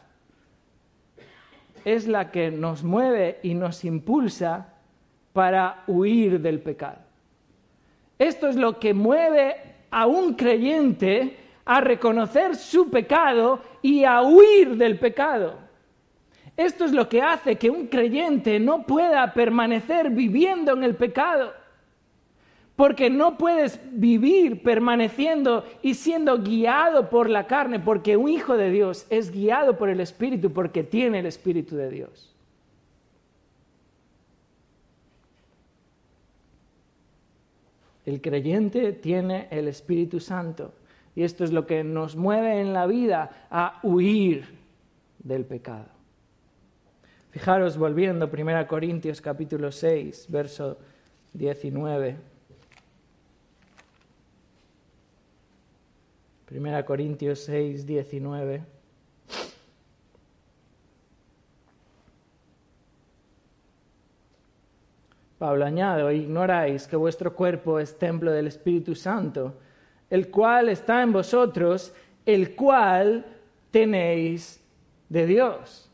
es 1.86 2.08
la 2.08 2.30
que 2.30 2.52
nos 2.52 2.84
mueve 2.84 3.40
y 3.42 3.54
nos 3.54 3.86
impulsa 3.86 4.74
para 5.32 5.84
huir 5.88 6.42
del 6.42 6.60
pecado. 6.60 6.98
Esto 8.20 8.50
es 8.50 8.58
lo 8.58 8.80
que 8.80 8.94
mueve 8.94 9.56
a 9.92 10.08
un 10.08 10.34
creyente 10.34 11.38
a 11.64 11.80
reconocer 11.80 12.58
su 12.58 12.90
pecado 12.90 13.62
y 13.82 14.04
a 14.04 14.22
huir 14.22 14.76
del 14.76 15.00
pecado. 15.00 15.58
Esto 16.58 16.84
es 16.84 16.92
lo 16.92 17.08
que 17.08 17.22
hace 17.22 17.56
que 17.56 17.70
un 17.70 17.88
creyente 17.88 18.60
no 18.60 18.84
pueda 18.84 19.34
permanecer 19.34 20.10
viviendo 20.10 20.74
en 20.74 20.84
el 20.84 20.96
pecado. 20.96 21.54
Porque 22.76 23.10
no 23.10 23.38
puedes 23.38 23.80
vivir 23.94 24.62
permaneciendo 24.62 25.66
y 25.82 25.94
siendo 25.94 26.42
guiado 26.44 27.10
por 27.10 27.30
la 27.30 27.48
carne, 27.48 27.80
porque 27.80 28.18
un 28.18 28.30
hijo 28.30 28.58
de 28.58 28.70
Dios 28.70 29.06
es 29.10 29.32
guiado 29.32 29.78
por 29.78 29.90
el 29.90 30.02
Espíritu, 30.02 30.52
porque 30.52 30.84
tiene 30.84 31.20
el 31.20 31.26
Espíritu 31.26 31.76
de 31.78 31.90
Dios. 31.90 32.36
El 38.06 38.22
creyente 38.22 38.94
tiene 38.94 39.48
el 39.50 39.68
Espíritu 39.68 40.20
Santo 40.20 40.74
y 41.16 41.24
esto 41.24 41.44
es 41.44 41.52
lo 41.52 41.66
que 41.66 41.84
nos 41.84 42.16
mueve 42.16 42.60
en 42.60 42.74
la 42.74 42.86
vida 42.86 43.48
a 43.50 43.80
huir 43.84 44.46
del 45.20 45.46
pecado. 45.46 45.88
Fijaros 47.32 47.78
volviendo 47.78 48.30
1 48.32 48.68
Corintios 48.68 49.22
capítulo 49.22 49.72
6, 49.72 50.28
verso 50.30 50.78
19. 51.34 52.35
1 56.52 56.86
Corintios 56.86 57.40
6, 57.40 57.86
19. 57.86 58.64
Pablo 65.38 65.66
añade, 65.66 66.16
ignoráis 66.16 66.88
que 66.88 66.96
vuestro 66.96 67.36
cuerpo 67.36 67.80
es 67.80 67.98
templo 67.98 68.32
del 68.32 68.48
Espíritu 68.48 68.96
Santo, 68.96 69.56
el 70.10 70.30
cual 70.30 70.70
está 70.70 71.02
en 71.02 71.12
vosotros, 71.12 71.94
el 72.26 72.56
cual 72.56 73.26
tenéis 73.72 74.64
de 75.10 75.26
Dios. 75.26 75.90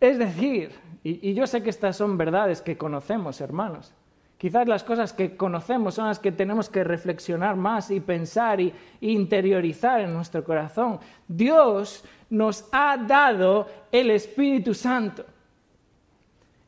Es 0.00 0.18
decir, 0.18 0.70
y, 1.02 1.30
y 1.30 1.34
yo 1.34 1.46
sé 1.46 1.62
que 1.62 1.70
estas 1.70 1.96
son 1.96 2.18
verdades 2.18 2.60
que 2.60 2.76
conocemos, 2.76 3.40
hermanos, 3.40 3.94
Quizás 4.42 4.66
las 4.66 4.82
cosas 4.82 5.12
que 5.12 5.36
conocemos 5.36 5.94
son 5.94 6.08
las 6.08 6.18
que 6.18 6.32
tenemos 6.32 6.68
que 6.68 6.82
reflexionar 6.82 7.54
más 7.54 7.92
y 7.92 8.00
pensar 8.00 8.60
y, 8.60 8.74
interiorizar 9.00 10.00
en 10.00 10.12
nuestro 10.12 10.42
corazón. 10.42 10.98
Dios 11.28 12.04
nos 12.28 12.68
ha 12.72 12.96
dado 12.96 13.68
el 13.92 14.10
Espíritu 14.10 14.74
Santo, 14.74 15.24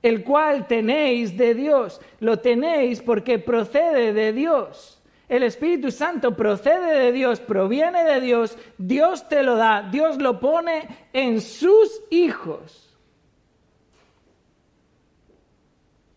el 0.00 0.22
cual 0.22 0.68
tenéis 0.68 1.36
de 1.36 1.52
Dios. 1.52 2.00
Lo 2.20 2.38
tenéis 2.38 3.02
porque 3.02 3.40
procede 3.40 4.12
de 4.12 4.32
Dios. 4.32 5.02
El 5.28 5.42
Espíritu 5.42 5.90
Santo 5.90 6.36
procede 6.36 6.96
de 6.96 7.10
Dios, 7.10 7.40
proviene 7.40 8.04
de 8.04 8.20
Dios, 8.20 8.56
Dios 8.78 9.28
te 9.28 9.42
lo 9.42 9.56
da, 9.56 9.82
Dios 9.90 10.18
lo 10.18 10.38
pone 10.38 11.08
en 11.12 11.40
sus 11.40 12.02
hijos. 12.10 12.83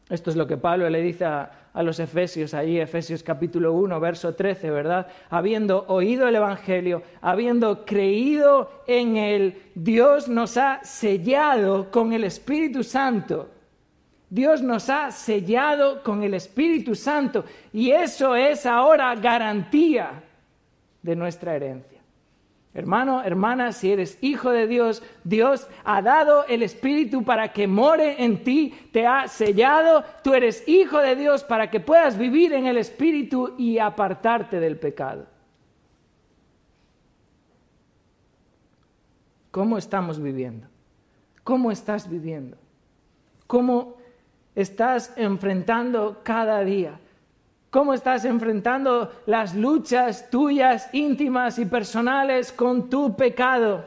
Esto 0.10 0.30
es 0.30 0.38
lo 0.38 0.48
que 0.48 0.56
Pablo 0.56 0.90
le 0.90 1.02
dice 1.02 1.26
a, 1.26 1.52
los 1.76 2.00
Efesios, 2.00 2.56
ahí 2.56 2.80
Efesios 2.80 3.22
capítulo 3.22 3.74
1, 3.74 4.00
verso 4.00 4.34
13, 4.34 4.72
¿verdad? 4.72 5.08
Habiendo 5.30 5.86
oído 5.90 6.28
el 6.28 6.36
Evangelio, 6.36 7.04
habiendo 7.22 7.86
creído 7.86 8.72
en 8.88 9.18
él, 9.18 9.62
Dios 9.76 10.28
nos 10.28 10.58
ha 10.58 10.80
sellado 10.84 11.92
con 11.92 12.14
el 12.14 12.24
Espíritu 12.24 12.84
Santo. 12.84 13.50
Dios 14.30 14.64
nos 14.64 14.90
ha 14.90 15.12
sellado 15.12 16.02
con 16.02 16.24
el 16.24 16.34
Espíritu 16.34 16.96
Santo 16.96 17.46
y 17.72 17.92
eso 17.92 18.36
es 18.36 18.66
ahora 18.66 19.14
garantía 19.16 20.24
de 21.04 21.16
nuestra 21.16 21.56
herencia. 21.56 21.97
Hermano, 22.78 23.24
hermana, 23.24 23.72
si 23.72 23.92
eres 23.92 24.20
hijo 24.22 24.52
de 24.52 24.68
Dios, 24.68 25.02
Dios 25.24 25.68
ha 25.84 26.00
dado 26.04 26.46
el 26.46 26.62
Espíritu 26.62 27.24
para 27.24 27.52
que 27.52 27.66
more 27.68 28.24
en 28.24 28.44
ti, 28.44 28.72
te 28.92 29.08
ha 29.08 29.28
sellado, 29.28 30.04
tú 30.24 30.36
eres 30.36 30.64
hijo 30.68 31.00
de 31.00 31.16
Dios 31.16 31.44
para 31.44 31.72
que 31.72 31.80
puedas 31.80 32.20
vivir 32.20 32.54
en 32.54 32.68
el 32.68 32.78
Espíritu 32.78 33.56
y 33.58 33.80
apartarte 33.80 34.60
del 34.60 34.78
pecado. 34.78 35.26
¿Cómo 39.50 39.80
estamos 39.80 40.22
viviendo? 40.22 40.68
¿Cómo 41.44 41.72
estás 41.72 42.08
viviendo? 42.08 42.58
¿Cómo 43.48 43.96
estás 44.54 45.14
enfrentando 45.18 46.22
cada 46.22 46.64
día? 46.64 47.00
Cómo 47.70 47.94
estás 47.94 48.26
enfrentando 48.26 49.12
las 49.26 49.56
luchas 49.56 50.30
tuyas 50.30 50.90
íntimas 50.94 51.60
y 51.60 51.66
personales 51.66 52.52
con 52.52 52.90
tu 52.90 53.16
pecado. 53.16 53.86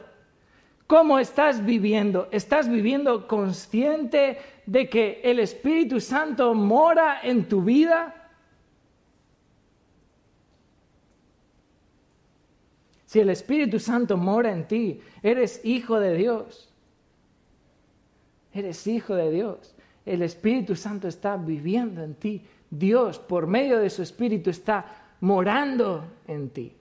¿Cómo 0.87 1.19
estás 1.19 1.63
viviendo? 1.63 2.27
¿Estás 2.31 2.67
viviendo 2.67 3.27
consciente 3.27 4.37
de 4.65 4.89
que 4.89 5.21
el 5.23 5.39
Espíritu 5.39 6.01
Santo 6.01 6.53
mora 6.53 7.21
en 7.23 7.47
tu 7.47 7.63
vida? 7.63 8.21
Si 13.05 13.19
el 13.19 13.29
Espíritu 13.29 13.79
Santo 13.79 14.15
mora 14.17 14.51
en 14.51 14.67
ti, 14.67 15.01
eres 15.21 15.59
hijo 15.65 15.99
de 15.99 16.15
Dios. 16.15 16.73
Eres 18.53 18.85
hijo 18.87 19.15
de 19.15 19.31
Dios. 19.31 19.75
El 20.05 20.21
Espíritu 20.21 20.75
Santo 20.75 21.07
está 21.07 21.37
viviendo 21.37 22.03
en 22.03 22.15
ti. 22.15 22.45
Dios, 22.71 23.19
por 23.19 23.45
medio 23.45 23.79
de 23.79 23.89
su 23.89 24.01
Espíritu, 24.01 24.49
está 24.49 24.85
morando 25.19 26.05
en 26.27 26.49
ti. 26.49 26.73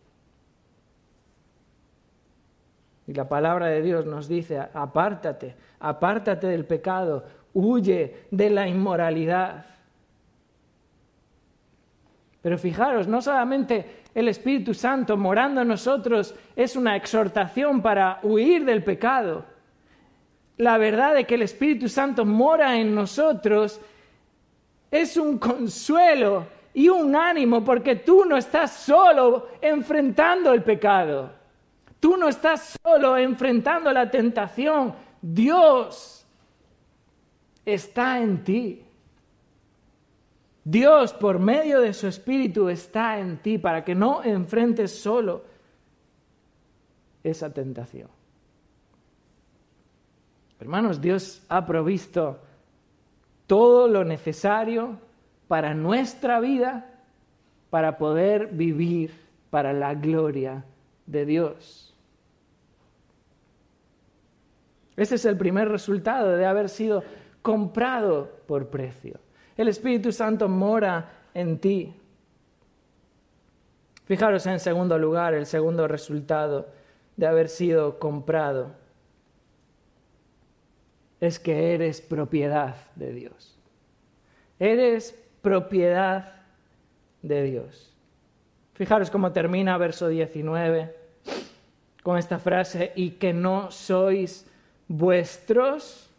Y 3.08 3.12
la 3.12 3.28
palabra 3.28 3.66
de 3.66 3.82
Dios 3.82 4.06
nos 4.06 4.28
dice, 4.28 4.60
apártate, 4.72 5.56
apártate 5.80 6.46
del 6.46 6.64
pecado, 6.64 7.24
huye 7.52 8.26
de 8.30 8.50
la 8.50 8.68
inmoralidad. 8.68 9.66
Pero 12.40 12.56
fijaros, 12.56 13.08
no 13.08 13.20
solamente 13.20 14.02
el 14.14 14.28
Espíritu 14.28 14.74
Santo 14.74 15.16
morando 15.16 15.60
en 15.60 15.68
nosotros 15.68 16.34
es 16.54 16.76
una 16.76 16.94
exhortación 16.94 17.82
para 17.82 18.20
huir 18.22 18.64
del 18.64 18.84
pecado. 18.84 19.44
La 20.56 20.78
verdad 20.78 21.14
de 21.14 21.24
que 21.24 21.34
el 21.34 21.42
Espíritu 21.42 21.88
Santo 21.88 22.24
mora 22.24 22.78
en 22.78 22.94
nosotros 22.94 23.80
es 24.90 25.16
un 25.16 25.38
consuelo 25.38 26.46
y 26.74 26.88
un 26.88 27.14
ánimo 27.14 27.64
porque 27.64 27.96
tú 27.96 28.24
no 28.24 28.36
estás 28.36 28.72
solo 28.72 29.48
enfrentando 29.60 30.52
el 30.52 30.62
pecado. 30.62 31.32
Tú 31.98 32.16
no 32.16 32.28
estás 32.28 32.76
solo 32.82 33.16
enfrentando 33.16 33.92
la 33.92 34.10
tentación. 34.10 34.94
Dios 35.20 36.26
está 37.64 38.20
en 38.20 38.42
ti. 38.42 38.84
Dios, 40.64 41.12
por 41.12 41.38
medio 41.38 41.80
de 41.80 41.92
su 41.92 42.06
Espíritu, 42.06 42.68
está 42.68 43.18
en 43.18 43.38
ti 43.38 43.58
para 43.58 43.84
que 43.84 43.94
no 43.94 44.22
enfrentes 44.22 44.98
solo 44.98 45.44
esa 47.22 47.52
tentación. 47.52 48.08
Hermanos, 50.58 51.00
Dios 51.00 51.42
ha 51.48 51.64
provisto 51.64 52.40
todo 53.50 53.88
lo 53.88 54.04
necesario 54.04 54.96
para 55.48 55.74
nuestra 55.74 56.38
vida 56.38 56.86
para 57.68 57.98
poder 57.98 58.46
vivir 58.46 59.10
para 59.50 59.72
la 59.72 59.94
gloria 59.94 60.64
de 61.04 61.26
Dios. 61.26 61.92
Ese 64.96 65.16
es 65.16 65.24
el 65.24 65.36
primer 65.36 65.68
resultado 65.68 66.36
de 66.36 66.46
haber 66.46 66.68
sido 66.68 67.02
comprado 67.42 68.30
por 68.46 68.68
precio. 68.68 69.18
El 69.56 69.66
Espíritu 69.66 70.12
Santo 70.12 70.48
mora 70.48 71.10
en 71.34 71.58
ti. 71.58 71.92
Fijaros 74.04 74.46
en 74.46 74.60
segundo 74.60 74.96
lugar, 74.96 75.34
el 75.34 75.46
segundo 75.46 75.88
resultado 75.88 76.68
de 77.16 77.26
haber 77.26 77.48
sido 77.48 77.98
comprado 77.98 78.79
es 81.20 81.38
que 81.38 81.74
eres 81.74 82.00
propiedad 82.00 82.76
de 82.96 83.12
Dios. 83.12 83.58
Eres 84.58 85.18
propiedad 85.42 86.34
de 87.22 87.42
Dios. 87.42 87.94
Fijaros 88.74 89.10
cómo 89.10 89.32
termina 89.32 89.76
verso 89.76 90.08
19 90.08 91.00
con 92.02 92.16
esta 92.16 92.38
frase, 92.38 92.92
y 92.94 93.10
que 93.12 93.32
no 93.32 93.70
sois 93.70 94.46
vuestros. 94.88 96.10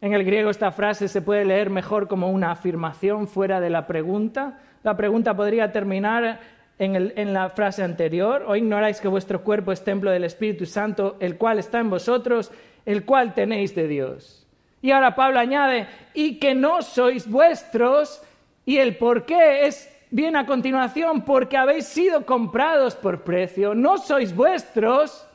En 0.00 0.12
el 0.12 0.24
griego 0.24 0.50
esta 0.50 0.70
frase 0.72 1.08
se 1.08 1.22
puede 1.22 1.44
leer 1.44 1.70
mejor 1.70 2.06
como 2.06 2.30
una 2.30 2.50
afirmación 2.50 3.26
fuera 3.26 3.60
de 3.60 3.70
la 3.70 3.86
pregunta. 3.86 4.58
La 4.82 4.96
pregunta 4.96 5.34
podría 5.34 5.72
terminar 5.72 6.40
en, 6.78 7.12
en, 7.16 7.32
la 7.32 7.48
frase 7.48 7.82
anterior, 7.82 8.44
o 8.46 8.56
ignoráis 8.56 9.00
que 9.00 9.08
vuestro 9.08 9.42
cuerpo 9.42 9.72
es 9.72 9.82
templo 9.82 10.10
del 10.10 10.24
Espíritu 10.24 10.66
Santo, 10.66 11.16
el 11.20 11.38
cual 11.38 11.58
está 11.58 11.78
en 11.80 11.88
vosotros, 11.88 12.52
el 12.86 13.04
cual 13.04 13.34
tenéis 13.34 13.74
de 13.74 13.88
Dios. 13.88 14.46
Y 14.82 14.90
ahora 14.90 15.14
Pablo 15.14 15.40
añade, 15.40 15.88
y 16.12 16.38
que 16.38 16.54
no 16.54 16.82
sois 16.82 17.28
vuestros, 17.28 18.22
y 18.66 18.78
el 18.78 18.96
por 18.96 19.24
qué 19.24 19.66
es 19.66 19.90
bien 20.10 20.36
a 20.36 20.46
continuación, 20.46 21.22
porque 21.22 21.56
habéis 21.56 21.86
sido 21.86 22.24
comprados 22.24 22.94
por 22.94 23.24
precio, 23.24 23.74
no 23.74 23.98
sois 23.98 24.34
vuestros, 24.34 25.26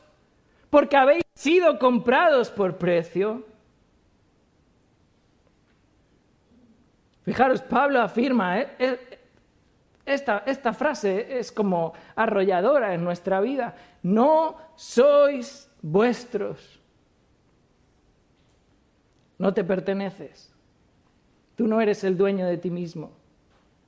porque 0.69 0.95
habéis 0.95 1.23
sido 1.33 1.79
comprados 1.79 2.49
por 2.49 2.77
precio. 2.77 3.45
Fijaros, 7.23 7.61
Pablo 7.61 8.01
afirma, 8.01 8.59
eh, 8.59 8.69
eh, 8.79 9.19
esta, 10.05 10.43
esta 10.45 10.73
frase 10.73 11.39
es 11.39 11.51
como 11.51 11.93
arrolladora 12.15 12.93
en 12.93 13.03
nuestra 13.03 13.41
vida, 13.41 13.75
no 14.01 14.57
sois 14.75 15.69
vuestros, 15.81 16.78
no 19.39 19.53
te 19.53 19.63
perteneces, 19.63 20.53
tú 21.55 21.67
no 21.67 21.81
eres 21.81 22.03
el 22.03 22.15
dueño 22.15 22.45
de 22.45 22.57
ti 22.57 22.69
mismo. 22.69 23.11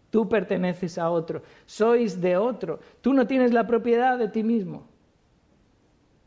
Tú 0.09 0.27
perteneces 0.27 0.97
a 0.97 1.09
otro, 1.09 1.41
sois 1.65 2.19
de 2.19 2.35
otro. 2.35 2.81
Tú 2.99 3.13
no 3.13 3.25
tienes 3.25 3.53
la 3.53 3.65
propiedad 3.65 4.19
de 4.19 4.27
ti 4.27 4.43
mismo. 4.43 4.85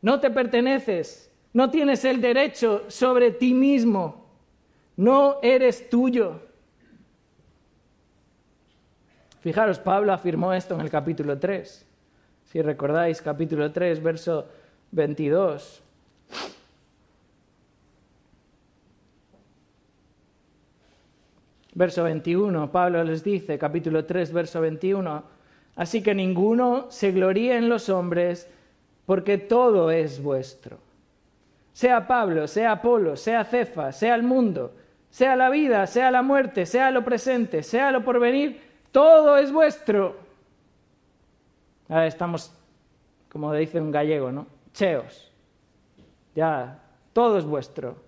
No 0.00 0.20
te 0.20 0.30
perteneces, 0.30 1.30
no 1.52 1.70
tienes 1.70 2.04
el 2.06 2.20
derecho 2.20 2.84
sobre 2.88 3.30
ti 3.30 3.52
mismo. 3.52 4.24
No 4.96 5.38
eres 5.42 5.90
tuyo. 5.90 6.40
Fijaros, 9.40 9.78
Pablo 9.78 10.14
afirmó 10.14 10.54
esto 10.54 10.74
en 10.74 10.80
el 10.80 10.88
capítulo 10.88 11.38
3. 11.38 11.87
Si 12.44 12.62
recordáis, 12.62 13.20
capítulo 13.20 13.70
3, 13.70 14.02
verso 14.02 14.46
22. 14.92 15.83
Verso 21.74 22.04
21, 22.04 22.70
Pablo 22.70 23.02
les 23.02 23.24
dice, 23.24 23.58
capítulo 23.58 24.04
3, 24.04 24.32
verso 24.32 24.60
21, 24.60 25.24
así 25.74 26.02
que 26.02 26.14
ninguno 26.14 26.87
se 26.88 27.10
gloríe 27.10 27.56
en 27.56 27.68
los 27.68 27.88
hombres, 27.88 28.48
porque 29.06 29.38
todo 29.38 29.90
es 29.90 30.22
vuestro. 30.22 30.78
Sea 31.72 32.06
Pablo, 32.06 32.46
sea 32.46 32.72
Apolo, 32.72 33.16
sea 33.16 33.44
Cefa, 33.44 33.90
sea 33.90 34.14
el 34.14 34.22
mundo, 34.22 34.72
sea 35.10 35.34
la 35.34 35.50
vida, 35.50 35.87
sea 35.88 36.12
la 36.12 36.22
muerte, 36.22 36.64
sea 36.64 36.92
lo 36.92 37.04
presente, 37.04 37.64
sea 37.64 37.90
lo 37.90 38.04
porvenir, 38.04 38.60
todo 38.92 39.37
es 39.37 39.50
vuestro. 39.50 40.16
Ahora 41.88 42.06
estamos, 42.06 42.52
como 43.28 43.52
dice 43.52 43.80
un 43.80 43.90
gallego, 43.90 44.30
¿no? 44.30 44.46
Cheos. 44.72 45.32
Ya, 46.37 46.78
todo 47.12 47.38
es 47.38 47.44
vuestro. 47.44 48.03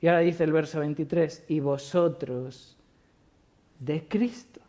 Y 0.00 0.08
ahora 0.08 0.20
dice 0.20 0.44
el 0.44 0.52
verso 0.52 0.80
23, 0.80 1.46
y 1.48 1.60
vosotros 1.60 2.76
de 3.78 4.06
Cristo. 4.06 4.60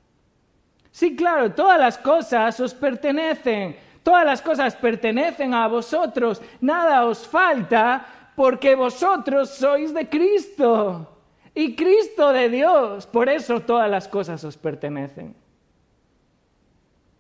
Sí, 0.92 1.16
claro, 1.16 1.54
todas 1.54 1.80
las 1.80 1.98
cosas 1.98 2.60
os 2.60 2.74
pertenecen, 2.74 3.76
todas 4.02 4.26
las 4.26 4.42
cosas 4.42 4.76
pertenecen 4.76 5.54
a 5.54 5.68
vosotros, 5.68 6.42
nada 6.60 7.06
os 7.06 7.28
falta 7.28 8.32
porque 8.36 8.76
vosotros 8.76 9.50
sois 9.50 9.94
de 9.94 10.10
Cristo 10.10 11.20
y 11.54 11.76
Cristo 11.76 12.32
de 12.34 12.50
Dios, 12.50 13.06
por 13.06 13.30
eso 13.30 13.60
todas 13.60 13.90
las 13.92 14.08
cosas 14.08 14.44
os 14.44 14.58
pertenecen. 14.58 15.36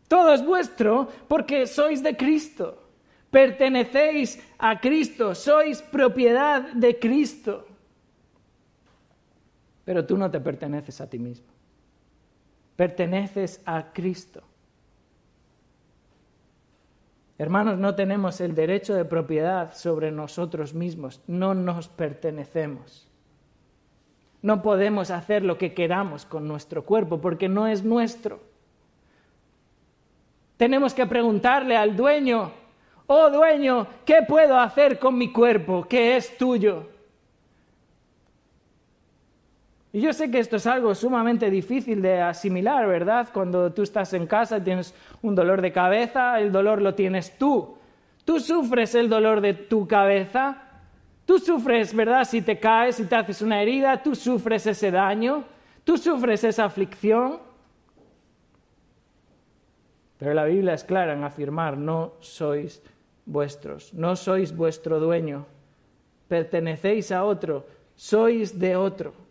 Todo 0.08 0.34
es 0.34 0.44
vuestro 0.44 1.08
porque 1.28 1.68
sois 1.68 2.02
de 2.02 2.16
Cristo, 2.16 2.82
pertenecéis 3.30 4.42
a 4.58 4.80
Cristo, 4.80 5.36
sois 5.36 5.82
propiedad 5.82 6.62
de 6.74 6.98
Cristo 6.98 7.67
pero 9.88 10.06
tú 10.06 10.18
no 10.18 10.30
te 10.30 10.42
perteneces 10.42 11.00
a 11.00 11.10
ti 11.10 11.18
mismo. 11.18 11.48
Perteneces 12.76 13.62
a 13.64 13.94
Cristo. 13.94 14.42
Hermanos, 17.38 17.78
no 17.80 17.96
tenemos 17.96 18.42
el 18.42 18.54
derecho 18.54 18.96
de 18.96 19.06
propiedad 19.06 19.74
sobre 19.74 20.12
nosotros 20.12 20.74
mismos, 20.74 21.22
no 21.26 21.54
nos 21.54 21.88
pertenecemos. 21.88 23.08
No 24.42 24.62
podemos 24.62 25.10
hacer 25.10 25.44
lo 25.44 25.58
que 25.58 25.74
queramos 25.74 26.26
con 26.26 26.50
nuestro 26.50 26.84
cuerpo 26.84 27.22
porque 27.22 27.48
no 27.48 27.66
es 27.66 27.86
nuestro. 27.86 28.42
Tenemos 30.58 30.94
que 30.94 31.06
preguntarle 31.06 31.78
al 31.78 31.96
dueño, 31.96 32.52
oh 33.08 33.30
dueño, 33.30 33.88
¿qué 34.04 34.18
puedo 34.28 34.60
hacer 34.60 35.00
con 35.00 35.18
mi 35.18 35.32
cuerpo 35.32 35.88
que 35.88 36.18
es 36.18 36.38
tuyo? 36.38 36.97
Y 39.98 40.02
yo 40.02 40.14
sé 40.14 40.30
que 40.30 40.38
esto 40.38 40.58
es 40.58 40.68
algo 40.68 40.94
sumamente 40.94 41.50
difícil 41.50 42.04
de 42.04 42.22
asimilar, 42.22 42.86
¿verdad? 42.86 43.30
Cuando 43.34 43.74
tú 43.74 43.82
estás 43.82 44.14
en 44.14 44.28
casa 44.28 44.60
y 44.60 44.62
tienes 44.62 44.94
un 45.24 45.34
dolor 45.34 45.60
de 45.60 45.72
cabeza, 45.72 46.40
el 46.40 46.52
dolor 46.52 46.84
lo 46.84 46.94
tienes 46.94 47.36
tú. 47.40 47.80
Tú 48.24 48.40
sufres 48.40 48.94
el 48.94 49.10
dolor 49.10 49.42
de 49.42 49.56
tu 49.56 49.88
cabeza. 49.88 50.62
Tú 51.26 51.40
sufres, 51.40 51.96
¿verdad? 51.96 52.26
Si 52.26 52.44
te 52.44 52.60
caes, 52.60 52.98
si 52.98 53.06
te 53.06 53.16
haces 53.16 53.42
una 53.42 53.60
herida, 53.60 54.04
tú 54.04 54.14
sufres 54.14 54.68
ese 54.68 54.92
daño. 54.92 55.46
Tú 55.84 55.98
sufres 55.98 56.44
esa 56.44 56.66
aflicción. 56.66 57.40
Pero 60.20 60.36
la 60.36 60.46
Biblia 60.46 60.76
es 60.76 60.84
clara 60.84 61.14
en 61.14 61.24
afirmar, 61.24 61.76
no 61.76 62.14
sois 62.20 62.84
vuestros, 63.26 63.96
no 63.96 64.16
sois 64.16 64.56
vuestro 64.56 65.00
dueño, 65.00 65.48
pertenecéis 66.28 67.12
a 67.12 67.24
otro, 67.24 67.66
sois 67.96 68.60
de 68.60 68.76
otro. 68.76 69.26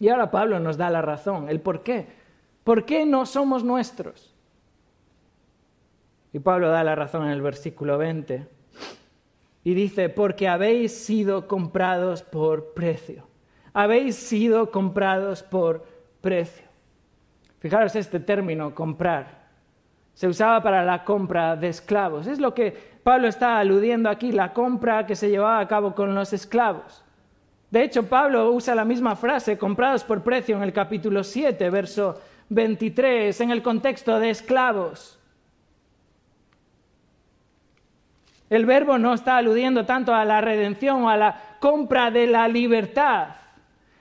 Y 0.00 0.08
ahora 0.08 0.30
Pablo 0.30 0.58
nos 0.58 0.78
da 0.78 0.90
la 0.90 1.02
razón, 1.02 1.48
el 1.50 1.60
por 1.60 1.82
qué. 1.82 2.08
¿Por 2.64 2.86
qué 2.86 3.04
no 3.04 3.26
somos 3.26 3.62
nuestros? 3.62 4.34
Y 6.32 6.38
Pablo 6.38 6.70
da 6.70 6.82
la 6.82 6.94
razón 6.94 7.26
en 7.26 7.32
el 7.32 7.42
versículo 7.42 7.98
20. 7.98 8.48
Y 9.62 9.74
dice, 9.74 10.08
porque 10.08 10.48
habéis 10.48 11.04
sido 11.04 11.46
comprados 11.46 12.22
por 12.22 12.72
precio. 12.72 13.26
Habéis 13.74 14.16
sido 14.16 14.70
comprados 14.70 15.42
por 15.42 15.84
precio. 16.22 16.64
Fijaros 17.58 17.94
este 17.94 18.20
término, 18.20 18.74
comprar. 18.74 19.48
Se 20.14 20.26
usaba 20.26 20.62
para 20.62 20.82
la 20.82 21.04
compra 21.04 21.56
de 21.56 21.68
esclavos. 21.68 22.26
Es 22.26 22.40
lo 22.40 22.54
que 22.54 22.74
Pablo 23.02 23.28
está 23.28 23.58
aludiendo 23.58 24.08
aquí, 24.08 24.32
la 24.32 24.54
compra 24.54 25.04
que 25.04 25.14
se 25.14 25.28
llevaba 25.28 25.60
a 25.60 25.68
cabo 25.68 25.94
con 25.94 26.14
los 26.14 26.32
esclavos. 26.32 27.04
De 27.70 27.84
hecho, 27.84 28.08
Pablo 28.08 28.50
usa 28.50 28.74
la 28.74 28.84
misma 28.84 29.14
frase, 29.14 29.56
comprados 29.56 30.02
por 30.02 30.22
precio, 30.22 30.56
en 30.56 30.62
el 30.62 30.72
capítulo 30.72 31.22
7, 31.22 31.70
verso 31.70 32.20
23, 32.48 33.40
en 33.40 33.50
el 33.52 33.62
contexto 33.62 34.18
de 34.18 34.30
esclavos. 34.30 35.18
El 38.48 38.66
verbo 38.66 38.98
no 38.98 39.14
está 39.14 39.36
aludiendo 39.36 39.86
tanto 39.86 40.12
a 40.12 40.24
la 40.24 40.40
redención 40.40 41.04
o 41.04 41.08
a 41.08 41.16
la 41.16 41.40
compra 41.60 42.10
de 42.10 42.26
la 42.26 42.48
libertad, 42.48 43.28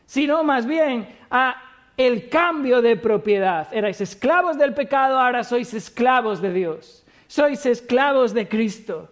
sino 0.08 0.44
más 0.44 0.66
bien 0.66 1.08
a 1.30 1.62
el 1.96 2.30
cambio 2.30 2.82
de 2.82 2.96
propiedad. 2.98 3.72
Erais 3.72 4.02
esclavos 4.02 4.58
del 4.58 4.74
pecado, 4.74 5.20
ahora 5.20 5.44
sois 5.44 5.72
esclavos 5.76 6.42
de 6.42 6.52
Dios. 6.52 7.06
Sois 7.28 7.64
esclavos 7.68 8.34
de 8.34 8.48
Cristo. 8.48 9.12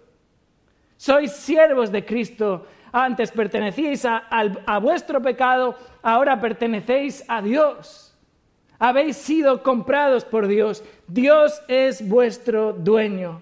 Sois 0.95 1.31
siervos 1.33 1.91
de 1.91 2.03
Cristo. 2.03 2.65
Antes 2.91 3.31
pertenecíais 3.31 4.05
a, 4.05 4.79
vuestro 4.79 5.21
pecado, 5.21 5.75
ahora 6.01 6.39
pertenecéis 6.39 7.23
a 7.27 7.41
Dios. 7.41 8.15
Habéis 8.79 9.17
sido 9.17 9.63
comprados 9.63 10.23
por 10.23 10.47
Dios. 10.47 10.83
Dios 11.07 11.61
es 11.67 12.07
vuestro 12.07 12.73
dueño. 12.73 13.41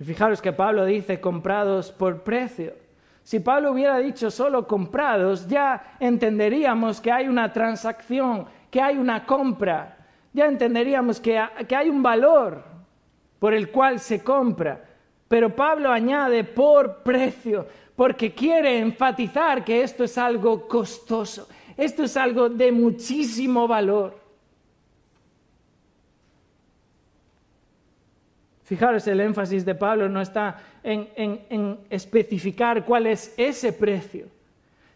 Y 0.00 0.04
fijaros 0.04 0.42
que 0.42 0.52
Pablo 0.52 0.84
dice 0.84 1.20
comprados 1.20 1.92
por 1.92 2.22
precio. 2.22 2.74
Si 3.22 3.38
Pablo 3.38 3.70
hubiera 3.70 3.98
dicho 3.98 4.30
solo 4.30 4.66
comprados, 4.66 5.46
ya 5.46 5.94
entenderíamos 6.00 7.00
que 7.00 7.12
hay 7.12 7.28
una 7.28 7.52
transacción, 7.52 8.46
que 8.68 8.80
hay 8.80 8.96
una 8.98 9.24
compra, 9.24 9.96
ya 10.32 10.46
entenderíamos 10.46 11.20
que, 11.20 11.38
hay 11.38 11.88
un 11.88 12.02
valor 12.02 12.64
por 13.42 13.54
el 13.54 13.72
cual 13.72 13.98
se 13.98 14.22
compra. 14.22 14.80
Pero 15.26 15.56
Pablo 15.56 15.90
añade 15.90 16.44
por 16.44 17.02
precio, 17.02 17.66
porque 17.96 18.32
quiere 18.32 18.78
enfatizar 18.78 19.64
que 19.64 19.82
esto 19.82 20.04
es 20.04 20.16
algo 20.16 20.68
costoso, 20.68 21.48
esto 21.76 22.04
es 22.04 22.16
algo 22.16 22.48
de 22.48 22.70
muchísimo 22.70 23.66
valor. 23.66 24.16
Fijaros, 28.62 29.04
el 29.08 29.20
énfasis 29.20 29.64
de 29.64 29.74
Pablo 29.74 30.08
no 30.08 30.20
está 30.20 30.62
en, 30.84 31.78
especificar 31.90 32.84
cuál 32.84 33.08
es 33.08 33.34
ese 33.36 33.72
precio, 33.72 34.26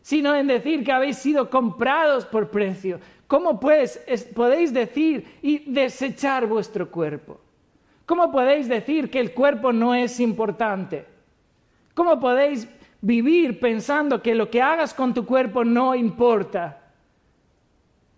sino 0.02 0.36
en 0.36 0.46
decir 0.46 0.84
que 0.84 0.92
habéis 0.92 1.16
sido 1.16 1.50
comprados 1.50 2.24
por 2.24 2.48
precio. 2.48 3.00
¿Cómo 3.26 3.58
pues 3.58 3.98
podéis 4.36 4.72
decir 4.72 5.36
y 5.42 5.68
desechar 5.68 6.46
vuestro 6.46 6.88
cuerpo? 6.88 7.40
¿Cómo 8.06 8.30
podéis 8.30 8.68
decir 8.68 9.10
que 9.10 9.20
el 9.20 9.34
cuerpo 9.34 9.72
no 9.72 9.94
es 9.94 10.20
importante? 10.20 11.04
¿Cómo 11.92 12.18
podéis 12.20 12.68
vivir 13.00 13.60
pensando 13.60 14.22
que 14.22 14.34
lo 14.34 14.48
que 14.48 14.62
hagas 14.62 14.94
con 14.94 15.12
tu 15.12 15.26
cuerpo 15.26 15.64
no 15.64 15.94
importa? 15.94 16.80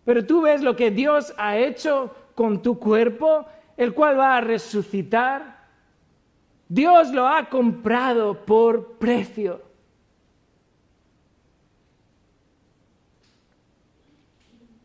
Pero 0.04 0.24
tú 0.24 0.42
ves 0.42 0.62
lo 0.62 0.76
que 0.76 0.90
Dios 0.90 1.34
ha 1.36 1.56
hecho 1.56 2.14
con 2.34 2.62
tu 2.62 2.78
cuerpo 2.78 3.46
el 3.78 3.94
cual 3.94 4.18
va 4.18 4.36
a 4.36 4.40
resucitar. 4.40 5.58
Dios 6.68 7.12
lo 7.12 7.26
ha 7.26 7.48
comprado 7.48 8.44
por 8.44 8.98
precio. 8.98 9.62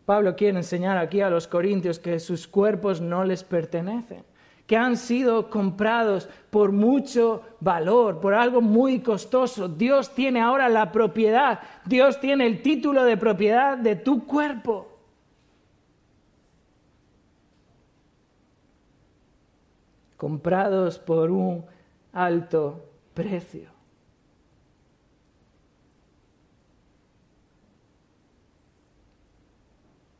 Pablo 0.05 0.35
quiere 0.35 0.57
enseñar 0.57 0.97
aquí 0.97 1.21
a 1.21 1.29
los 1.29 1.47
corintios 1.47 1.97
que 1.97 2.19
sus 2.19 2.47
cuerpos 2.47 3.01
no 3.01 3.23
les 3.23 3.43
pertenecen, 3.43 4.23
que 4.67 4.77
han 4.77 4.97
sido 4.97 5.49
comprados 5.49 6.29
por 6.49 6.71
mucho 6.71 7.41
valor, 7.59 8.19
por 8.19 8.33
algo 8.33 8.61
muy 8.61 9.01
costoso. 9.01 9.67
Dios 9.67 10.13
tiene 10.15 10.41
ahora 10.41 10.69
la 10.69 10.91
propiedad, 10.91 11.59
Dios 11.85 12.19
tiene 12.19 12.45
el 12.45 12.61
título 12.61 13.03
de 13.03 13.17
propiedad 13.17 13.77
de 13.77 13.95
tu 13.95 14.25
cuerpo. 14.25 14.93
comprados 20.23 20.99
por 20.99 21.31
un 21.31 21.65
alto 22.13 22.89
precio. 23.13 23.69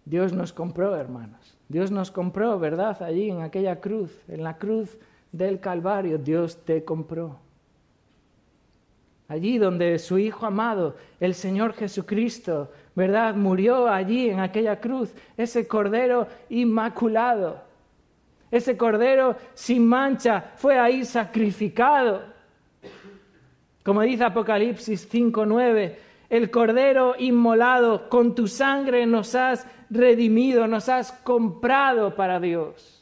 Dios 0.04 0.34
nos 0.34 0.52
compró, 0.52 0.94
hermanos. 0.94 1.53
Dios 1.70 1.92
nos 1.92 2.12
compró, 2.12 2.60
¿verdad? 2.60 3.02
Allí 3.02 3.30
en 3.30 3.42
aquella 3.42 3.80
cruz, 3.80 4.12
en 4.28 4.44
la 4.44 4.58
cruz 4.58 4.98
del 5.32 5.60
Calvario, 5.60 6.18
Dios 6.18 6.58
te 6.66 6.84
compró. 6.84 7.40
Allí 9.28 9.58
donde 9.58 9.98
su 10.00 10.18
Hijo 10.18 10.46
amado, 10.46 10.96
el 11.20 11.34
Señor 11.34 11.74
Jesucristo, 11.74 12.70
¿verdad? 12.96 13.36
Murió 13.36 13.88
allí 13.88 14.30
en 14.30 14.40
aquella 14.40 14.80
cruz, 14.80 15.14
ese 15.38 15.68
Cordero 15.68 16.28
inmaculado 16.50 17.74
ese 18.54 18.78
cordero 18.78 19.36
sin 19.56 19.88
mancha 19.88 20.52
fue 20.58 20.78
ahí 20.78 21.06
sacrificado. 21.06 22.22
Como 23.84 24.04
dice 24.04 24.26
Apocalipsis 24.26 25.10
5:9, 25.12 25.98
el 26.30 26.52
cordero 26.52 27.16
inmolado, 27.18 28.08
con 28.10 28.36
tu 28.36 28.48
sangre 28.48 29.08
nos 29.08 29.34
has 29.34 29.66
redimido, 29.94 30.68
nos 30.68 30.90
has 30.90 31.12
comprado 31.12 32.16
para 32.16 32.40
Dios. 32.40 33.00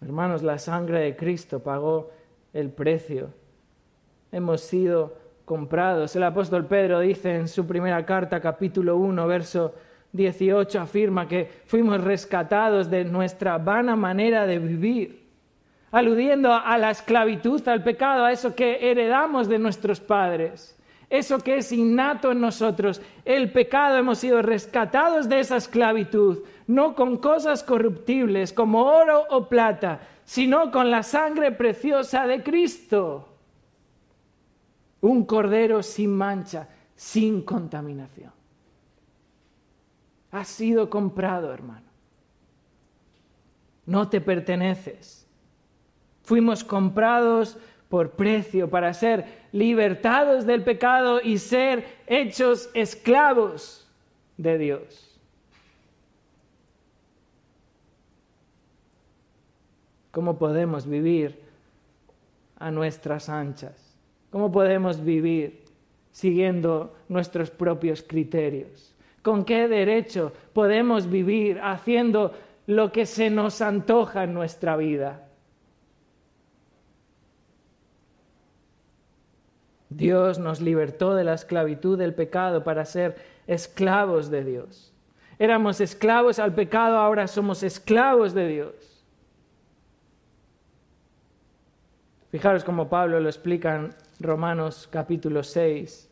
Hermanos, 0.00 0.42
la 0.42 0.58
sangre 0.58 1.00
de 1.00 1.16
Cristo 1.16 1.60
pagó 1.60 2.10
el 2.52 2.70
precio. 2.70 3.30
Hemos 4.32 4.60
sido 4.60 5.16
comprados. 5.44 6.14
El 6.16 6.24
apóstol 6.24 6.66
Pedro 6.66 7.00
dice 7.00 7.34
en 7.34 7.48
su 7.48 7.66
primera 7.66 8.04
carta, 8.04 8.40
capítulo 8.40 8.96
1, 8.96 9.26
verso 9.26 9.74
18 10.12 10.80
afirma 10.80 11.26
que 11.26 11.50
fuimos 11.66 12.02
rescatados 12.02 12.88
de 12.88 13.04
nuestra 13.04 13.58
vana 13.58 13.96
manera 13.96 14.46
de 14.46 14.58
vivir, 14.58 15.26
aludiendo 15.90 16.52
a 16.52 16.78
la 16.78 16.90
esclavitud, 16.90 17.66
al 17.66 17.82
pecado, 17.82 18.24
a 18.24 18.32
eso 18.32 18.54
que 18.54 18.90
heredamos 18.90 19.48
de 19.48 19.58
nuestros 19.58 20.00
padres, 20.00 20.78
eso 21.18 21.38
que 21.38 21.58
es 21.58 21.70
innato 21.70 22.32
en 22.32 22.40
nosotros, 22.40 23.00
el 23.24 23.52
pecado, 23.52 23.96
hemos 23.96 24.18
sido 24.18 24.42
rescatados 24.42 25.28
de 25.28 25.40
esa 25.40 25.56
esclavitud, 25.56 26.40
no 26.66 26.94
con 26.94 27.18
cosas 27.18 27.62
corruptibles 27.62 28.52
como 28.52 28.84
oro 28.84 29.24
o 29.30 29.48
plata, 29.48 30.00
sino 30.24 30.70
con 30.70 30.90
la 30.90 31.02
sangre 31.02 31.52
preciosa 31.52 32.26
de 32.26 32.42
Cristo, 32.42 33.28
un 35.00 35.24
cordero 35.24 35.82
sin 35.82 36.16
mancha, 36.16 36.68
sin 36.96 37.42
contaminación. 37.42 38.32
Has 40.32 40.48
sido 40.48 40.90
comprado, 40.90 41.52
hermano. 41.52 41.86
No 43.86 44.08
te 44.08 44.20
perteneces. 44.20 45.28
Fuimos 46.22 46.64
comprados 46.64 47.58
por 47.88 48.12
precio 48.12 48.68
para 48.68 48.92
ser 48.94 49.43
libertados 49.54 50.46
del 50.46 50.64
pecado 50.64 51.20
y 51.22 51.38
ser 51.38 51.86
hechos 52.08 52.68
esclavos 52.74 53.86
de 54.36 54.58
Dios. 54.58 55.16
¿Cómo 60.10 60.38
podemos 60.38 60.88
vivir 60.88 61.38
a 62.58 62.72
nuestras 62.72 63.28
anchas? 63.28 63.96
¿Cómo 64.32 64.50
podemos 64.50 65.04
vivir 65.04 65.62
siguiendo 66.10 66.92
nuestros 67.08 67.52
propios 67.52 68.02
criterios? 68.02 68.92
¿Con 69.22 69.44
qué 69.44 69.68
derecho 69.68 70.32
podemos 70.52 71.08
vivir 71.08 71.60
haciendo 71.62 72.34
lo 72.66 72.90
que 72.90 73.06
se 73.06 73.30
nos 73.30 73.60
antoja 73.60 74.24
en 74.24 74.34
nuestra 74.34 74.76
vida? 74.76 75.23
Dios 79.96 80.38
nos 80.38 80.60
libertó 80.60 81.14
de 81.14 81.24
la 81.24 81.34
esclavitud 81.34 81.96
del 81.96 82.14
pecado 82.14 82.64
para 82.64 82.84
ser 82.84 83.16
esclavos 83.46 84.30
de 84.30 84.44
Dios. 84.44 84.92
Éramos 85.38 85.80
esclavos 85.80 86.38
al 86.38 86.54
pecado, 86.54 86.96
ahora 86.96 87.26
somos 87.26 87.62
esclavos 87.62 88.34
de 88.34 88.48
Dios. 88.48 89.04
Fijaros 92.30 92.64
cómo 92.64 92.88
Pablo 92.88 93.20
lo 93.20 93.28
explica 93.28 93.76
en 93.76 93.94
Romanos 94.18 94.88
capítulo 94.90 95.44
6. 95.44 96.10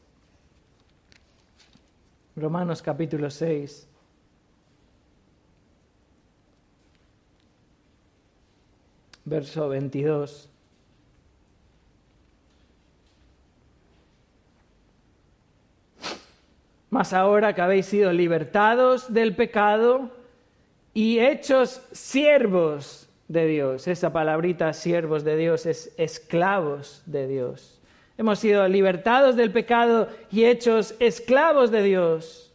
Romanos 2.36 2.82
capítulo 2.82 3.30
6. 3.30 3.88
Verso 9.24 9.68
22. 9.68 10.51
Mas 16.92 17.14
ahora 17.14 17.54
que 17.54 17.62
habéis 17.62 17.86
sido 17.86 18.12
libertados 18.12 19.14
del 19.14 19.34
pecado 19.34 20.10
y 20.92 21.20
hechos 21.20 21.80
siervos 21.90 23.08
de 23.28 23.46
Dios, 23.46 23.88
esa 23.88 24.12
palabrita 24.12 24.74
siervos 24.74 25.24
de 25.24 25.38
Dios 25.38 25.64
es 25.64 25.94
esclavos 25.96 27.02
de 27.06 27.26
Dios. 27.28 27.80
Hemos 28.18 28.40
sido 28.40 28.68
libertados 28.68 29.36
del 29.36 29.50
pecado 29.50 30.08
y 30.30 30.44
hechos 30.44 30.94
esclavos 30.98 31.70
de 31.70 31.82
Dios. 31.82 32.52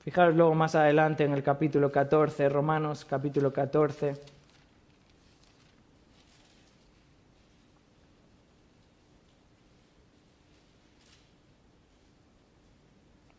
Fijaros 0.00 0.34
luego 0.34 0.56
más 0.56 0.74
adelante 0.74 1.22
en 1.22 1.34
el 1.34 1.44
capítulo 1.44 1.92
14, 1.92 2.48
Romanos 2.48 3.04
capítulo 3.04 3.52
14. 3.52 4.33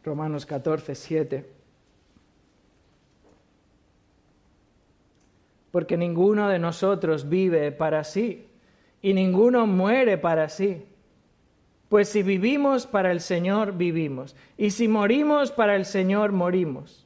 Romanos 0.05 0.45
14, 0.45 0.93
7. 0.93 1.49
Porque 5.71 5.97
ninguno 5.97 6.47
de 6.47 6.59
nosotros 6.59 7.27
vive 7.27 7.71
para 7.71 8.03
sí 8.03 8.47
y 9.01 9.13
ninguno 9.13 9.67
muere 9.67 10.17
para 10.17 10.47
sí. 10.47 10.85
Pues 11.89 12.09
si 12.09 12.23
vivimos 12.23 12.87
para 12.87 13.11
el 13.11 13.19
Señor, 13.19 13.73
vivimos. 13.73 14.35
Y 14.57 14.71
si 14.71 14.87
morimos 14.87 15.51
para 15.51 15.75
el 15.75 15.85
Señor, 15.85 16.31
morimos. 16.31 17.05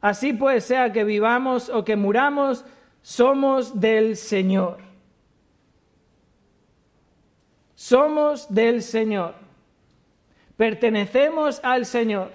Así 0.00 0.32
pues, 0.32 0.64
sea 0.64 0.92
que 0.92 1.04
vivamos 1.04 1.68
o 1.68 1.84
que 1.84 1.96
muramos, 1.96 2.64
somos 3.02 3.80
del 3.80 4.16
Señor. 4.16 4.78
Somos 7.74 8.52
del 8.52 8.82
Señor. 8.82 9.49
Pertenecemos 10.60 11.58
al 11.64 11.86
Señor. 11.86 12.32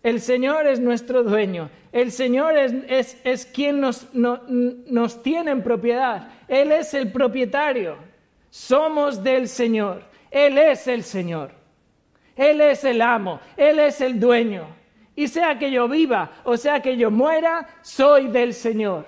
El 0.00 0.20
Señor 0.20 0.68
es 0.68 0.78
nuestro 0.78 1.24
dueño. 1.24 1.68
El 1.90 2.12
Señor 2.12 2.56
es, 2.56 3.20
es, 3.24 3.46
quien 3.46 3.80
nos, 3.80 4.14
nos 4.14 5.20
tiene 5.20 5.50
en 5.50 5.64
propiedad. 5.64 6.28
Él 6.46 6.70
es 6.70 6.94
el 6.94 7.10
propietario. 7.10 7.96
Somos 8.48 9.24
del 9.24 9.48
Señor. 9.48 10.04
Él 10.30 10.56
es 10.56 10.86
el 10.86 11.02
Señor. 11.02 11.50
Él 12.36 12.60
es 12.60 12.84
el 12.84 13.02
amo. 13.02 13.40
Él 13.56 13.80
es 13.80 14.00
el 14.00 14.20
dueño. 14.20 14.68
Y 15.16 15.26
sea 15.26 15.58
que 15.58 15.72
yo 15.72 15.88
viva 15.88 16.30
o 16.44 16.56
sea 16.56 16.80
que 16.80 16.96
yo 16.96 17.10
muera, 17.10 17.66
soy 17.82 18.28
del 18.28 18.54
Señor. 18.54 19.04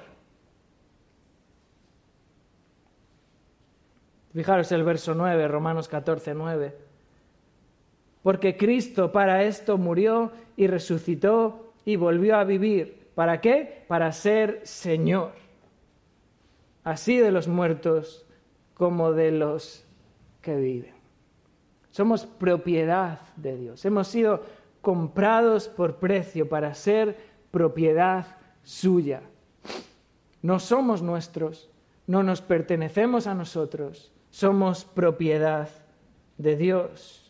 Fijaros 4.35 4.73
el 4.73 4.83
verso 4.83 5.15
9, 5.15 5.47
Romanos 5.47 5.87
14, 5.87 6.35
9. 6.35 6.92
Porque 8.23 8.57
Cristo 8.57 9.13
para 9.13 9.45
esto 9.45 9.79
murió 9.79 10.33
y 10.57 10.67
resucitó 10.67 11.73
y 11.85 11.97
volvió 11.97 12.37
a 12.37 12.45
vivir. 12.45 13.09
¿Para 13.15 13.41
qué? 13.41 13.85
Para 13.89 14.13
ser 14.13 14.61
Señor. 14.65 15.33
Así 16.85 17.19
de 17.19 17.31
los 17.31 17.49
muertos 17.49 18.27
como 18.75 19.13
de 19.13 19.33
los 19.33 19.85
que 20.41 20.57
viven. 20.57 20.95
Somos 21.91 22.27
propiedad 22.27 23.21
de 23.37 23.57
Dios. 23.57 23.85
Hemos 23.85 24.09
sido 24.09 24.43
comprados 24.81 25.69
por 25.69 25.97
precio 25.97 26.49
para 26.49 26.75
ser 26.75 27.17
propiedad 27.51 28.27
suya. 28.63 29.23
No 30.41 30.59
somos 30.59 31.03
nuestros, 31.03 31.71
no 32.07 32.23
nos 32.23 32.41
pertenecemos 32.41 33.27
a 33.27 33.35
nosotros, 33.35 34.13
somos 34.31 34.85
propiedad 34.85 35.69
de 36.39 36.57
Dios. 36.57 37.22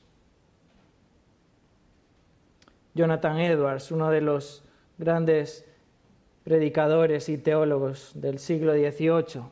Jonathan 2.94 3.38
Edwards, 3.38 3.90
uno 3.90 4.10
de 4.10 4.20
los 4.20 4.64
grandes 4.98 5.66
predicadores 6.44 7.28
y 7.28 7.38
teólogos 7.38 8.12
del 8.14 8.38
siglo 8.38 8.72
XVIII, 8.72 9.42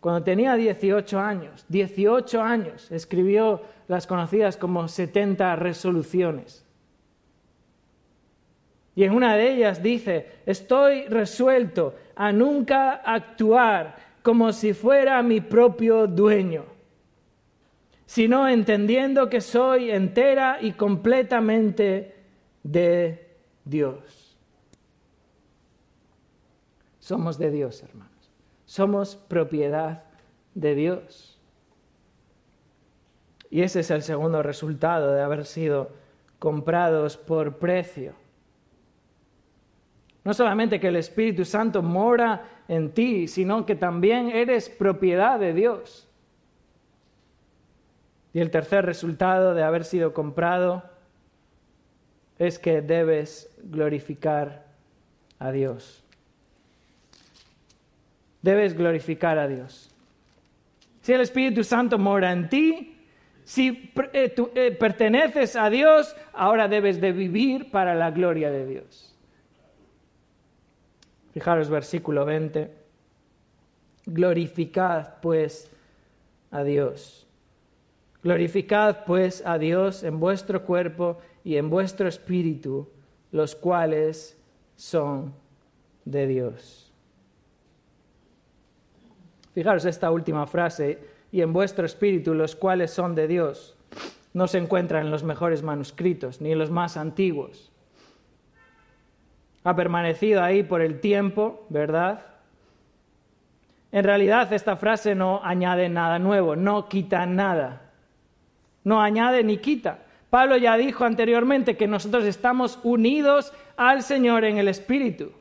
cuando 0.00 0.22
tenía 0.22 0.54
18 0.54 1.18
años, 1.18 1.64
18 1.68 2.40
años, 2.40 2.90
escribió 2.92 3.62
las 3.88 4.06
conocidas 4.06 4.56
como 4.56 4.86
70 4.86 5.56
resoluciones. 5.56 6.64
Y 8.94 9.04
en 9.04 9.12
una 9.12 9.36
de 9.36 9.52
ellas 9.52 9.82
dice, 9.82 10.26
estoy 10.46 11.04
resuelto 11.06 11.94
a 12.16 12.32
nunca 12.32 12.94
actuar 12.94 13.96
como 14.22 14.52
si 14.52 14.72
fuera 14.72 15.22
mi 15.22 15.40
propio 15.40 16.06
dueño, 16.06 16.64
sino 18.06 18.48
entendiendo 18.48 19.28
que 19.28 19.40
soy 19.40 19.90
entera 19.90 20.58
y 20.60 20.72
completamente 20.72 22.17
de 22.72 23.36
Dios. 23.64 24.36
Somos 26.98 27.38
de 27.38 27.50
Dios, 27.50 27.82
hermanos. 27.82 28.30
Somos 28.66 29.16
propiedad 29.16 30.04
de 30.54 30.74
Dios. 30.74 31.38
Y 33.50 33.62
ese 33.62 33.80
es 33.80 33.90
el 33.90 34.02
segundo 34.02 34.42
resultado 34.42 35.12
de 35.12 35.22
haber 35.22 35.46
sido 35.46 35.90
comprados 36.38 37.16
por 37.16 37.56
precio. 37.58 38.12
No 40.24 40.34
solamente 40.34 40.78
que 40.78 40.88
el 40.88 40.96
Espíritu 40.96 41.46
Santo 41.46 41.82
mora 41.82 42.62
en 42.68 42.92
ti, 42.92 43.26
sino 43.28 43.64
que 43.64 43.74
también 43.74 44.28
eres 44.28 44.68
propiedad 44.68 45.40
de 45.40 45.54
Dios. 45.54 46.06
Y 48.34 48.40
el 48.40 48.50
tercer 48.50 48.84
resultado 48.84 49.54
de 49.54 49.62
haber 49.62 49.84
sido 49.84 50.12
comprado 50.12 50.97
es 52.38 52.58
que 52.58 52.80
debes 52.80 53.50
glorificar 53.70 54.64
a 55.38 55.50
Dios 55.50 56.04
debes 58.42 58.74
glorificar 58.74 59.38
a 59.38 59.48
Dios. 59.48 59.90
Si 61.02 61.12
el 61.12 61.20
Espíritu 61.20 61.64
Santo 61.64 61.98
mora 61.98 62.32
en 62.32 62.48
ti, 62.48 62.96
si 63.44 63.92
eh, 64.12 64.34
eh, 64.54 64.72
perteneces 64.72 65.56
a 65.56 65.70
Dios, 65.70 66.14
ahora 66.32 66.68
debes 66.68 67.00
de 67.00 67.12
vivir 67.12 67.70
para 67.70 67.94
la 67.94 68.10
gloria 68.10 68.50
de 68.50 68.66
Dios. 68.66 69.14
Fijaros 71.32 71.70
versículo 71.70 72.24
20. 72.24 72.70
Glorificad 74.06 75.14
pues 75.22 75.70
a 76.50 76.62
Dios. 76.62 77.26
Glorificad 78.22 79.04
pues 79.06 79.42
a 79.46 79.58
Dios 79.58 80.02
en 80.02 80.18
vuestro 80.18 80.64
cuerpo 80.64 81.18
y 81.44 81.56
en 81.56 81.70
vuestro 81.70 82.08
espíritu, 82.08 82.88
los 83.32 83.54
cuales 83.54 84.38
son 84.76 85.34
de 86.04 86.26
Dios. 86.26 86.92
Fijaros 89.54 89.84
esta 89.84 90.10
última 90.10 90.46
frase, 90.46 90.98
y 91.30 91.42
en 91.42 91.52
vuestro 91.52 91.84
espíritu, 91.84 92.34
los 92.34 92.56
cuales 92.56 92.90
son 92.90 93.14
de 93.14 93.28
Dios, 93.28 93.76
no 94.32 94.46
se 94.46 94.58
encuentran 94.58 95.06
en 95.06 95.10
los 95.10 95.24
mejores 95.24 95.62
manuscritos, 95.62 96.40
ni 96.40 96.52
en 96.52 96.58
los 96.58 96.70
más 96.70 96.96
antiguos. 96.96 97.70
Ha 99.64 99.74
permanecido 99.74 100.42
ahí 100.42 100.62
por 100.62 100.80
el 100.80 101.00
tiempo, 101.00 101.66
¿verdad? 101.68 102.24
En 103.90 104.04
realidad 104.04 104.52
esta 104.52 104.76
frase 104.76 105.14
no 105.14 105.40
añade 105.42 105.88
nada 105.88 106.18
nuevo, 106.18 106.56
no 106.56 106.88
quita 106.88 107.26
nada. 107.26 107.90
No 108.84 109.02
añade 109.02 109.42
ni 109.44 109.58
quita. 109.58 109.98
Pablo 110.30 110.56
ya 110.56 110.76
dijo 110.76 111.04
anteriormente 111.04 111.76
que 111.76 111.86
nosotros 111.86 112.24
estamos 112.24 112.78
unidos 112.82 113.52
al 113.76 114.02
Señor 114.02 114.44
en 114.44 114.58
el 114.58 114.68
Espíritu. 114.68 115.32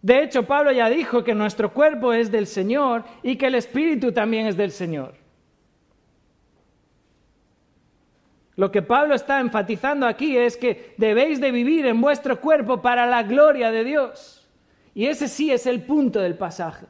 De 0.00 0.22
hecho, 0.22 0.44
Pablo 0.44 0.72
ya 0.72 0.88
dijo 0.88 1.22
que 1.22 1.34
nuestro 1.34 1.72
cuerpo 1.72 2.12
es 2.12 2.32
del 2.32 2.46
Señor 2.46 3.04
y 3.22 3.36
que 3.36 3.46
el 3.46 3.54
Espíritu 3.54 4.12
también 4.12 4.46
es 4.46 4.56
del 4.56 4.72
Señor. 4.72 5.14
Lo 8.56 8.70
que 8.70 8.82
Pablo 8.82 9.14
está 9.14 9.40
enfatizando 9.40 10.06
aquí 10.06 10.36
es 10.36 10.56
que 10.56 10.94
debéis 10.98 11.40
de 11.40 11.52
vivir 11.52 11.86
en 11.86 12.00
vuestro 12.00 12.40
cuerpo 12.40 12.82
para 12.82 13.06
la 13.06 13.22
gloria 13.22 13.70
de 13.70 13.84
Dios. 13.84 14.46
Y 14.94 15.06
ese 15.06 15.28
sí 15.28 15.50
es 15.50 15.66
el 15.66 15.82
punto 15.82 16.20
del 16.20 16.36
pasaje. 16.36 16.86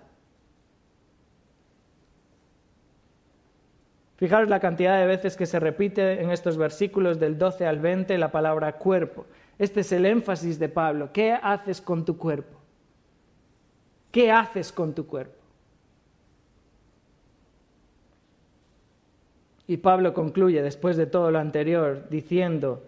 Fijaros 4.22 4.48
la 4.48 4.60
cantidad 4.60 5.00
de 5.00 5.06
veces 5.08 5.36
que 5.36 5.46
se 5.46 5.58
repite 5.58 6.22
en 6.22 6.30
estos 6.30 6.56
versículos 6.56 7.18
del 7.18 7.36
12 7.36 7.66
al 7.66 7.80
20 7.80 8.16
la 8.18 8.30
palabra 8.30 8.74
cuerpo. 8.74 9.26
Este 9.58 9.80
es 9.80 9.90
el 9.90 10.06
énfasis 10.06 10.60
de 10.60 10.68
Pablo. 10.68 11.10
¿Qué 11.12 11.32
haces 11.32 11.80
con 11.80 12.04
tu 12.04 12.16
cuerpo? 12.16 12.56
¿Qué 14.12 14.30
haces 14.30 14.70
con 14.70 14.94
tu 14.94 15.08
cuerpo? 15.08 15.34
Y 19.66 19.78
Pablo 19.78 20.14
concluye 20.14 20.62
después 20.62 20.96
de 20.96 21.06
todo 21.06 21.32
lo 21.32 21.40
anterior 21.40 22.08
diciendo, 22.08 22.84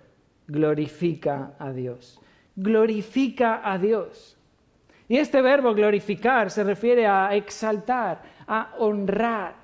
glorifica 0.47 1.55
a 1.59 1.73
Dios. 1.73 2.21
Glorifica 2.55 3.61
a 3.69 3.77
Dios. 3.79 4.37
Y 5.09 5.17
este 5.17 5.43
verbo 5.43 5.75
glorificar 5.75 6.53
se 6.53 6.63
refiere 6.63 7.09
a 7.09 7.35
exaltar, 7.35 8.23
a 8.47 8.77
honrar. 8.79 9.64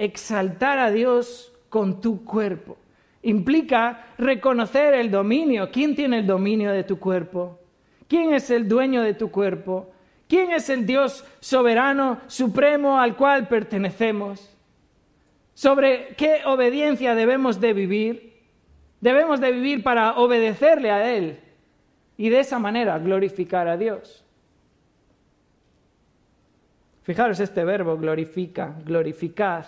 Exaltar 0.00 0.78
a 0.78 0.90
Dios 0.90 1.52
con 1.68 2.00
tu 2.00 2.24
cuerpo. 2.24 2.78
Implica 3.20 4.06
reconocer 4.16 4.94
el 4.94 5.10
dominio. 5.10 5.70
¿Quién 5.70 5.94
tiene 5.94 6.20
el 6.20 6.26
dominio 6.26 6.72
de 6.72 6.84
tu 6.84 6.98
cuerpo? 6.98 7.58
¿Quién 8.08 8.32
es 8.32 8.48
el 8.48 8.66
dueño 8.66 9.02
de 9.02 9.12
tu 9.12 9.30
cuerpo? 9.30 9.90
¿Quién 10.26 10.52
es 10.52 10.70
el 10.70 10.86
Dios 10.86 11.22
soberano, 11.40 12.18
supremo 12.28 12.98
al 12.98 13.14
cual 13.14 13.46
pertenecemos? 13.46 14.56
¿Sobre 15.52 16.14
qué 16.16 16.46
obediencia 16.46 17.14
debemos 17.14 17.60
de 17.60 17.74
vivir? 17.74 18.40
Debemos 19.02 19.38
de 19.38 19.52
vivir 19.52 19.82
para 19.82 20.16
obedecerle 20.16 20.90
a 20.90 21.14
Él 21.14 21.40
y 22.16 22.30
de 22.30 22.40
esa 22.40 22.58
manera 22.58 22.98
glorificar 22.98 23.68
a 23.68 23.76
Dios. 23.76 24.24
Fijaros 27.02 27.38
este 27.38 27.64
verbo, 27.64 27.98
glorifica, 27.98 28.74
glorificad 28.82 29.66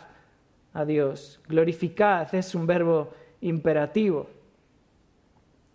a 0.75 0.85
Dios. 0.85 1.41
Glorificad 1.49 2.35
es 2.35 2.55
un 2.55 2.67
verbo 2.67 3.11
imperativo, 3.41 4.29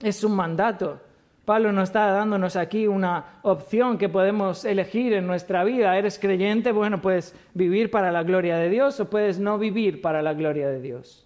es 0.01 0.23
un 0.23 0.35
mandato. 0.35 1.01
Pablo 1.45 1.71
nos 1.71 1.89
está 1.89 2.07
dándonos 2.07 2.57
aquí 2.57 2.87
una 2.87 3.39
opción 3.43 3.97
que 3.97 4.09
podemos 4.09 4.65
elegir 4.65 5.13
en 5.13 5.25
nuestra 5.25 5.63
vida. 5.63 5.97
¿Eres 5.97 6.19
creyente? 6.19 6.73
Bueno, 6.73 7.01
puedes 7.01 7.33
vivir 7.53 7.89
para 7.89 8.11
la 8.11 8.23
gloria 8.23 8.57
de 8.57 8.69
Dios 8.69 8.99
o 8.99 9.09
puedes 9.09 9.39
no 9.39 9.57
vivir 9.57 10.01
para 10.01 10.21
la 10.21 10.33
gloria 10.33 10.67
de 10.67 10.81
Dios. 10.81 11.25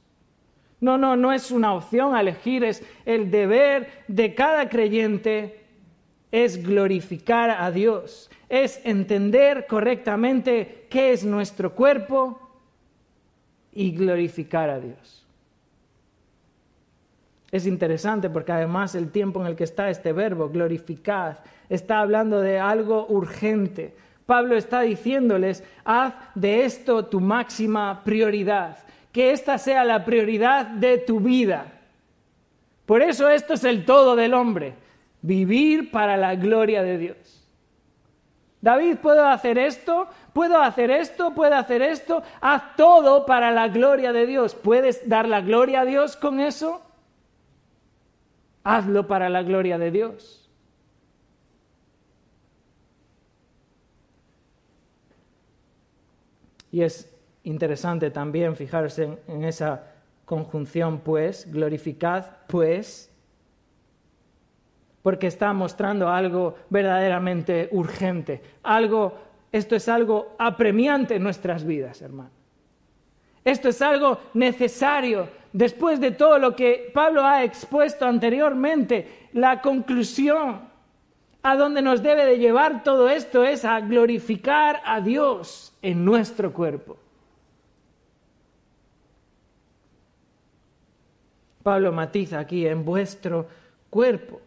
No, 0.80 0.98
no, 0.98 1.16
no 1.16 1.34
es 1.34 1.50
una 1.50 1.74
opción 1.74 2.16
elegir, 2.16 2.64
es 2.64 2.84
el 3.06 3.32
deber 3.32 3.88
de 4.08 4.36
cada 4.36 4.70
creyente 4.70 5.62
es 6.32 6.64
glorificar 6.64 7.50
a 7.50 7.72
Dios, 7.72 8.30
es 8.50 8.80
entender 8.86 9.68
correctamente 9.68 10.88
qué 10.90 11.12
es 11.12 11.26
nuestro 11.26 11.76
cuerpo 11.76 12.51
y 13.74 13.92
glorificar 13.92 14.70
a 14.70 14.80
Dios. 14.80 15.26
Es 17.52 17.66
interesante 17.66 18.30
porque 18.30 18.54
además 18.54 18.96
el 18.96 19.12
tiempo 19.12 19.42
en 19.42 19.48
el 19.48 19.56
que 19.56 19.66
está 19.66 19.90
este 19.90 20.14
verbo, 20.14 20.50
glorificad, 20.50 21.40
está 21.70 22.00
hablando 22.00 22.40
de 22.40 22.60
algo 22.60 23.06
urgente. 23.08 23.94
Pablo 24.26 24.56
está 24.56 24.82
diciéndoles, 24.82 25.64
haz 25.84 26.14
de 26.34 26.64
esto 26.64 27.06
tu 27.06 27.20
máxima 27.20 28.04
prioridad, 28.06 28.78
que 29.12 29.32
esta 29.32 29.58
sea 29.58 29.84
la 29.84 30.06
prioridad 30.06 30.66
de 30.66 30.98
tu 30.98 31.20
vida. 31.20 31.66
Por 32.86 33.02
eso 33.02 33.30
esto 33.30 33.54
es 33.54 33.64
el 33.66 33.84
todo 33.86 34.16
del 34.16 34.34
hombre. 34.34 34.74
Vivir 35.22 35.92
para 35.92 36.18
la 36.18 36.36
gloria 36.36 36.82
de 36.84 36.98
Dios. 36.98 37.42
David, 38.62 38.98
¿puedo 38.98 39.26
hacer 39.26 39.58
esto? 39.58 40.08
¿Puedo 40.34 40.62
hacer 40.62 40.92
esto? 40.92 41.34
¿Puedo 41.34 41.56
hacer 41.56 41.82
esto? 41.82 42.24
Haz 42.40 42.76
todo 42.76 43.26
para 43.26 43.52
la 43.52 43.68
gloria 43.68 44.14
de 44.14 44.26
Dios. 44.26 44.56
¿Puedes 44.56 45.08
dar 45.10 45.28
la 45.28 45.42
gloria 45.42 45.82
a 45.82 45.86
Dios 45.86 46.16
con 46.16 46.40
eso? 46.40 46.82
Hazlo 48.64 49.08
para 49.08 49.30
la 49.30 49.44
gloria 49.44 49.78
de 49.78 49.92
Dios. 49.92 50.42
Y 56.72 56.82
es 56.84 57.14
interesante 57.44 58.10
también 58.12 58.56
fijarse 58.56 59.18
en, 59.28 59.44
esa 59.44 59.84
conjunción, 60.26 61.00
pues, 61.00 61.52
glorificad, 61.52 62.26
pues, 62.48 63.12
porque 65.02 65.28
está 65.28 65.52
mostrando 65.52 66.08
algo 66.08 66.56
verdaderamente 66.70 67.68
urgente, 67.72 68.42
algo, 68.64 69.18
esto 69.52 69.76
es 69.76 69.90
algo 69.90 70.36
apremiante 70.40 71.16
en 71.16 71.24
nuestras 71.24 71.66
vidas, 71.66 72.02
hermano. 72.02 72.32
Esto 73.44 73.70
es 73.70 73.82
algo 73.82 74.20
necesario. 74.34 75.28
Después 75.52 76.00
de 76.00 76.12
todo 76.12 76.38
lo 76.38 76.56
que 76.56 76.92
Pablo 76.94 77.24
ha 77.26 77.44
expuesto 77.44 78.06
anteriormente, 78.06 79.28
la 79.34 79.62
conclusión 79.62 80.62
a 81.44 81.56
donde 81.56 81.82
nos 81.82 82.04
debe 82.04 82.26
de 82.26 82.38
llevar 82.38 82.84
todo 82.84 83.10
esto 83.10 83.44
es 83.44 83.66
a 83.66 83.80
glorificar 83.82 84.82
a 84.86 85.02
Dios 85.02 85.74
en 85.82 86.06
nuestro 86.06 86.54
cuerpo. 86.54 86.98
Pablo 91.64 91.92
matiza 91.92 92.40
aquí 92.40 92.66
en 92.66 92.86
vuestro 92.86 93.48
cuerpo. 93.90 94.40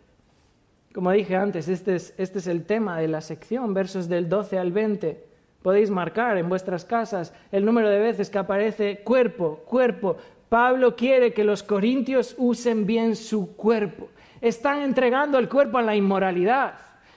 Como 0.94 1.10
dije 1.10 1.34
antes, 1.34 1.66
este 1.66 1.96
es, 1.96 2.14
este 2.18 2.38
es 2.38 2.46
el 2.46 2.64
tema 2.66 3.00
de 3.00 3.08
la 3.08 3.20
sección, 3.20 3.74
versos 3.74 4.08
del 4.08 4.28
12 4.28 4.60
al 4.60 4.70
20. 4.70 5.26
Podéis 5.60 5.90
marcar 5.90 6.38
en 6.38 6.48
vuestras 6.48 6.84
casas 6.84 7.34
el 7.50 7.64
número 7.64 7.88
de 7.88 7.98
veces 7.98 8.30
que 8.30 8.38
aparece 8.38 9.00
cuerpo, 9.02 9.56
cuerpo. 9.66 10.16
Pablo 10.48 10.94
quiere 10.94 11.32
que 11.32 11.42
los 11.42 11.64
corintios 11.64 12.36
usen 12.38 12.86
bien 12.86 13.16
su 13.16 13.56
cuerpo. 13.56 14.08
Están 14.40 14.82
entregando 14.82 15.36
el 15.36 15.48
cuerpo 15.48 15.78
a 15.78 15.82
la 15.82 15.96
inmoralidad. 15.96 16.74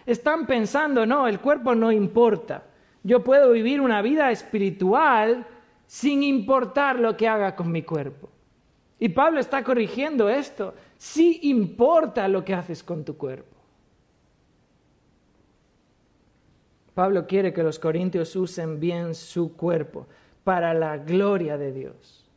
Están 0.07 0.47
pensando, 0.47 1.05
no, 1.05 1.27
el 1.27 1.39
cuerpo 1.39 1.75
no 1.75 1.91
importa. 1.91 2.63
Yo 3.03 3.23
puedo 3.23 3.51
vivir 3.51 3.79
una 3.79 4.01
vida 4.01 4.31
espiritual 4.31 5.45
sin 5.85 6.23
importar 6.23 6.97
lo 6.97 7.15
que 7.15 7.27
haga 7.27 7.55
con 7.55 7.71
mi 7.71 7.83
cuerpo. 7.83 8.27
Y 8.97 9.09
Pablo 9.09 9.39
está 9.39 9.63
corrigiendo 9.63 10.29
esto. 10.29 10.73
Sí 10.97 11.41
importa 11.43 12.27
lo 12.27 12.43
que 12.43 12.55
haces 12.55 12.81
con 12.81 13.05
tu 13.05 13.15
cuerpo. 13.15 13.56
Pablo 16.97 17.27
quiere 17.27 17.53
que 17.53 17.61
los 17.61 17.77
corintios 17.77 18.35
usen 18.35 18.79
bien 18.79 19.13
su 19.13 19.55
cuerpo 19.55 20.07
para 20.43 20.73
la 20.73 20.97
gloria 20.97 21.55
de 21.55 21.71
Dios. 21.71 22.27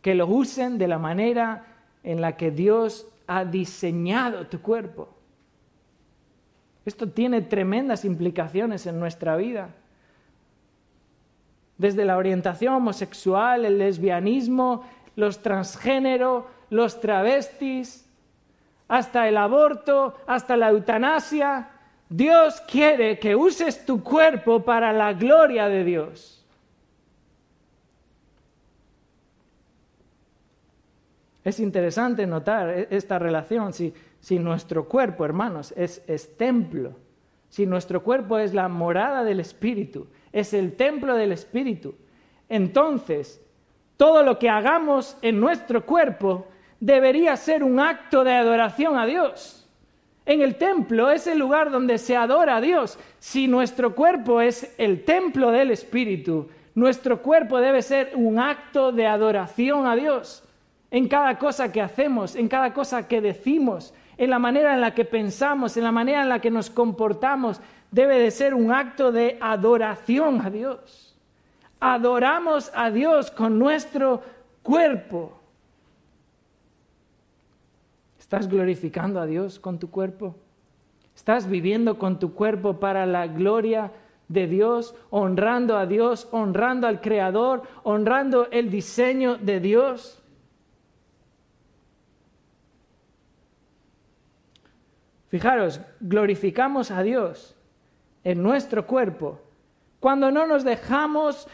Que 0.00 0.14
lo 0.14 0.28
usen 0.28 0.78
de 0.78 0.86
la 0.86 1.00
manera 1.00 1.64
en 2.04 2.20
la 2.20 2.36
que 2.36 2.52
Dios 2.52 3.08
ha 3.26 3.44
diseñado 3.44 4.46
tu 4.46 4.62
cuerpo. 4.62 5.08
Esto 6.84 7.08
tiene 7.08 7.42
tremendas 7.42 8.04
implicaciones 8.04 8.86
en 8.86 9.00
nuestra 9.00 9.34
vida. 9.34 9.70
Desde 11.76 12.04
la 12.04 12.18
orientación 12.18 12.74
homosexual, 12.74 13.64
el 13.64 13.78
lesbianismo, 13.78 14.84
los 15.16 15.42
transgénero, 15.42 16.46
los 16.70 17.00
travestis, 17.00 18.08
hasta 18.86 19.26
el 19.26 19.36
aborto, 19.36 20.14
hasta 20.28 20.56
la 20.56 20.68
eutanasia, 20.68 21.71
Dios 22.12 22.60
quiere 22.70 23.18
que 23.18 23.34
uses 23.34 23.86
tu 23.86 24.02
cuerpo 24.02 24.62
para 24.62 24.92
la 24.92 25.14
gloria 25.14 25.68
de 25.68 25.82
Dios. 25.82 26.44
Es 31.42 31.58
interesante 31.58 32.26
notar 32.26 32.68
e-, 32.68 32.88
esta 32.90 33.18
relación. 33.18 33.72
Si, 33.72 34.38
nuestro 34.38 34.86
cuerpo, 34.90 35.24
hermanos, 35.24 35.72
es, 35.74 36.02
es 36.06 36.36
templo, 36.36 36.96
si 37.48 37.64
nuestro 37.64 38.02
cuerpo 38.02 38.38
es 38.38 38.52
la 38.52 38.68
morada 38.68 39.24
del 39.24 39.40
Espíritu, 39.40 40.06
es 40.32 40.52
el 40.52 40.76
templo 40.76 41.16
del 41.16 41.32
Espíritu, 41.32 41.94
entonces 42.48 43.40
todo 43.96 44.22
lo 44.22 44.38
que 44.38 44.50
hagamos 44.50 45.16
en 45.22 45.40
nuestro 45.40 45.86
cuerpo 45.86 46.46
debería 46.78 47.36
ser 47.36 47.64
un 47.64 47.80
acto 47.80 48.22
de 48.22 48.32
adoración 48.32 48.98
a 48.98 49.06
Dios. 49.06 49.61
En 50.24 50.40
el 50.40 50.56
templo 50.56 51.10
es 51.10 51.26
el 51.26 51.38
lugar 51.38 51.70
donde 51.70 51.98
se 51.98 52.16
adora 52.16 52.56
a 52.56 52.60
Dios. 52.60 52.98
Si 53.18 53.48
nuestro 53.48 53.94
cuerpo 53.94 54.40
es 54.40 54.74
el 54.78 55.04
templo 55.04 55.50
del 55.50 55.70
Espíritu, 55.70 56.48
nuestro 56.74 57.20
cuerpo 57.20 57.60
debe 57.60 57.82
ser 57.82 58.12
un 58.14 58.38
acto 58.38 58.92
de 58.92 59.06
adoración 59.06 59.86
a 59.86 59.96
Dios. 59.96 60.44
En 60.90 61.08
cada 61.08 61.38
cosa 61.38 61.72
que 61.72 61.80
hacemos, 61.80 62.36
en 62.36 62.48
cada 62.48 62.72
cosa 62.72 63.08
que 63.08 63.20
decimos, 63.20 63.94
en 64.16 64.30
la 64.30 64.38
manera 64.38 64.74
en 64.74 64.80
la 64.80 64.94
que 64.94 65.04
pensamos, 65.04 65.76
en 65.76 65.84
la 65.84 65.92
manera 65.92 66.22
en 66.22 66.28
la 66.28 66.40
que 66.40 66.50
nos 66.50 66.70
comportamos, 66.70 67.60
debe 67.90 68.18
de 68.18 68.30
ser 68.30 68.54
un 68.54 68.72
acto 68.72 69.10
de 69.10 69.38
adoración 69.40 70.40
a 70.40 70.50
Dios. 70.50 71.16
Adoramos 71.80 72.70
a 72.74 72.90
Dios 72.90 73.30
con 73.30 73.58
nuestro 73.58 74.22
cuerpo. 74.62 75.41
¿Estás 78.32 78.48
glorificando 78.48 79.20
a 79.20 79.26
Dios 79.26 79.60
con 79.60 79.78
tu 79.78 79.90
cuerpo? 79.90 80.34
¿Estás 81.14 81.50
viviendo 81.50 81.98
con 81.98 82.18
tu 82.18 82.32
cuerpo 82.32 82.80
para 82.80 83.04
la 83.04 83.26
gloria 83.26 83.92
de 84.26 84.46
Dios, 84.46 84.94
honrando 85.10 85.76
a 85.76 85.84
Dios, 85.84 86.26
honrando 86.32 86.86
al 86.86 87.02
Creador, 87.02 87.64
honrando 87.82 88.48
el 88.50 88.70
diseño 88.70 89.36
de 89.36 89.60
Dios? 89.60 90.22
Fijaros, 95.28 95.82
glorificamos 96.00 96.90
a 96.90 97.02
Dios 97.02 97.54
en 98.24 98.42
nuestro 98.42 98.86
cuerpo 98.86 99.40
cuando 100.00 100.30
no 100.30 100.46
nos 100.46 100.64
dejamos 100.64 101.46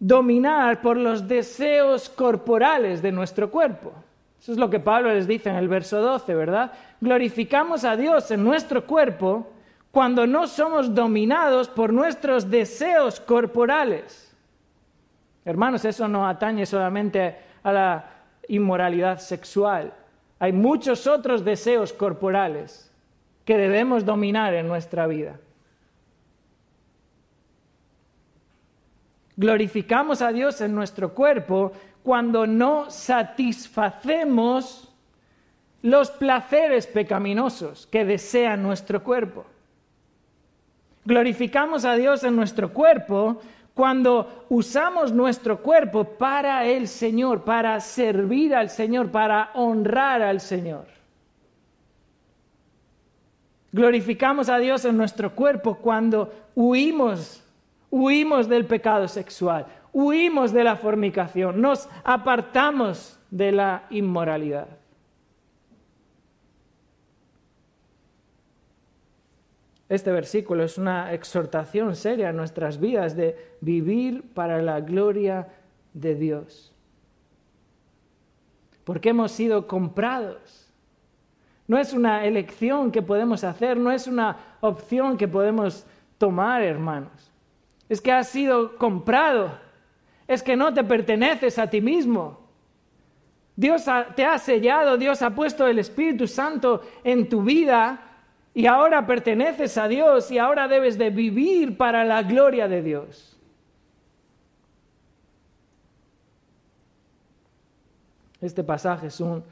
dominar 0.00 0.82
por 0.82 0.96
los 0.96 1.28
deseos 1.28 2.08
corporales 2.08 3.00
de 3.00 3.12
nuestro 3.12 3.48
cuerpo. 3.48 3.92
Eso 4.40 4.52
es 4.52 4.58
lo 4.58 4.70
que 4.70 4.80
Pablo 4.80 5.12
les 5.12 5.26
dice 5.26 5.50
en 5.50 5.56
el 5.56 5.68
verso 5.68 6.00
12, 6.00 6.34
¿verdad? 6.34 6.72
Glorificamos 7.00 7.84
a 7.84 7.96
Dios 7.96 8.30
en 8.30 8.44
nuestro 8.44 8.86
cuerpo 8.86 9.50
cuando 9.90 10.26
no 10.26 10.46
somos 10.46 10.94
dominados 10.94 11.68
por 11.68 11.92
nuestros 11.92 12.50
deseos 12.50 13.18
corporales. 13.18 14.34
Hermanos, 15.44 15.84
eso 15.84 16.06
no 16.06 16.28
atañe 16.28 16.66
solamente 16.66 17.36
a 17.62 17.72
la 17.72 18.10
inmoralidad 18.48 19.18
sexual. 19.18 19.92
Hay 20.38 20.52
muchos 20.52 21.06
otros 21.06 21.44
deseos 21.44 21.92
corporales 21.92 22.92
que 23.44 23.56
debemos 23.56 24.04
dominar 24.04 24.54
en 24.54 24.68
nuestra 24.68 25.06
vida. 25.06 25.38
Glorificamos 29.36 30.22
a 30.22 30.32
Dios 30.32 30.60
en 30.60 30.74
nuestro 30.74 31.14
cuerpo 31.14 31.72
cuando 32.06 32.46
no 32.46 32.88
satisfacemos 32.88 34.88
los 35.82 36.12
placeres 36.12 36.86
pecaminosos 36.86 37.88
que 37.88 38.04
desea 38.04 38.56
nuestro 38.56 39.02
cuerpo. 39.02 39.44
Glorificamos 41.04 41.84
a 41.84 41.96
Dios 41.96 42.22
en 42.22 42.36
nuestro 42.36 42.72
cuerpo 42.72 43.40
cuando 43.74 44.46
usamos 44.48 45.10
nuestro 45.10 45.60
cuerpo 45.60 46.04
para 46.04 46.64
el 46.64 46.86
Señor, 46.86 47.42
para 47.42 47.80
servir 47.80 48.54
al 48.54 48.70
Señor, 48.70 49.10
para 49.10 49.50
honrar 49.54 50.22
al 50.22 50.40
Señor. 50.40 50.86
Glorificamos 53.72 54.48
a 54.48 54.58
Dios 54.58 54.84
en 54.84 54.96
nuestro 54.96 55.34
cuerpo 55.34 55.78
cuando 55.78 56.32
huimos, 56.54 57.42
huimos 57.90 58.48
del 58.48 58.64
pecado 58.64 59.08
sexual, 59.08 59.66
huimos 59.96 60.52
de 60.52 60.62
la 60.62 60.76
fornicación, 60.76 61.62
nos 61.62 61.88
apartamos 62.04 63.18
de 63.30 63.50
la 63.50 63.86
inmoralidad. 63.88 64.68
Este 69.88 70.12
versículo 70.12 70.64
es 70.64 70.76
una 70.76 71.14
exhortación 71.14 71.96
seria 71.96 72.28
en 72.28 72.36
nuestras 72.36 72.78
vidas 72.78 73.16
de 73.16 73.56
vivir 73.62 74.22
para 74.34 74.60
la 74.60 74.80
gloria 74.80 75.48
de 75.94 76.14
Dios. 76.14 76.74
Porque 78.84 79.08
hemos 79.08 79.32
sido 79.32 79.66
comprados. 79.66 80.74
No 81.66 81.78
es 81.78 81.94
una 81.94 82.26
elección 82.26 82.92
que 82.92 83.00
podemos 83.00 83.44
hacer, 83.44 83.78
no 83.78 83.90
es 83.90 84.06
una 84.06 84.58
opción 84.60 85.16
que 85.16 85.26
podemos 85.26 85.86
tomar, 86.18 86.60
hermanos. 86.60 87.32
Es 87.88 88.02
que 88.02 88.12
has 88.12 88.28
sido 88.28 88.76
comprado. 88.76 89.65
Es 90.26 90.42
que 90.42 90.56
no 90.56 90.74
te 90.74 90.84
perteneces 90.84 91.58
a 91.58 91.68
ti 91.68 91.80
mismo. 91.80 92.46
Dios 93.54 93.84
te 94.14 94.24
ha 94.24 94.38
sellado, 94.38 94.98
Dios 94.98 95.22
ha 95.22 95.30
puesto 95.30 95.66
el 95.66 95.78
Espíritu 95.78 96.26
Santo 96.26 96.82
en 97.02 97.28
tu 97.28 97.42
vida 97.42 98.02
y 98.52 98.66
ahora 98.66 99.06
perteneces 99.06 99.78
a 99.78 99.88
Dios 99.88 100.30
y 100.30 100.38
ahora 100.38 100.68
debes 100.68 100.98
de 100.98 101.10
vivir 101.10 101.76
para 101.76 102.04
la 102.04 102.22
gloria 102.22 102.68
de 102.68 102.82
Dios. 102.82 103.38
Este 108.40 108.62
pasaje 108.62 109.06
es 109.06 109.20
un 109.20 109.42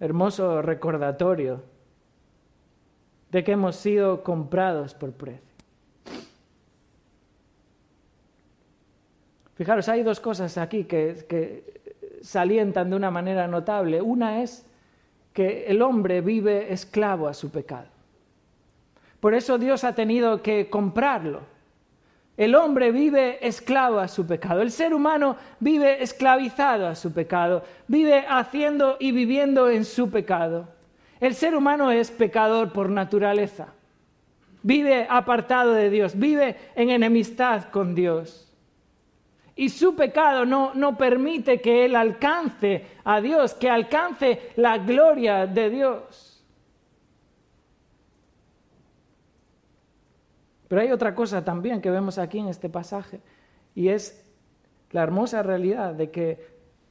hermoso 0.00 0.60
recordatorio 0.62 1.62
de 3.30 3.44
que 3.44 3.52
hemos 3.52 3.76
sido 3.76 4.22
comprados 4.24 4.94
por 4.94 5.12
precio. 5.12 5.49
Fijaros, 9.60 9.90
hay 9.90 10.02
dos 10.02 10.20
cosas 10.20 10.56
aquí 10.56 10.84
que, 10.84 11.82
salientan 12.22 12.88
de 12.88 12.96
una 12.96 13.10
manera 13.10 13.46
notable. 13.46 14.00
Una 14.00 14.42
es 14.42 14.64
que 15.34 15.66
el 15.66 15.82
hombre 15.82 16.22
vive 16.22 16.72
esclavo 16.72 17.28
a 17.28 17.34
su 17.34 17.50
pecado. 17.50 17.84
Por 19.20 19.34
eso 19.34 19.58
Dios 19.58 19.84
ha 19.84 19.94
tenido 19.94 20.40
que 20.40 20.70
comprarlo. 20.70 21.42
El 22.38 22.54
hombre 22.54 22.90
vive 22.90 23.46
esclavo 23.46 23.98
a 23.98 24.08
su 24.08 24.26
pecado. 24.26 24.62
El 24.62 24.70
ser 24.70 24.94
humano 24.94 25.36
vive 25.58 26.02
esclavizado 26.02 26.86
a 26.86 26.94
su 26.94 27.12
pecado. 27.12 27.62
Vive 27.86 28.24
haciendo 28.26 28.96
y 28.98 29.12
viviendo 29.12 29.68
en 29.68 29.84
su 29.84 30.10
pecado. 30.10 30.70
El 31.20 31.34
ser 31.34 31.54
humano 31.54 31.90
es 31.90 32.10
pecador 32.10 32.72
por 32.72 32.88
naturaleza. 32.88 33.74
Vive 34.62 35.06
apartado 35.10 35.74
de 35.74 35.90
Dios. 35.90 36.18
Vive 36.18 36.56
en 36.76 36.88
enemistad 36.88 37.64
con 37.64 37.94
Dios. 37.94 38.46
Y 39.60 39.68
su 39.68 39.94
pecado 39.94 40.46
no, 40.46 40.72
no 40.72 40.96
permite 40.96 41.60
que 41.60 41.84
él 41.84 41.94
alcance 41.94 42.86
a 43.04 43.20
Dios, 43.20 43.52
que 43.52 43.68
alcance 43.68 44.52
la 44.56 44.78
gloria 44.78 45.46
de 45.46 45.68
Dios. 45.68 46.42
Pero 50.66 50.80
hay 50.80 50.90
otra 50.90 51.14
cosa 51.14 51.44
también 51.44 51.82
que 51.82 51.90
vemos 51.90 52.16
aquí 52.16 52.38
en 52.38 52.48
este 52.48 52.70
pasaje 52.70 53.20
y 53.74 53.88
es 53.88 54.24
la 54.92 55.02
hermosa 55.02 55.42
realidad 55.42 55.92
de 55.92 56.10
que 56.10 56.42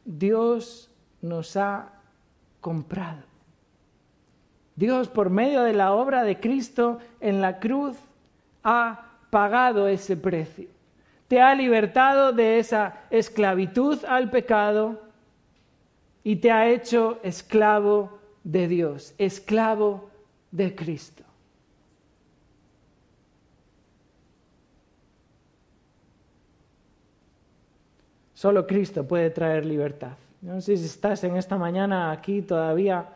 Dios 0.05 0.91
nos 1.23 1.57
ha 1.57 1.91
comprado. 2.61 3.23
Dios 4.75 5.07
por 5.07 5.31
medio 5.31 5.63
de 5.63 5.73
la 5.73 5.93
obra 5.93 6.23
de 6.23 6.39
Cristo 6.39 6.99
en 7.19 7.41
la 7.41 7.57
cruz 7.57 7.97
ha 8.63 9.07
pagado 9.31 9.87
ese 9.87 10.15
precio. 10.15 10.67
Te 11.29 11.39
ha 11.39 11.53
libertado 11.55 12.33
de 12.33 12.57
esa 12.57 13.03
esclavitud 13.11 14.03
al 14.03 14.31
pecado 14.31 14.99
y 16.23 16.37
te 16.37 16.51
ha 16.51 16.67
hecho 16.67 17.19
esclavo 17.23 18.19
de 18.43 18.67
Dios, 18.67 19.13
esclavo 19.19 20.09
de 20.51 20.75
Cristo. 20.75 21.23
Solo 28.33 28.65
Cristo 28.65 29.07
puede 29.07 29.29
traer 29.29 29.65
libertad. 29.65 30.13
No 30.41 30.59
sé 30.61 30.77
si 30.77 30.85
estás 30.85 31.23
en 31.23 31.35
esta 31.35 31.57
mañana 31.57 32.09
aquí 32.09 32.41
todavía 32.41 33.07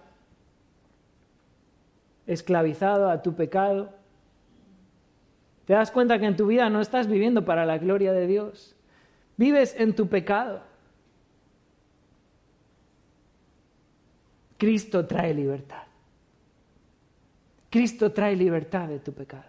esclavizado 2.28 3.09
a 3.09 3.24
tu 3.24 3.34
pecado. 3.34 3.89
Te 5.66 5.74
das 5.74 5.91
cuenta 5.91 6.20
que 6.20 6.26
en 6.26 6.36
tu 6.36 6.47
vida 6.47 6.70
no 6.70 6.82
estás 6.82 7.07
viviendo 7.07 7.45
para 7.45 7.66
la 7.66 7.78
gloria 7.78 8.11
de 8.11 8.28
Dios. 8.28 8.76
Vives 9.38 9.76
en 9.78 9.95
tu 9.95 10.07
pecado. 10.07 10.61
Cristo 14.57 15.05
trae 15.05 15.34
libertad. 15.34 15.84
Cristo 17.70 18.11
trae 18.11 18.36
libertad 18.36 18.88
de 18.88 18.99
tu 18.99 19.14
pecado. 19.14 19.45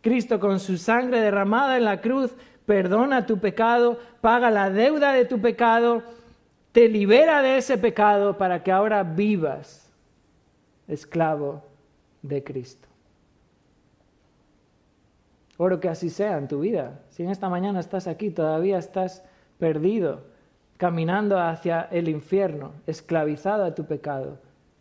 Cristo 0.00 0.40
con 0.40 0.58
su 0.58 0.78
sangre 0.78 1.20
derramada 1.20 1.76
en 1.76 1.84
la 1.84 2.00
cruz 2.00 2.34
perdona 2.66 3.26
tu 3.26 3.38
pecado, 3.38 3.98
paga 4.20 4.50
la 4.50 4.70
deuda 4.70 5.12
de 5.12 5.24
tu 5.24 5.40
pecado, 5.40 6.02
te 6.72 6.88
libera 6.88 7.42
de 7.42 7.58
ese 7.58 7.76
pecado 7.76 8.38
para 8.38 8.62
que 8.62 8.72
ahora 8.72 9.02
vivas 9.02 9.92
esclavo 10.88 11.71
de 12.22 12.42
Cristo. 12.42 12.88
Oro 15.58 15.80
que 15.80 15.88
así 15.88 16.10
sea 16.10 16.38
en 16.38 16.48
tu 16.48 16.60
vida. 16.60 17.00
Si 17.10 17.22
en 17.22 17.30
esta 17.30 17.48
mañana 17.48 17.80
estás 17.80 18.06
aquí, 18.06 18.30
todavía 18.30 18.78
estás 18.78 19.22
perdido, 19.58 20.22
caminando 20.76 21.38
hacia 21.38 21.82
el 21.82 22.08
infierno, 22.08 22.72
esclavizado 22.86 23.64
a 23.64 23.74
tu 23.74 23.84
pecado, 23.84 24.38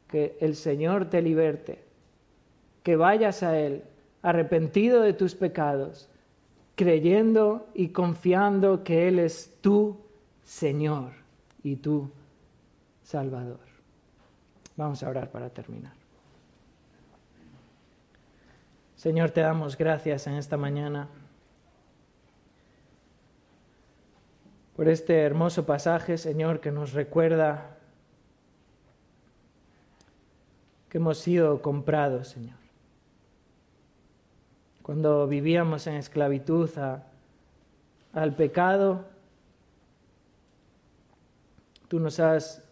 que 0.08 0.38
el 0.40 0.56
Señor 0.56 1.10
te 1.10 1.22
liberte, 1.22 1.84
que 2.84 2.96
vayas 2.96 3.44
a 3.44 3.60
Él 3.60 3.84
arrepentido 4.22 5.02
de 5.02 5.14
tus 5.14 5.36
pecados, 5.36 6.10
creyendo 6.76 7.68
y 7.74 7.90
confiando 7.90 8.84
que 8.84 9.08
Él 9.08 9.20
es 9.20 9.54
tu 9.62 9.98
Señor 10.44 11.12
y 11.64 11.76
tu 11.76 12.10
Salvador. 13.04 13.60
Vamos 14.78 15.04
a 15.04 15.10
orar 15.10 15.30
para 15.30 15.50
terminar. 15.50 16.01
Señor, 19.02 19.32
te 19.32 19.42
damos 19.42 19.78
gracias 19.78 20.28
en 20.28 20.34
esta 20.34 20.58
mañana 20.58 21.08
por 24.76 24.88
este 24.88 25.22
hermoso 25.22 25.66
pasaje, 25.66 26.18
Señor, 26.18 26.60
que 26.60 26.72
nos 26.72 26.94
recuerda 26.94 27.78
que 30.90 31.00
hemos 31.00 31.18
sido 31.18 31.62
comprados, 31.62 32.28
Señor 32.28 32.62
cuando 34.82 35.28
vivíamos 35.28 35.88
en 35.88 35.96
esclavitud 35.96 36.70
al 38.14 38.36
pecado, 38.36 39.06
tú 41.88 42.00
nos 42.00 42.20
has 42.20 42.64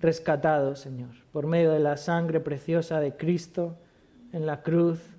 rescatado, 0.00 0.74
Señor, 0.74 1.10
por 1.32 1.46
medio 1.46 1.70
de 1.70 1.78
la 1.78 1.96
sangre 1.96 2.40
preciosa 2.40 3.00
de 3.00 3.16
Cristo 3.16 3.76
en 4.32 4.46
la 4.46 4.62
cruz. 4.62 5.17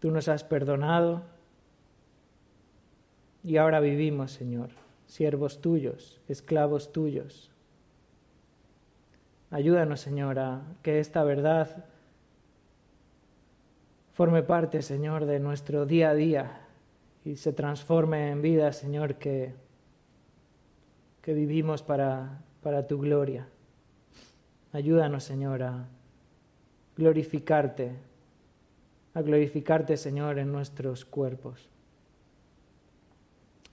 Tú 0.00 0.10
nos 0.10 0.28
has 0.28 0.44
perdonado 0.44 1.22
y 3.42 3.56
ahora 3.56 3.80
vivimos, 3.80 4.32
Señor, 4.32 4.70
siervos 5.06 5.60
tuyos, 5.60 6.20
esclavos 6.28 6.92
tuyos. 6.92 7.50
Ayúdanos, 9.50 10.00
Señor, 10.00 10.38
a 10.38 10.62
que 10.82 11.00
esta 11.00 11.24
verdad 11.24 11.84
forme 14.12 14.42
parte, 14.42 14.82
Señor, 14.82 15.24
de 15.26 15.40
nuestro 15.40 15.86
día 15.86 16.10
a 16.10 16.14
día 16.14 16.60
y 17.24 17.36
se 17.36 17.52
transforme 17.52 18.30
en 18.30 18.42
vida, 18.42 18.72
Señor, 18.72 19.14
que, 19.14 19.54
que 21.22 21.32
vivimos 21.32 21.82
para, 21.82 22.42
para 22.62 22.86
tu 22.86 22.98
gloria. 22.98 23.48
Ayúdanos, 24.72 25.24
Señor, 25.24 25.62
a 25.62 25.86
glorificarte, 26.96 27.92
a 29.18 29.22
glorificarte, 29.22 29.96
Señor, 29.96 30.38
en 30.38 30.52
nuestros 30.52 31.04
cuerpos. 31.04 31.68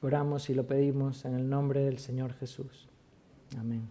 Oramos 0.02 0.50
y 0.50 0.54
lo 0.54 0.66
pedimos 0.66 1.24
en 1.26 1.36
el 1.36 1.50
nombre 1.50 1.82
del 1.82 2.00
Señor 2.00 2.34
Jesús. 2.34 2.88
Amén. 3.58 3.88